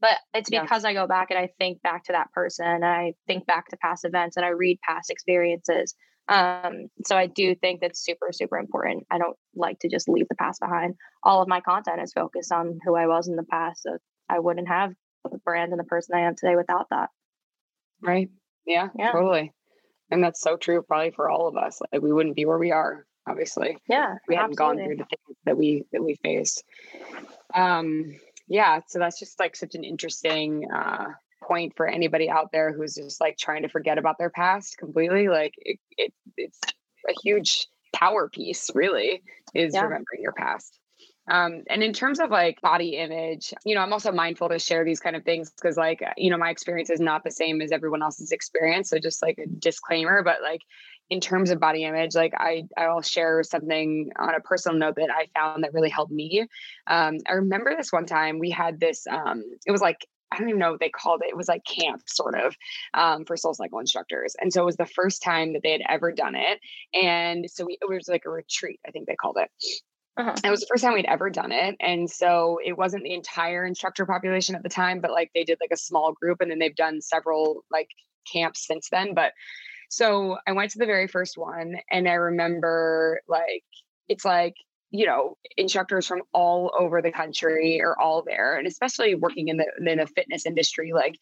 But 0.00 0.16
it's 0.32 0.48
because 0.48 0.82
yeah. 0.82 0.90
I 0.90 0.94
go 0.94 1.06
back 1.06 1.30
and 1.30 1.38
I 1.38 1.50
think 1.58 1.82
back 1.82 2.04
to 2.04 2.12
that 2.12 2.32
person 2.32 2.66
and 2.66 2.84
I 2.86 3.12
think 3.26 3.46
back 3.46 3.68
to 3.68 3.76
past 3.76 4.06
events 4.06 4.38
and 4.38 4.46
I 4.46 4.48
read 4.48 4.80
past 4.80 5.10
experiences. 5.10 5.94
Um, 6.28 6.86
so 7.04 7.16
I 7.16 7.26
do 7.26 7.54
think 7.54 7.80
that's 7.80 8.02
super, 8.02 8.28
super 8.32 8.56
important. 8.56 9.04
I 9.10 9.18
don't 9.18 9.36
like 9.54 9.78
to 9.80 9.90
just 9.90 10.08
leave 10.08 10.28
the 10.28 10.36
past 10.36 10.60
behind. 10.60 10.94
All 11.22 11.42
of 11.42 11.48
my 11.48 11.60
content 11.60 12.00
is 12.00 12.14
focused 12.14 12.50
on 12.50 12.78
who 12.84 12.94
I 12.94 13.06
was 13.06 13.28
in 13.28 13.36
the 13.36 13.44
past. 13.44 13.82
So 13.82 13.98
I 14.30 14.38
wouldn't 14.38 14.68
have 14.68 14.92
the 15.28 15.38
brand 15.38 15.72
and 15.72 15.80
the 15.80 15.84
person 15.84 16.16
I 16.16 16.20
am 16.20 16.34
today 16.36 16.56
without 16.56 16.88
that. 16.90 17.10
Right. 18.02 18.30
Yeah, 18.66 18.88
yeah. 18.96 19.12
totally. 19.12 19.52
And 20.10 20.24
that's 20.24 20.40
so 20.40 20.56
true 20.56 20.82
probably 20.82 21.10
for 21.10 21.30
all 21.30 21.46
of 21.46 21.56
us. 21.56 21.80
Like 21.92 22.02
we 22.02 22.12
wouldn't 22.12 22.36
be 22.36 22.44
where 22.44 22.58
we 22.58 22.72
are, 22.72 23.06
obviously. 23.28 23.76
Yeah. 23.88 24.14
We 24.28 24.34
haven't 24.34 24.52
absolutely. 24.52 24.76
gone 24.78 24.86
through 24.86 24.96
the 24.96 25.04
things 25.04 25.38
that 25.44 25.56
we 25.56 25.84
that 25.92 26.02
we 26.02 26.16
faced. 26.22 26.64
Um 27.54 28.16
yeah, 28.48 28.80
so 28.88 28.98
that's 28.98 29.20
just 29.20 29.38
like 29.38 29.54
such 29.54 29.74
an 29.74 29.84
interesting 29.84 30.66
uh 30.74 31.06
point 31.42 31.74
for 31.76 31.86
anybody 31.86 32.28
out 32.28 32.50
there 32.52 32.72
who's 32.72 32.94
just 32.94 33.20
like 33.20 33.36
trying 33.38 33.62
to 33.62 33.68
forget 33.68 33.98
about 33.98 34.18
their 34.18 34.30
past 34.30 34.76
completely. 34.78 35.28
Like 35.28 35.54
it, 35.58 35.78
it 35.96 36.12
it's 36.36 36.58
a 37.08 37.12
huge 37.22 37.66
power 37.94 38.28
piece, 38.28 38.70
really, 38.74 39.22
is 39.54 39.74
yeah. 39.74 39.82
remembering 39.82 40.22
your 40.22 40.32
past. 40.32 40.79
Um, 41.30 41.62
and 41.68 41.82
in 41.82 41.92
terms 41.92 42.18
of 42.18 42.30
like 42.30 42.60
body 42.60 42.96
image, 42.96 43.54
you 43.64 43.76
know, 43.76 43.80
I'm 43.80 43.92
also 43.92 44.10
mindful 44.10 44.48
to 44.48 44.58
share 44.58 44.84
these 44.84 44.98
kind 44.98 45.14
of 45.14 45.24
things 45.24 45.50
because, 45.50 45.76
like, 45.76 46.02
you 46.16 46.28
know, 46.28 46.36
my 46.36 46.50
experience 46.50 46.90
is 46.90 47.00
not 47.00 47.22
the 47.22 47.30
same 47.30 47.62
as 47.62 47.70
everyone 47.70 48.02
else's 48.02 48.32
experience. 48.32 48.90
So 48.90 48.98
just 48.98 49.22
like 49.22 49.38
a 49.38 49.46
disclaimer, 49.46 50.22
but 50.24 50.42
like 50.42 50.62
in 51.08 51.20
terms 51.20 51.50
of 51.50 51.60
body 51.60 51.84
image, 51.84 52.16
like 52.16 52.34
I 52.36 52.64
I'll 52.76 53.02
share 53.02 53.42
something 53.44 54.10
on 54.18 54.34
a 54.34 54.40
personal 54.40 54.76
note 54.76 54.96
that 54.96 55.10
I 55.10 55.28
found 55.38 55.62
that 55.62 55.72
really 55.72 55.90
helped 55.90 56.12
me. 56.12 56.46
Um, 56.88 57.18
I 57.28 57.34
remember 57.34 57.74
this 57.76 57.92
one 57.92 58.06
time 58.06 58.40
we 58.40 58.50
had 58.50 58.80
this. 58.80 59.06
Um, 59.06 59.44
it 59.66 59.70
was 59.70 59.80
like 59.80 60.06
I 60.32 60.38
don't 60.38 60.48
even 60.48 60.60
know 60.60 60.72
what 60.72 60.80
they 60.80 60.90
called 60.90 61.22
it. 61.24 61.30
It 61.30 61.36
was 61.36 61.48
like 61.48 61.64
camp, 61.64 62.02
sort 62.06 62.38
of, 62.38 62.54
um, 62.94 63.24
for 63.24 63.36
Soul 63.36 63.54
Cycle 63.54 63.80
instructors. 63.80 64.36
And 64.40 64.52
so 64.52 64.62
it 64.62 64.66
was 64.66 64.76
the 64.76 64.86
first 64.86 65.22
time 65.22 65.54
that 65.54 65.62
they 65.64 65.72
had 65.72 65.82
ever 65.88 66.12
done 66.12 66.36
it. 66.36 66.60
And 66.94 67.50
so 67.50 67.64
we, 67.64 67.78
it 67.80 67.88
was 67.88 68.08
like 68.08 68.22
a 68.26 68.30
retreat, 68.30 68.78
I 68.86 68.92
think 68.92 69.08
they 69.08 69.16
called 69.16 69.38
it. 69.40 69.50
Uh-huh. 70.20 70.34
It 70.44 70.50
was 70.50 70.60
the 70.60 70.66
first 70.66 70.84
time 70.84 70.92
we'd 70.92 71.06
ever 71.06 71.30
done 71.30 71.50
it. 71.50 71.76
And 71.80 72.10
so 72.10 72.58
it 72.62 72.76
wasn't 72.76 73.04
the 73.04 73.14
entire 73.14 73.64
instructor 73.64 74.04
population 74.04 74.54
at 74.54 74.62
the 74.62 74.68
time, 74.68 75.00
but 75.00 75.12
like 75.12 75.30
they 75.34 75.44
did 75.44 75.56
like 75.62 75.70
a 75.72 75.78
small 75.78 76.12
group 76.12 76.42
and 76.42 76.50
then 76.50 76.58
they've 76.58 76.76
done 76.76 77.00
several 77.00 77.64
like 77.70 77.88
camps 78.30 78.66
since 78.66 78.90
then. 78.90 79.14
But 79.14 79.32
so 79.88 80.36
I 80.46 80.52
went 80.52 80.72
to 80.72 80.78
the 80.78 80.84
very 80.84 81.08
first 81.08 81.38
one 81.38 81.76
and 81.90 82.06
I 82.06 82.14
remember 82.14 83.22
like, 83.28 83.64
it's 84.08 84.26
like, 84.26 84.56
you 84.90 85.06
know, 85.06 85.38
instructors 85.56 86.06
from 86.06 86.20
all 86.34 86.70
over 86.78 87.00
the 87.00 87.12
country 87.12 87.80
are 87.80 87.98
all 87.98 88.22
there. 88.22 88.58
And 88.58 88.66
especially 88.66 89.14
working 89.14 89.48
in 89.48 89.56
the 89.56 89.66
in 89.78 89.98
the 89.98 90.06
fitness 90.06 90.44
industry, 90.44 90.92
like 90.92 91.14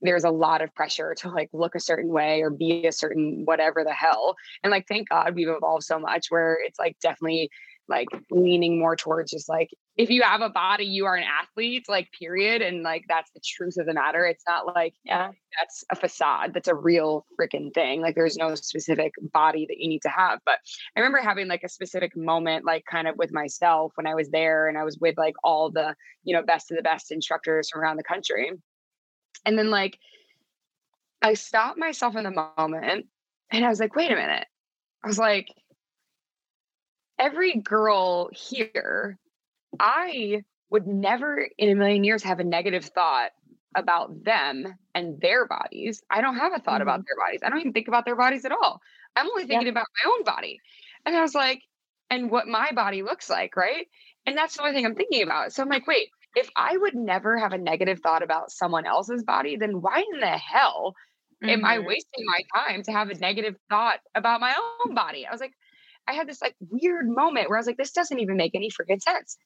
there's 0.00 0.24
a 0.24 0.30
lot 0.30 0.62
of 0.62 0.74
pressure 0.74 1.14
to 1.18 1.28
like 1.28 1.50
look 1.52 1.74
a 1.74 1.80
certain 1.80 2.10
way 2.10 2.40
or 2.40 2.48
be 2.48 2.86
a 2.86 2.92
certain 2.92 3.42
whatever 3.44 3.84
the 3.84 3.92
hell. 3.92 4.34
And 4.62 4.70
like 4.70 4.86
thank 4.88 5.10
God 5.10 5.34
we've 5.34 5.48
evolved 5.48 5.84
so 5.84 5.98
much 5.98 6.26
where 6.30 6.56
it's 6.64 6.78
like 6.78 6.96
definitely 7.02 7.50
like 7.90 8.08
leaning 8.30 8.78
more 8.78 8.96
towards 8.96 9.32
just 9.32 9.48
like 9.48 9.68
if 9.96 10.08
you 10.08 10.22
have 10.22 10.40
a 10.40 10.48
body 10.48 10.84
you 10.84 11.04
are 11.04 11.16
an 11.16 11.24
athlete 11.24 11.84
like 11.88 12.08
period 12.18 12.62
and 12.62 12.82
like 12.82 13.04
that's 13.08 13.30
the 13.32 13.40
truth 13.44 13.76
of 13.78 13.86
the 13.86 13.92
matter. 13.94 14.24
It's 14.24 14.44
not 14.48 14.66
like 14.66 14.94
yeah. 15.04 15.30
that's 15.58 15.84
a 15.90 15.96
facade 15.96 16.54
that's 16.54 16.68
a 16.68 16.74
real 16.74 17.26
freaking 17.38 17.74
thing. 17.74 18.00
Like 18.00 18.14
there's 18.14 18.36
no 18.36 18.54
specific 18.54 19.12
body 19.32 19.66
that 19.68 19.78
you 19.78 19.88
need 19.88 20.02
to 20.02 20.08
have 20.08 20.40
but 20.44 20.58
i 20.96 21.00
remember 21.00 21.18
having 21.18 21.48
like 21.48 21.62
a 21.64 21.68
specific 21.68 22.16
moment 22.16 22.64
like 22.64 22.84
kind 22.90 23.08
of 23.08 23.16
with 23.16 23.32
myself 23.32 23.92
when 23.96 24.06
i 24.06 24.14
was 24.14 24.30
there 24.30 24.68
and 24.68 24.78
i 24.78 24.84
was 24.84 24.98
with 24.98 25.16
like 25.18 25.34
all 25.44 25.70
the 25.70 25.94
you 26.24 26.34
know 26.34 26.42
best 26.42 26.70
of 26.70 26.76
the 26.76 26.82
best 26.82 27.10
instructors 27.10 27.70
from 27.70 27.80
around 27.80 27.96
the 27.96 28.02
country. 28.02 28.50
And 29.46 29.58
then 29.58 29.70
like 29.70 29.98
i 31.22 31.34
stopped 31.34 31.78
myself 31.78 32.16
in 32.16 32.24
the 32.24 32.52
moment 32.58 33.06
and 33.50 33.64
i 33.64 33.68
was 33.68 33.80
like 33.80 33.96
wait 33.96 34.12
a 34.12 34.16
minute. 34.16 34.46
I 35.02 35.08
was 35.08 35.18
like 35.18 35.48
every 37.20 37.56
girl 37.56 38.30
here, 38.32 39.18
I 39.78 40.42
would 40.70 40.86
never 40.86 41.46
in 41.58 41.68
a 41.70 41.74
million 41.74 42.02
years 42.02 42.22
have 42.24 42.40
a 42.40 42.44
negative 42.44 42.86
thought 42.86 43.30
about 43.76 44.24
them 44.24 44.66
and 44.94 45.20
their 45.20 45.46
bodies. 45.46 46.02
I 46.10 46.20
don't 46.22 46.36
have 46.36 46.52
a 46.52 46.58
thought 46.58 46.80
mm-hmm. 46.80 46.82
about 46.82 47.04
their 47.06 47.24
bodies. 47.24 47.40
I 47.44 47.50
don't 47.50 47.60
even 47.60 47.72
think 47.72 47.88
about 47.88 48.04
their 48.04 48.16
bodies 48.16 48.44
at 48.44 48.52
all. 48.52 48.80
I'm 49.14 49.28
only 49.28 49.46
thinking 49.46 49.66
yeah. 49.66 49.72
about 49.72 49.86
my 50.04 50.10
own 50.10 50.24
body. 50.24 50.60
And 51.06 51.14
I 51.14 51.20
was 51.20 51.34
like, 51.34 51.62
and 52.08 52.30
what 52.30 52.48
my 52.48 52.72
body 52.72 53.02
looks 53.02 53.30
like, 53.30 53.56
right? 53.56 53.86
And 54.26 54.36
that's 54.36 54.56
the 54.56 54.62
only 54.62 54.74
thing 54.74 54.86
I'm 54.86 54.96
thinking 54.96 55.22
about. 55.22 55.52
So 55.52 55.62
I'm 55.62 55.68
like, 55.68 55.86
wait, 55.86 56.08
if 56.34 56.48
I 56.56 56.76
would 56.76 56.94
never 56.94 57.38
have 57.38 57.52
a 57.52 57.58
negative 57.58 58.00
thought 58.00 58.22
about 58.22 58.50
someone 58.50 58.86
else's 58.86 59.22
body, 59.22 59.56
then 59.56 59.80
why 59.80 60.04
in 60.12 60.20
the 60.20 60.26
hell 60.26 60.94
mm-hmm. 61.42 61.50
am 61.50 61.64
I 61.64 61.78
mm-hmm. 61.78 61.86
wasting 61.86 62.24
my 62.26 62.40
time 62.54 62.82
to 62.84 62.92
have 62.92 63.10
a 63.10 63.14
negative 63.14 63.56
thought 63.68 64.00
about 64.14 64.40
my 64.40 64.54
own 64.84 64.94
body? 64.94 65.26
I 65.26 65.32
was 65.32 65.40
like, 65.40 65.54
I 66.08 66.14
had 66.14 66.28
this 66.28 66.42
like 66.42 66.54
weird 66.60 67.08
moment 67.08 67.48
where 67.48 67.58
I 67.58 67.60
was 67.60 67.66
like, 67.66 67.76
this 67.76 67.92
doesn't 67.92 68.18
even 68.18 68.36
make 68.36 68.54
any 68.54 68.70
freaking 68.70 69.00
sense. 69.00 69.36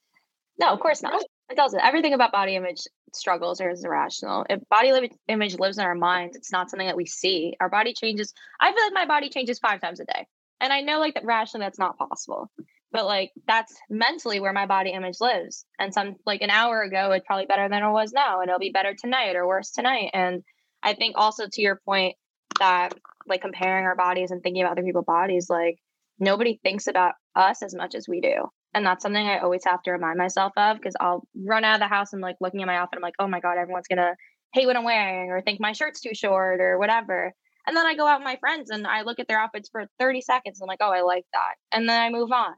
No, 0.59 0.69
of 0.69 0.81
course 0.81 1.03
not. 1.03 1.23
It 1.51 1.57
doesn't. 1.57 1.81
Everything 1.81 2.15
about 2.15 2.33
body 2.33 2.57
image 2.57 2.83
struggles 3.13 3.61
or 3.61 3.71
is 3.71 3.85
irrational. 3.85 4.47
If 4.49 4.61
body 4.69 4.93
li- 4.93 5.11
image 5.29 5.59
lives 5.59 5.79
in 5.79 5.85
our 5.85 5.95
minds, 5.95 6.37
it's 6.37 6.53
not 6.53 6.71
something 6.71 6.87
that 6.87 6.97
we 6.97 7.07
see. 7.07 7.55
Our 7.61 7.69
body 7.69 7.93
changes. 7.93 8.33
I 8.61 8.73
feel 8.73 8.85
like 8.85 8.95
my 8.95 9.07
body 9.07 9.29
changes 9.29 9.59
five 9.59 9.81
times 9.81 10.01
a 10.01 10.05
day. 10.05 10.27
And 10.61 10.73
I 10.73 10.81
know 10.81 11.01
like 11.01 11.15
that 11.15 11.25
rationally 11.25 11.67
that's 11.67 11.79
not 11.79 11.99
possible. 11.99 12.51
But 12.93 13.07
like 13.07 13.33
that's 13.47 13.75
mentally 13.91 14.39
where 14.39 14.53
my 14.53 14.67
body 14.67 14.91
image 14.91 15.21
lives. 15.21 15.67
And 15.79 15.93
some 15.93 16.17
like 16.25 16.43
an 16.43 16.51
hour 16.51 16.83
ago, 16.83 17.11
it's 17.11 17.27
probably 17.27 17.47
better 17.47 17.69
than 17.69 17.83
it 17.83 17.91
was 17.91 18.13
now. 18.13 18.41
And 18.41 18.49
it'll 18.49 18.61
be 18.61 18.71
better 18.71 18.95
tonight 18.95 19.35
or 19.35 19.47
worse 19.47 19.73
tonight. 19.73 20.11
And 20.15 20.45
I 20.83 20.95
think 20.95 21.17
also 21.19 21.47
to 21.51 21.63
your 21.63 21.81
point 21.85 22.15
that 22.61 22.95
like 23.27 23.41
comparing 23.41 23.85
our 23.85 23.97
bodies 23.97 24.31
and 24.31 24.43
thinking 24.43 24.63
about 24.63 24.73
other 24.73 24.85
people's 24.85 25.07
bodies, 25.07 25.51
like 25.51 25.79
nobody 26.19 26.61
thinks 26.63 26.87
about 26.87 27.15
us 27.35 27.63
as 27.63 27.75
much 27.75 27.95
as 27.95 28.07
we 28.09 28.21
do. 28.21 28.49
And 28.73 28.85
that's 28.85 29.03
something 29.03 29.25
I 29.25 29.39
always 29.39 29.65
have 29.67 29.83
to 29.83 29.93
remind 29.93 30.19
myself 30.19 30.53
of 30.57 30.77
because 30.77 30.95
I'll 31.01 31.27
run 31.47 31.65
out 31.65 31.75
of 31.75 31.81
the 31.81 31.87
house 31.87 32.13
and 32.13 32.21
like 32.21 32.37
looking 32.41 32.61
at 32.61 32.67
my 32.67 32.77
outfit. 32.77 32.97
I'm 32.97 33.03
like, 33.03 33.15
oh 33.19 33.29
my 33.29 33.41
God, 33.41 33.57
everyone's 33.57 33.87
going 33.89 33.99
to 33.99 34.15
hate 34.53 34.67
what 34.67 34.77
I'm 34.77 34.85
wearing 34.85 35.31
or 35.31 35.41
think 35.41 35.61
my 35.61 35.73
shirt's 35.73 36.01
too 36.01 36.15
short 36.15 36.61
or 36.61 36.79
whatever. 36.79 37.33
And 37.67 37.77
then 37.77 37.87
I 37.87 37.95
go 37.95 38.07
out 38.07 38.21
with 38.21 38.25
my 38.25 38.37
friends 38.37 38.71
and 38.71 38.87
I 38.87 39.03
look 39.03 39.19
at 39.21 39.29
their 39.29 39.39
outfits 39.39 39.69
for 39.71 39.87
30 39.99 40.21
seconds. 40.21 40.61
And 40.61 40.67
I'm 40.67 40.69
like, 40.69 40.81
oh, 40.81 40.93
I 40.93 41.03
like 41.03 41.25
that. 41.33 41.77
And 41.77 41.89
then 41.89 42.01
I 42.01 42.11
move 42.11 42.33
on. 42.33 42.55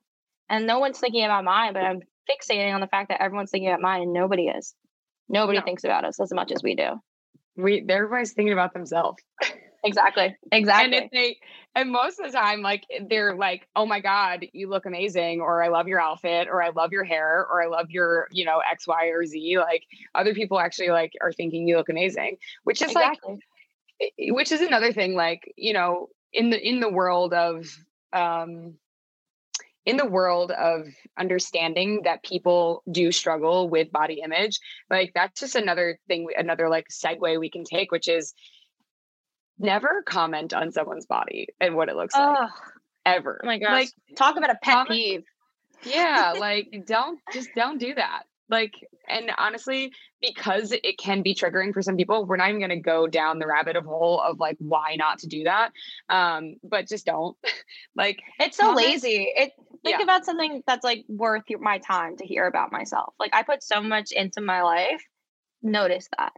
And 0.49 0.67
no 0.67 0.79
one's 0.79 0.99
thinking 0.99 1.25
about 1.25 1.45
mine, 1.45 1.75
but 1.75 1.83
I'm 1.83 2.01
fixating 2.31 2.75
on 2.75 2.81
the 2.81 2.87
fact 2.87 3.09
that 3.09 3.23
everyone's 3.23 3.51
thinking 3.51 3.69
about 3.69 3.81
mine 3.81 4.03
and 4.03 4.13
nobody 4.13 4.45
is. 4.45 4.75
Nobody 5.29 5.59
no. 5.59 5.65
thinks 5.65 5.85
about 5.85 6.05
us 6.05 6.21
as 6.21 6.33
much 6.33 6.53
as 6.53 6.63
we 6.63 6.75
do. 6.75 7.01
We 7.57 7.85
everybody's 7.89 8.33
thinking 8.33 8.53
about 8.53 8.75
themselves. 8.75 9.23
exactly 9.85 10.37
exactly 10.53 10.97
and 10.97 11.05
if 11.05 11.11
they 11.11 11.39
and 11.75 11.91
most 11.93 12.19
of 12.19 12.27
the 12.27 12.33
time 12.33 12.63
like 12.63 12.85
they're 13.09 13.37
like 13.37 13.69
oh 13.77 13.87
my 13.87 14.01
god 14.01 14.45
you 14.53 14.69
look 14.69 14.87
amazing 14.87 15.41
or 15.41 15.63
i 15.63 15.69
love 15.69 15.87
your 15.87 16.01
outfit 16.01 16.49
or 16.49 16.63
i 16.63 16.71
love 16.71 16.93
your 16.93 17.05
hair 17.05 17.47
or 17.51 17.63
i 17.63 17.67
love 17.67 17.91
your 17.91 18.29
you 18.33 18.45
know 18.45 18.61
x 18.71 18.87
y 18.87 19.07
or 19.07 19.25
z 19.25 19.59
like 19.59 19.85
other 20.15 20.35
people 20.35 20.59
actually 20.59 20.89
like 20.89 21.13
are 21.21 21.33
thinking 21.33 21.69
you 21.69 21.77
look 21.77 21.89
amazing 21.89 22.37
which 22.65 22.83
is 22.83 22.91
exactly. 22.91 23.39
like 24.01 24.13
which 24.19 24.53
is 24.53 24.61
another 24.61 24.93
thing 24.93 25.15
like 25.15 25.53
you 25.57 25.73
know 25.73 26.09
in 26.33 26.51
the 26.51 26.69
in 26.69 26.81
the 26.81 26.91
world 26.91 27.33
of 27.33 27.67
um 28.13 28.75
in 29.87 29.97
the 29.97 30.07
world 30.07 30.51
of 30.51 30.89
understanding 31.17 32.03
that 32.03 32.25
people 32.25 32.83
do 32.91 33.13
struggle 33.13 33.69
with 33.69 33.93
body 33.93 34.21
image 34.23 34.59
like 34.91 35.13
that's 35.15 35.41
just 35.41 35.55
another 35.55 35.99
thing 36.09 36.27
another 36.37 36.69
like 36.69 36.87
segue 36.91 37.39
we 37.41 37.49
can 37.49 37.65
take 37.65 37.93
which 37.93 38.09
is 38.09 38.35
never 39.59 40.03
comment 40.07 40.53
on 40.53 40.73
someone's 40.73 41.07
body 41.07 41.49
and 41.61 41.75
what 41.75 41.89
it 41.89 41.97
looks 41.97 42.15
oh, 42.17 42.37
like 42.41 42.51
ever. 43.05 43.41
Oh 43.43 43.47
my 43.47 43.59
gosh. 43.59 43.71
Like 43.71 43.91
talk 44.17 44.37
about 44.37 44.51
a 44.51 44.59
pet 44.63 44.75
comment, 44.75 44.91
peeve. 44.91 45.25
Yeah, 45.85 46.35
like 46.39 46.85
don't 46.87 47.21
just 47.33 47.51
don't 47.55 47.79
do 47.79 47.95
that. 47.95 48.25
Like 48.49 48.75
and 49.09 49.31
honestly, 49.39 49.93
because 50.21 50.73
it 50.73 50.99
can 50.99 51.23
be 51.23 51.35
triggering 51.35 51.73
for 51.73 51.83
some 51.83 51.97
people, 51.97 52.25
we're 52.25 52.37
not 52.37 52.49
even 52.49 52.61
going 52.61 52.71
to 52.71 52.77
go 52.77 53.07
down 53.07 53.39
the 53.39 53.47
rabbit 53.47 53.77
hole 53.77 54.21
of 54.21 54.39
like 54.39 54.57
why 54.59 54.97
not 54.97 55.21
to 55.21 55.27
do 55.27 55.45
that. 55.45 55.73
Um, 56.09 56.57
but 56.63 56.89
just 56.89 57.07
don't. 57.07 57.37
like 57.97 58.21
it's 58.39 58.57
so 58.57 58.65
comment, 58.65 58.87
lazy. 58.87 59.33
It 59.35 59.53
think 59.87 59.99
yeah. 59.99 60.05
about 60.05 60.25
something 60.25 60.63
that's 60.67 60.85
like 60.85 61.05
worth 61.09 61.45
my 61.61 61.79
time 61.79 62.17
to 62.17 62.27
hear 62.27 62.47
about 62.47 62.73
myself. 62.73 63.15
Like 63.19 63.35
I 63.35 63.43
put 63.43 63.63
so 63.63 63.81
much 63.81 64.13
into 64.13 64.41
my 64.41 64.63
life. 64.63 65.03
Notice 65.63 66.09
that 66.19 66.33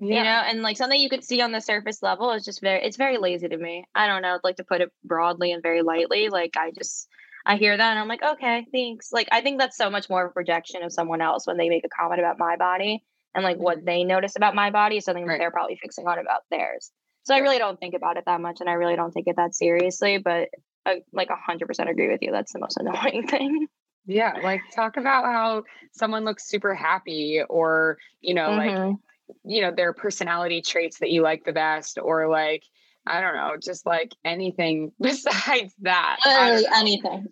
yeah. 0.00 0.18
you 0.18 0.24
know 0.24 0.30
and 0.30 0.62
like 0.62 0.76
something 0.76 1.00
you 1.00 1.08
could 1.08 1.24
see 1.24 1.40
on 1.40 1.52
the 1.52 1.60
surface 1.60 2.02
level 2.02 2.32
is 2.32 2.44
just 2.44 2.60
very 2.60 2.84
it's 2.84 2.96
very 2.96 3.18
lazy 3.18 3.48
to 3.48 3.56
me 3.56 3.84
i 3.94 4.06
don't 4.06 4.22
know 4.22 4.34
I'd 4.34 4.44
like 4.44 4.56
to 4.56 4.64
put 4.64 4.80
it 4.80 4.92
broadly 5.04 5.52
and 5.52 5.62
very 5.62 5.82
lightly 5.82 6.28
like 6.28 6.56
i 6.56 6.70
just 6.70 7.08
i 7.44 7.56
hear 7.56 7.76
that 7.76 7.90
and 7.90 7.98
i'm 7.98 8.08
like 8.08 8.22
okay 8.22 8.66
thanks 8.72 9.12
like 9.12 9.28
i 9.32 9.40
think 9.40 9.58
that's 9.58 9.76
so 9.76 9.90
much 9.90 10.08
more 10.08 10.24
of 10.24 10.30
a 10.30 10.34
projection 10.34 10.82
of 10.82 10.92
someone 10.92 11.20
else 11.20 11.46
when 11.46 11.56
they 11.56 11.68
make 11.68 11.84
a 11.84 11.88
comment 11.88 12.20
about 12.20 12.38
my 12.38 12.56
body 12.56 13.02
and 13.34 13.44
like 13.44 13.58
what 13.58 13.78
mm-hmm. 13.78 13.86
they 13.86 14.04
notice 14.04 14.36
about 14.36 14.54
my 14.54 14.70
body 14.70 14.96
is 14.98 15.04
something 15.04 15.24
right. 15.24 15.34
that 15.34 15.38
they're 15.38 15.50
probably 15.50 15.78
fixing 15.80 16.06
on 16.06 16.18
about 16.18 16.42
theirs 16.50 16.90
so 17.24 17.34
i 17.34 17.38
really 17.38 17.58
don't 17.58 17.80
think 17.80 17.94
about 17.94 18.16
it 18.16 18.24
that 18.26 18.40
much 18.40 18.58
and 18.60 18.70
i 18.70 18.74
really 18.74 18.96
don't 18.96 19.12
take 19.12 19.26
it 19.26 19.36
that 19.36 19.54
seriously 19.54 20.18
but 20.18 20.48
I, 20.86 21.02
like 21.12 21.28
100% 21.28 21.90
agree 21.90 22.08
with 22.08 22.22
you 22.22 22.30
that's 22.30 22.52
the 22.52 22.60
most 22.60 22.76
annoying 22.80 23.26
thing 23.26 23.66
yeah 24.06 24.34
like 24.42 24.60
talk 24.74 24.96
about 24.96 25.24
how 25.24 25.64
someone 25.92 26.24
looks 26.24 26.48
super 26.48 26.74
happy 26.74 27.42
or 27.48 27.98
you 28.20 28.34
know 28.34 28.48
mm-hmm. 28.48 28.88
like 28.88 28.96
you 29.44 29.62
know 29.62 29.72
their 29.74 29.92
personality 29.92 30.62
traits 30.62 30.98
that 31.00 31.10
you 31.10 31.22
like 31.22 31.44
the 31.44 31.52
best 31.52 31.98
or 32.02 32.28
like 32.28 32.62
I 33.08 33.20
don't 33.22 33.34
know, 33.34 33.56
just 33.60 33.86
like 33.86 34.12
anything 34.24 34.92
besides 35.00 35.74
that. 35.80 36.18
Literally 36.24 36.66
anything. 36.74 37.26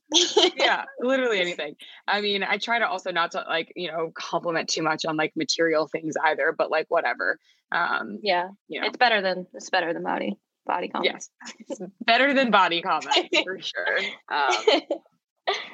yeah, 0.57 0.85
literally 1.01 1.41
anything. 1.41 1.77
I 2.09 2.21
mean, 2.21 2.43
I 2.43 2.59
try 2.59 2.79
to 2.79 2.89
also 2.89 3.11
not 3.11 3.33
to 3.33 3.45
like, 3.47 3.73
you 3.77 3.89
know, 3.89 4.11
compliment 4.15 4.69
too 4.69 4.83
much 4.83 5.05
on 5.05 5.17
like 5.17 5.33
material 5.37 5.87
things 5.87 6.15
either, 6.25 6.55
but 6.57 6.71
like 6.71 6.87
whatever. 6.89 7.39
Um, 7.73 8.21
yeah. 8.23 8.49
You 8.69 8.81
know. 8.81 8.87
It's 8.87 8.97
better 8.97 9.21
than 9.21 9.47
it's 9.53 9.71
better 9.71 9.93
than 9.93 10.03
body 10.03 10.39
body 10.67 10.89
comments. 10.89 11.31
Yes. 11.69 11.79
It's 11.81 11.93
better 12.01 12.33
than 12.33 12.51
body 12.51 12.81
comments 12.83 13.29
for 13.45 13.59
sure. 13.61 13.99
Um, 14.31 14.83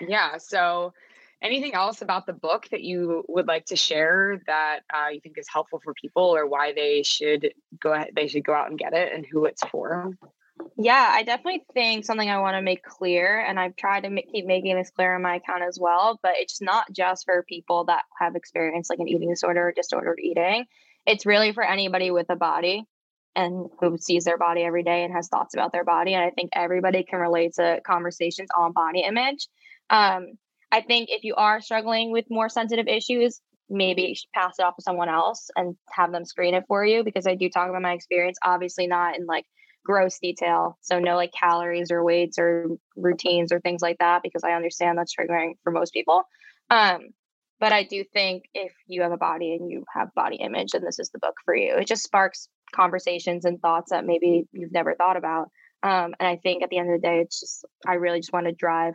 yeah. 0.07 0.39
So 0.39 0.93
anything 1.43 1.75
else 1.75 2.03
about 2.03 2.27
the 2.27 2.33
book 2.33 2.69
that 2.71 2.83
you 2.83 3.25
would 3.29 3.47
like 3.47 3.67
to 3.67 3.77
share 3.77 4.41
that 4.47 4.81
uh, 4.93 5.09
you 5.09 5.21
think 5.21 5.37
is 5.39 5.49
helpful 5.53 5.81
for 5.83 5.93
people 5.95 6.23
or 6.23 6.47
why 6.47 6.73
they 6.73 7.03
should 7.03 7.53
go 7.81 7.93
ahead 7.93 8.11
they 8.15 8.29
should 8.29 8.45
go 8.45 8.55
out 8.55 8.71
and 8.71 8.79
get 8.79 8.95
it 8.95 9.13
and 9.13 9.27
who 9.27 9.45
it's 9.45 9.63
for? 9.65 10.13
Yeah 10.77 11.09
i 11.11 11.23
definitely 11.25 11.65
think 11.75 12.05
something 12.05 12.31
i 12.31 12.39
want 12.39 12.57
to 12.57 12.63
make 12.63 12.85
clear 12.85 13.41
and 13.41 13.59
i've 13.59 13.75
tried 13.75 14.03
to 14.03 14.11
make, 14.11 14.31
keep 14.31 14.47
making 14.47 14.77
this 14.77 14.91
clear 14.91 15.15
on 15.15 15.23
my 15.23 15.37
account 15.37 15.63
as 15.63 15.79
well 15.79 16.21
but 16.23 16.35
it's 16.37 16.61
not 16.61 16.93
just 16.93 17.25
for 17.25 17.45
people 17.49 17.85
that 17.85 18.05
have 18.19 18.37
experienced 18.37 18.89
like 18.89 19.01
an 19.01 19.09
eating 19.09 19.31
disorder 19.31 19.69
or 19.69 19.73
disordered 19.73 20.21
eating. 20.23 20.67
It's 21.05 21.27
really 21.27 21.53
for 21.53 21.65
anybody 21.65 22.13
with 22.13 22.31
a 22.31 22.37
body 22.37 22.85
and 23.35 23.71
who 23.81 23.99
sees 23.99 24.25
their 24.25 24.39
body 24.39 24.63
every 24.63 24.85
day 24.85 25.03
and 25.05 25.13
has 25.13 25.29
thoughts 25.29 25.55
about 25.55 25.73
their 25.73 25.85
body 25.85 26.13
and 26.15 26.23
i 26.23 26.31
think 26.31 26.51
everybody 26.53 27.03
can 27.03 27.19
relate 27.19 27.55
to 27.55 27.81
conversations 27.85 28.51
on 28.57 28.73
body 28.73 29.01
image. 29.01 29.49
Um, 29.91 30.39
I 30.73 30.81
think 30.81 31.11
if 31.11 31.23
you 31.23 31.35
are 31.35 31.61
struggling 31.61 32.11
with 32.11 32.25
more 32.31 32.49
sensitive 32.49 32.89
issues, 32.89 33.41
maybe 33.69 34.17
pass 34.35 34.55
it 34.59 34.63
off 34.63 34.77
to 34.77 34.83
someone 34.83 35.09
else 35.09 35.51
and 35.55 35.77
have 35.91 36.13
them 36.13 36.25
screen 36.25 36.55
it 36.55 36.65
for 36.67 36.85
you 36.85 37.05
because 37.05 37.27
I 37.27 37.35
do 37.35 37.49
talk 37.51 37.69
about 37.69 37.83
my 37.83 37.93
experience, 37.93 38.39
obviously 38.43 38.87
not 38.87 39.17
in 39.17 39.27
like 39.27 39.45
gross 39.85 40.19
detail. 40.19 40.79
So 40.81 40.99
no 40.99 41.15
like 41.17 41.33
calories 41.33 41.91
or 41.91 42.03
weights 42.03 42.39
or 42.39 42.69
routines 42.97 43.53
or 43.53 43.61
things 43.61 43.83
like 43.83 43.99
that 43.99 44.23
because 44.23 44.45
I 44.45 44.53
understand 44.53 44.99
that's 44.99 45.15
triggering 45.15 45.53
for 45.63 45.73
most 45.73 45.93
people. 45.93 46.23
Um, 46.71 47.11
but 47.61 47.73
I 47.73 47.85
do 47.85 48.03
think 48.13 48.45
if 48.55 48.73
you 48.87 49.03
have 49.03 49.13
a 49.13 49.17
body 49.17 49.55
and 49.55 49.71
you 49.71 49.85
have 49.95 50.15
body 50.15 50.37
image, 50.37 50.73
then 50.73 50.83
this 50.85 50.99
is 50.99 51.11
the 51.11 51.19
book 51.19 51.35
for 51.45 51.55
you. 51.55 51.77
It 51.77 51.87
just 51.87 52.03
sparks 52.03 52.49
conversations 52.75 53.45
and 53.45 53.61
thoughts 53.61 53.91
that 53.91 54.07
maybe 54.07 54.49
you've 54.53 54.73
never 54.73 54.95
thought 54.95 55.17
about. 55.17 55.49
Um, 55.83 56.14
and 56.18 56.29
I 56.29 56.37
think 56.37 56.62
at 56.62 56.71
the 56.71 56.79
end 56.79 56.92
of 56.92 57.01
the 57.01 57.07
day, 57.07 57.21
it's 57.21 57.40
just, 57.40 57.64
I 57.87 57.95
really 57.95 58.21
just 58.21 58.33
want 58.33 58.47
to 58.47 58.53
drive 58.53 58.95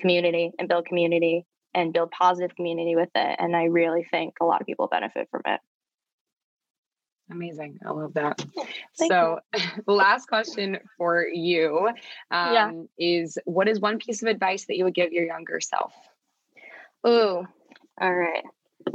community 0.00 0.52
and 0.58 0.68
build 0.68 0.86
community 0.86 1.46
and 1.74 1.92
build 1.92 2.10
positive 2.10 2.54
community 2.54 2.96
with 2.96 3.10
it. 3.14 3.36
And 3.38 3.56
I 3.56 3.64
really 3.64 4.04
think 4.10 4.34
a 4.40 4.44
lot 4.44 4.60
of 4.60 4.66
people 4.66 4.88
benefit 4.88 5.28
from 5.30 5.42
it. 5.46 5.60
Amazing. 7.30 7.78
I 7.86 7.90
love 7.90 8.14
that. 8.14 8.42
so, 8.94 9.40
the 9.86 9.92
last 9.92 10.28
question 10.28 10.78
for 10.96 11.26
you 11.26 11.88
um, 12.30 12.54
yeah. 12.54 12.72
is 12.98 13.38
what 13.44 13.68
is 13.68 13.80
one 13.80 13.98
piece 13.98 14.22
of 14.22 14.28
advice 14.28 14.64
that 14.66 14.76
you 14.76 14.84
would 14.84 14.94
give 14.94 15.12
your 15.12 15.26
younger 15.26 15.60
self? 15.60 15.92
Ooh, 17.06 17.46
all 18.00 18.14
right. 18.14 18.44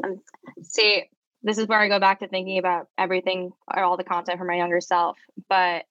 Um, 0.04 0.22
see, 0.64 1.04
this 1.44 1.58
is 1.58 1.68
where 1.68 1.80
I 1.80 1.90
go 1.90 2.00
back 2.00 2.20
to 2.20 2.28
thinking 2.28 2.58
about 2.58 2.88
everything 2.98 3.52
or 3.72 3.84
all 3.84 3.98
the 3.98 4.04
content 4.04 4.40
for 4.40 4.46
my 4.46 4.56
younger 4.56 4.82
self. 4.82 5.18
But 5.48 5.86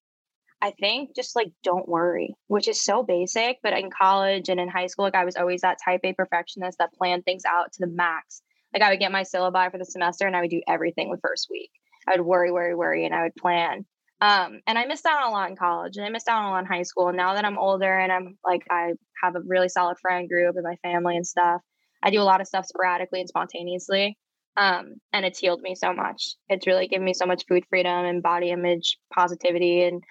I 0.62 0.70
think 0.79 1.16
just 1.16 1.35
like 1.35 1.51
don't 1.64 1.88
worry, 1.88 2.37
which 2.46 2.68
is 2.68 2.83
so 2.83 3.03
basic. 3.03 3.59
But 3.64 3.72
in 3.72 3.90
college 3.90 4.48
and 4.48 4.61
in 4.61 4.68
high 4.68 4.87
school, 4.87 5.05
like 5.05 5.16
I 5.16 5.25
was 5.25 5.37
always 5.37 5.62
that 5.62 5.79
type 5.85 6.01
A 6.05 6.12
perfectionist 6.14 6.79
that 6.79 6.94
planned 6.94 7.25
things 7.25 7.42
out 7.44 7.72
to 7.72 7.79
the 7.81 7.92
max. 7.92 8.42
Like 8.72 8.83
I 8.83 8.90
would 8.90 9.01
get 9.01 9.12
my 9.12 9.22
syllabi 9.22 9.70
for 9.72 9.79
the 9.79 9.85
semester 9.85 10.27
and 10.27 10.37
I 10.37 10.40
would 10.40 10.51
do 10.51 10.62
everything 10.68 11.11
the 11.11 11.18
first 11.20 11.48
week. 11.51 11.70
I 12.07 12.12
would 12.12 12.25
worry, 12.25 12.53
worry, 12.53 12.77
worry, 12.77 13.05
and 13.05 13.14
I 13.14 13.25
would 13.25 13.35
plan. 13.35 13.85
Um, 14.20 14.61
and 14.68 14.79
I 14.79 14.87
missed 14.87 15.05
out 15.05 15.25
on 15.25 15.29
a 15.29 15.33
lot 15.33 15.51
in 15.51 15.57
college 15.57 15.96
and 15.96 16.07
I 16.07 16.11
missed 16.11 16.29
out 16.29 16.38
on 16.38 16.44
a 16.46 16.51
lot 16.51 16.61
in 16.61 16.66
high 16.66 16.85
school. 16.85 17.09
And 17.09 17.16
now 17.16 17.35
that 17.35 17.44
I'm 17.44 17.59
older 17.59 17.98
and 17.98 18.12
I'm 18.12 18.38
like, 18.44 18.62
I 18.70 18.92
have 19.20 19.35
a 19.35 19.40
really 19.44 19.68
solid 19.68 19.98
friend 20.01 20.29
group 20.29 20.55
and 20.55 20.64
my 20.64 20.77
family 20.88 21.16
and 21.16 21.27
stuff, 21.27 21.61
I 22.05 22.11
do 22.11 22.20
a 22.20 22.22
lot 22.22 22.40
of 22.40 22.46
stuff 22.46 22.66
sporadically 22.66 23.18
and 23.18 23.29
spontaneously. 23.29 24.16
Um, 24.57 24.94
and 25.12 25.25
it's 25.25 25.40
healed 25.40 25.61
me 25.61 25.75
so 25.75 25.92
much. 25.92 26.37
It's 26.48 26.68
really 26.68 26.87
given 26.87 27.05
me 27.05 27.14
so 27.14 27.27
much 27.27 27.44
food 27.48 27.64
freedom 27.68 28.05
and 28.05 28.22
body 28.22 28.51
image 28.51 28.98
positivity 29.12 29.83
and 29.83 30.03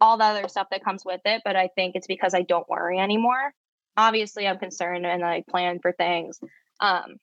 all 0.00 0.16
the 0.16 0.24
other 0.24 0.48
stuff 0.48 0.68
that 0.70 0.84
comes 0.84 1.04
with 1.04 1.20
it. 1.24 1.42
But 1.44 1.56
I 1.56 1.68
think 1.74 1.94
it's 1.94 2.06
because 2.06 2.34
I 2.34 2.42
don't 2.42 2.68
worry 2.68 2.98
anymore. 2.98 3.52
Obviously, 3.96 4.46
I'm 4.46 4.58
concerned 4.58 5.06
and 5.06 5.24
I 5.24 5.42
plan 5.48 5.80
for 5.80 5.92
things. 5.92 6.38
Um, 6.80 7.16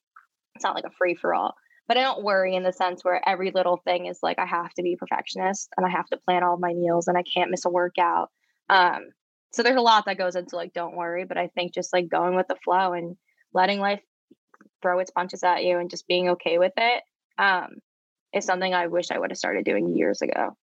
it's 0.56 0.64
not 0.64 0.76
like 0.76 0.86
a 0.86 0.96
free 0.98 1.16
for 1.16 1.34
all, 1.34 1.54
but 1.88 1.98
I 1.98 2.02
don't 2.02 2.24
worry 2.24 2.56
in 2.56 2.64
the 2.64 2.74
sense 2.74 3.04
where 3.04 3.22
every 3.28 3.52
little 3.52 3.78
thing 3.78 4.06
is 4.08 4.20
like 4.24 4.40
I 4.40 4.46
have 4.46 4.74
to 4.74 4.84
be 4.84 4.96
perfectionist 4.96 5.70
and 5.78 5.86
I 5.86 5.90
have 5.90 6.08
to 6.08 6.18
plan 6.18 6.44
all 6.44 6.58
my 6.58 6.74
meals 6.74 7.08
and 7.08 7.18
I 7.18 7.24
can't 7.24 7.52
miss 7.52 7.66
a 7.66 7.70
workout. 7.70 8.30
Um, 8.70 9.10
so 9.54 9.64
there's 9.64 9.78
a 9.78 9.82
lot 9.82 10.06
that 10.06 10.18
goes 10.18 10.36
into 10.36 10.56
like 10.56 10.74
don't 10.74 10.96
worry, 10.96 11.26
but 11.26 11.38
I 11.38 11.48
think 11.48 11.74
just 11.74 11.94
like 11.94 12.10
going 12.10 12.36
with 12.36 12.48
the 12.48 12.58
flow 12.64 12.94
and 12.94 13.16
letting 13.54 13.80
life 13.80 14.02
throw 14.82 15.00
its 15.00 15.12
punches 15.12 15.44
at 15.44 15.64
you 15.64 15.80
and 15.80 15.90
just 15.90 16.08
being 16.08 16.30
okay 16.30 16.58
with 16.58 16.74
it 16.78 17.04
um, 17.38 17.76
is 18.34 18.46
something 18.46 18.74
I 18.74 18.88
wish 18.88 19.12
I 19.12 19.20
would 19.20 19.32
have 19.32 19.38
started 19.38 19.66
doing 19.66 19.96
years 19.96 20.22
ago. 20.22 20.56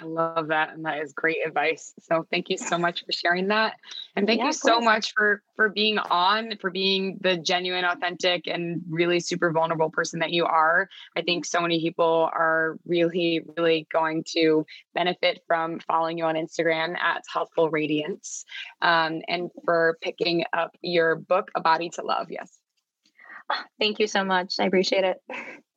I 0.00 0.04
love 0.04 0.48
that, 0.48 0.72
and 0.72 0.84
that 0.86 1.00
is 1.00 1.12
great 1.12 1.38
advice. 1.46 1.92
So 2.00 2.26
thank 2.30 2.48
you 2.48 2.56
so 2.56 2.78
much 2.78 3.04
for 3.04 3.12
sharing 3.12 3.48
that, 3.48 3.76
and 4.16 4.26
thank 4.26 4.40
yeah, 4.40 4.46
you 4.46 4.52
so 4.52 4.80
much 4.80 5.12
for 5.12 5.42
for 5.54 5.68
being 5.68 5.98
on, 5.98 6.56
for 6.60 6.70
being 6.70 7.18
the 7.20 7.36
genuine, 7.36 7.84
authentic, 7.84 8.46
and 8.46 8.82
really 8.88 9.20
super 9.20 9.52
vulnerable 9.52 9.90
person 9.90 10.20
that 10.20 10.30
you 10.30 10.46
are. 10.46 10.88
I 11.14 11.22
think 11.22 11.44
so 11.44 11.60
many 11.60 11.78
people 11.80 12.30
are 12.32 12.78
really, 12.86 13.44
really 13.56 13.86
going 13.92 14.24
to 14.32 14.64
benefit 14.94 15.42
from 15.46 15.78
following 15.80 16.18
you 16.18 16.24
on 16.24 16.36
Instagram 16.36 16.98
at 16.98 17.22
Healthful 17.30 17.70
Radiance, 17.70 18.46
um, 18.80 19.20
and 19.28 19.50
for 19.64 19.98
picking 20.00 20.44
up 20.54 20.74
your 20.80 21.16
book, 21.16 21.50
A 21.54 21.60
Body 21.60 21.90
to 21.90 22.02
Love. 22.02 22.28
Yes. 22.30 22.50
Ah, 23.50 23.66
thank 23.78 23.98
you 23.98 24.06
so 24.06 24.24
much. 24.24 24.54
I 24.58 24.64
appreciate 24.64 25.04
it. 25.04 25.18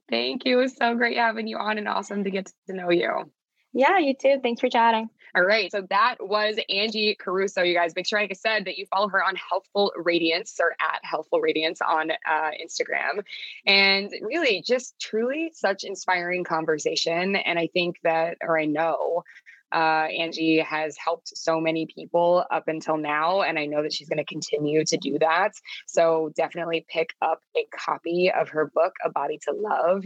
Thank 0.09 0.45
you. 0.45 0.59
It 0.59 0.61
was 0.61 0.77
so 0.77 0.95
great 0.95 1.17
having 1.17 1.47
you 1.47 1.57
on 1.57 1.77
and 1.77 1.87
awesome 1.87 2.23
to 2.23 2.31
get 2.31 2.49
to 2.67 2.73
know 2.73 2.91
you. 2.91 3.29
Yeah, 3.75 3.99
you 3.99 4.15
too. 4.15 4.39
Thanks 4.41 4.61
for 4.61 4.69
chatting. 4.69 5.09
All 5.35 5.43
right. 5.43 5.69
So 5.69 5.85
that 5.89 6.15
was 6.21 6.57
Angie 6.69 7.13
Caruso. 7.13 7.61
You 7.61 7.75
guys 7.75 7.93
make 7.93 8.07
sure, 8.07 8.21
like 8.21 8.31
I 8.31 8.35
said, 8.35 8.63
that 8.65 8.77
you 8.77 8.85
follow 8.85 9.09
her 9.09 9.21
on 9.21 9.35
Healthful 9.35 9.91
Radiance 9.97 10.57
or 10.61 10.77
at 10.79 11.01
Healthful 11.03 11.41
Radiance 11.41 11.81
on 11.81 12.11
uh, 12.11 12.51
Instagram. 12.63 13.21
And 13.67 14.09
really, 14.21 14.63
just 14.65 14.97
truly 14.97 15.51
such 15.53 15.83
inspiring 15.83 16.45
conversation. 16.45 17.35
And 17.35 17.59
I 17.59 17.67
think 17.67 17.97
that, 18.03 18.37
or 18.39 18.57
I 18.57 18.63
know 18.63 19.25
uh, 19.73 20.07
Angie 20.17 20.59
has 20.59 20.95
helped 20.97 21.35
so 21.35 21.59
many 21.59 21.85
people 21.85 22.45
up 22.51 22.67
until 22.67 22.97
now, 22.97 23.41
and 23.41 23.57
I 23.59 23.65
know 23.65 23.83
that 23.83 23.93
she's 23.93 24.09
going 24.09 24.17
to 24.17 24.25
continue 24.25 24.85
to 24.85 24.97
do 24.97 25.17
that. 25.19 25.51
So 25.87 26.31
definitely 26.35 26.85
pick 26.87 27.09
up 27.21 27.39
a 27.57 27.65
copy 27.75 28.31
of 28.31 28.49
her 28.49 28.71
book, 28.73 28.93
A 29.03 29.09
Body 29.09 29.39
to 29.45 29.53
Love. 29.53 30.05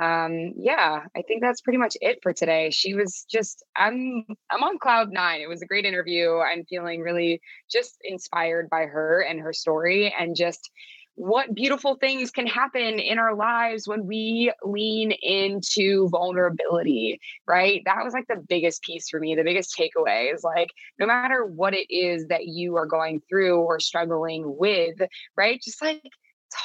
Um, 0.00 0.52
yeah, 0.56 1.00
I 1.16 1.22
think 1.22 1.42
that's 1.42 1.60
pretty 1.60 1.78
much 1.78 1.96
it 2.00 2.20
for 2.22 2.32
today. 2.32 2.70
She 2.70 2.94
was 2.94 3.26
just, 3.28 3.64
I'm, 3.76 4.24
I'm 4.48 4.62
on 4.62 4.78
cloud 4.78 5.10
nine. 5.10 5.40
It 5.40 5.48
was 5.48 5.62
a 5.62 5.66
great 5.66 5.84
interview. 5.84 6.38
I'm 6.38 6.64
feeling 6.66 7.00
really 7.00 7.40
just 7.68 7.96
inspired 8.04 8.70
by 8.70 8.82
her 8.82 9.20
and 9.28 9.40
her 9.40 9.52
story, 9.52 10.14
and 10.16 10.36
just 10.36 10.70
what 11.18 11.52
beautiful 11.52 11.96
things 11.96 12.30
can 12.30 12.46
happen 12.46 13.00
in 13.00 13.18
our 13.18 13.34
lives 13.34 13.88
when 13.88 14.06
we 14.06 14.52
lean 14.62 15.10
into 15.10 16.08
vulnerability, 16.10 17.20
right? 17.44 17.82
That 17.86 18.04
was 18.04 18.14
like 18.14 18.28
the 18.28 18.36
biggest 18.36 18.82
piece 18.82 19.08
for 19.08 19.18
me. 19.18 19.34
The 19.34 19.42
biggest 19.42 19.76
takeaway 19.76 20.32
is 20.32 20.44
like, 20.44 20.70
no 20.96 21.06
matter 21.06 21.44
what 21.44 21.74
it 21.74 21.92
is 21.92 22.28
that 22.28 22.46
you 22.46 22.76
are 22.76 22.86
going 22.86 23.20
through 23.28 23.58
or 23.58 23.80
struggling 23.80 24.56
with, 24.56 24.96
right? 25.36 25.60
Just 25.60 25.82
like, 25.82 26.02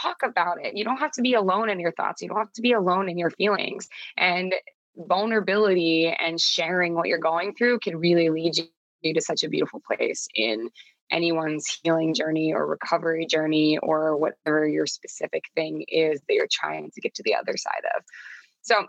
talk 0.01 0.17
about 0.23 0.63
it. 0.63 0.77
You 0.77 0.83
don't 0.85 0.97
have 0.97 1.11
to 1.13 1.21
be 1.21 1.33
alone 1.33 1.69
in 1.69 1.79
your 1.79 1.91
thoughts. 1.91 2.21
You 2.21 2.29
don't 2.29 2.37
have 2.37 2.53
to 2.53 2.61
be 2.61 2.73
alone 2.73 3.09
in 3.09 3.17
your 3.17 3.31
feelings. 3.31 3.89
And 4.17 4.53
vulnerability 4.95 6.07
and 6.07 6.39
sharing 6.39 6.93
what 6.93 7.07
you're 7.07 7.17
going 7.17 7.55
through 7.55 7.79
can 7.79 7.97
really 7.97 8.29
lead 8.29 8.53
you 9.01 9.13
to 9.13 9.21
such 9.21 9.43
a 9.43 9.49
beautiful 9.49 9.81
place 9.85 10.27
in 10.35 10.69
anyone's 11.13 11.79
healing 11.83 12.13
journey 12.13 12.53
or 12.53 12.67
recovery 12.67 13.25
journey 13.25 13.77
or 13.77 14.17
whatever 14.17 14.67
your 14.67 14.87
specific 14.87 15.43
thing 15.55 15.85
is 15.87 16.19
that 16.27 16.33
you're 16.33 16.47
trying 16.51 16.91
to 16.91 17.01
get 17.01 17.13
to 17.15 17.23
the 17.23 17.35
other 17.35 17.55
side 17.55 17.83
of. 17.95 18.03
So 18.61 18.87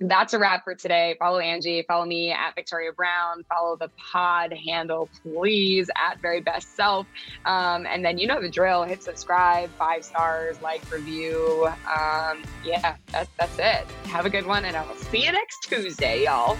that's 0.00 0.32
a 0.32 0.38
wrap 0.38 0.64
for 0.64 0.74
today. 0.74 1.14
Follow 1.18 1.40
Angie, 1.40 1.84
follow 1.86 2.06
me 2.06 2.30
at 2.30 2.54
Victoria 2.54 2.90
Brown, 2.92 3.44
follow 3.52 3.76
the 3.76 3.90
pod 4.12 4.54
handle, 4.66 5.10
please, 5.22 5.90
at 5.94 6.20
Very 6.22 6.40
Best 6.40 6.74
Self. 6.74 7.06
Um, 7.44 7.86
and 7.86 8.02
then 8.02 8.16
you 8.16 8.26
know 8.26 8.40
the 8.40 8.48
drill 8.48 8.84
hit 8.84 9.02
subscribe, 9.02 9.68
five 9.78 10.02
stars, 10.04 10.60
like, 10.62 10.80
review. 10.90 11.68
Um, 11.86 12.42
yeah, 12.64 12.96
that's, 13.12 13.30
that's 13.38 13.58
it. 13.58 13.86
Have 14.08 14.24
a 14.24 14.30
good 14.30 14.46
one, 14.46 14.64
and 14.64 14.74
I 14.74 14.86
will 14.86 14.96
see 14.96 15.24
you 15.24 15.32
next 15.32 15.68
Tuesday, 15.68 16.24
y'all. 16.24 16.56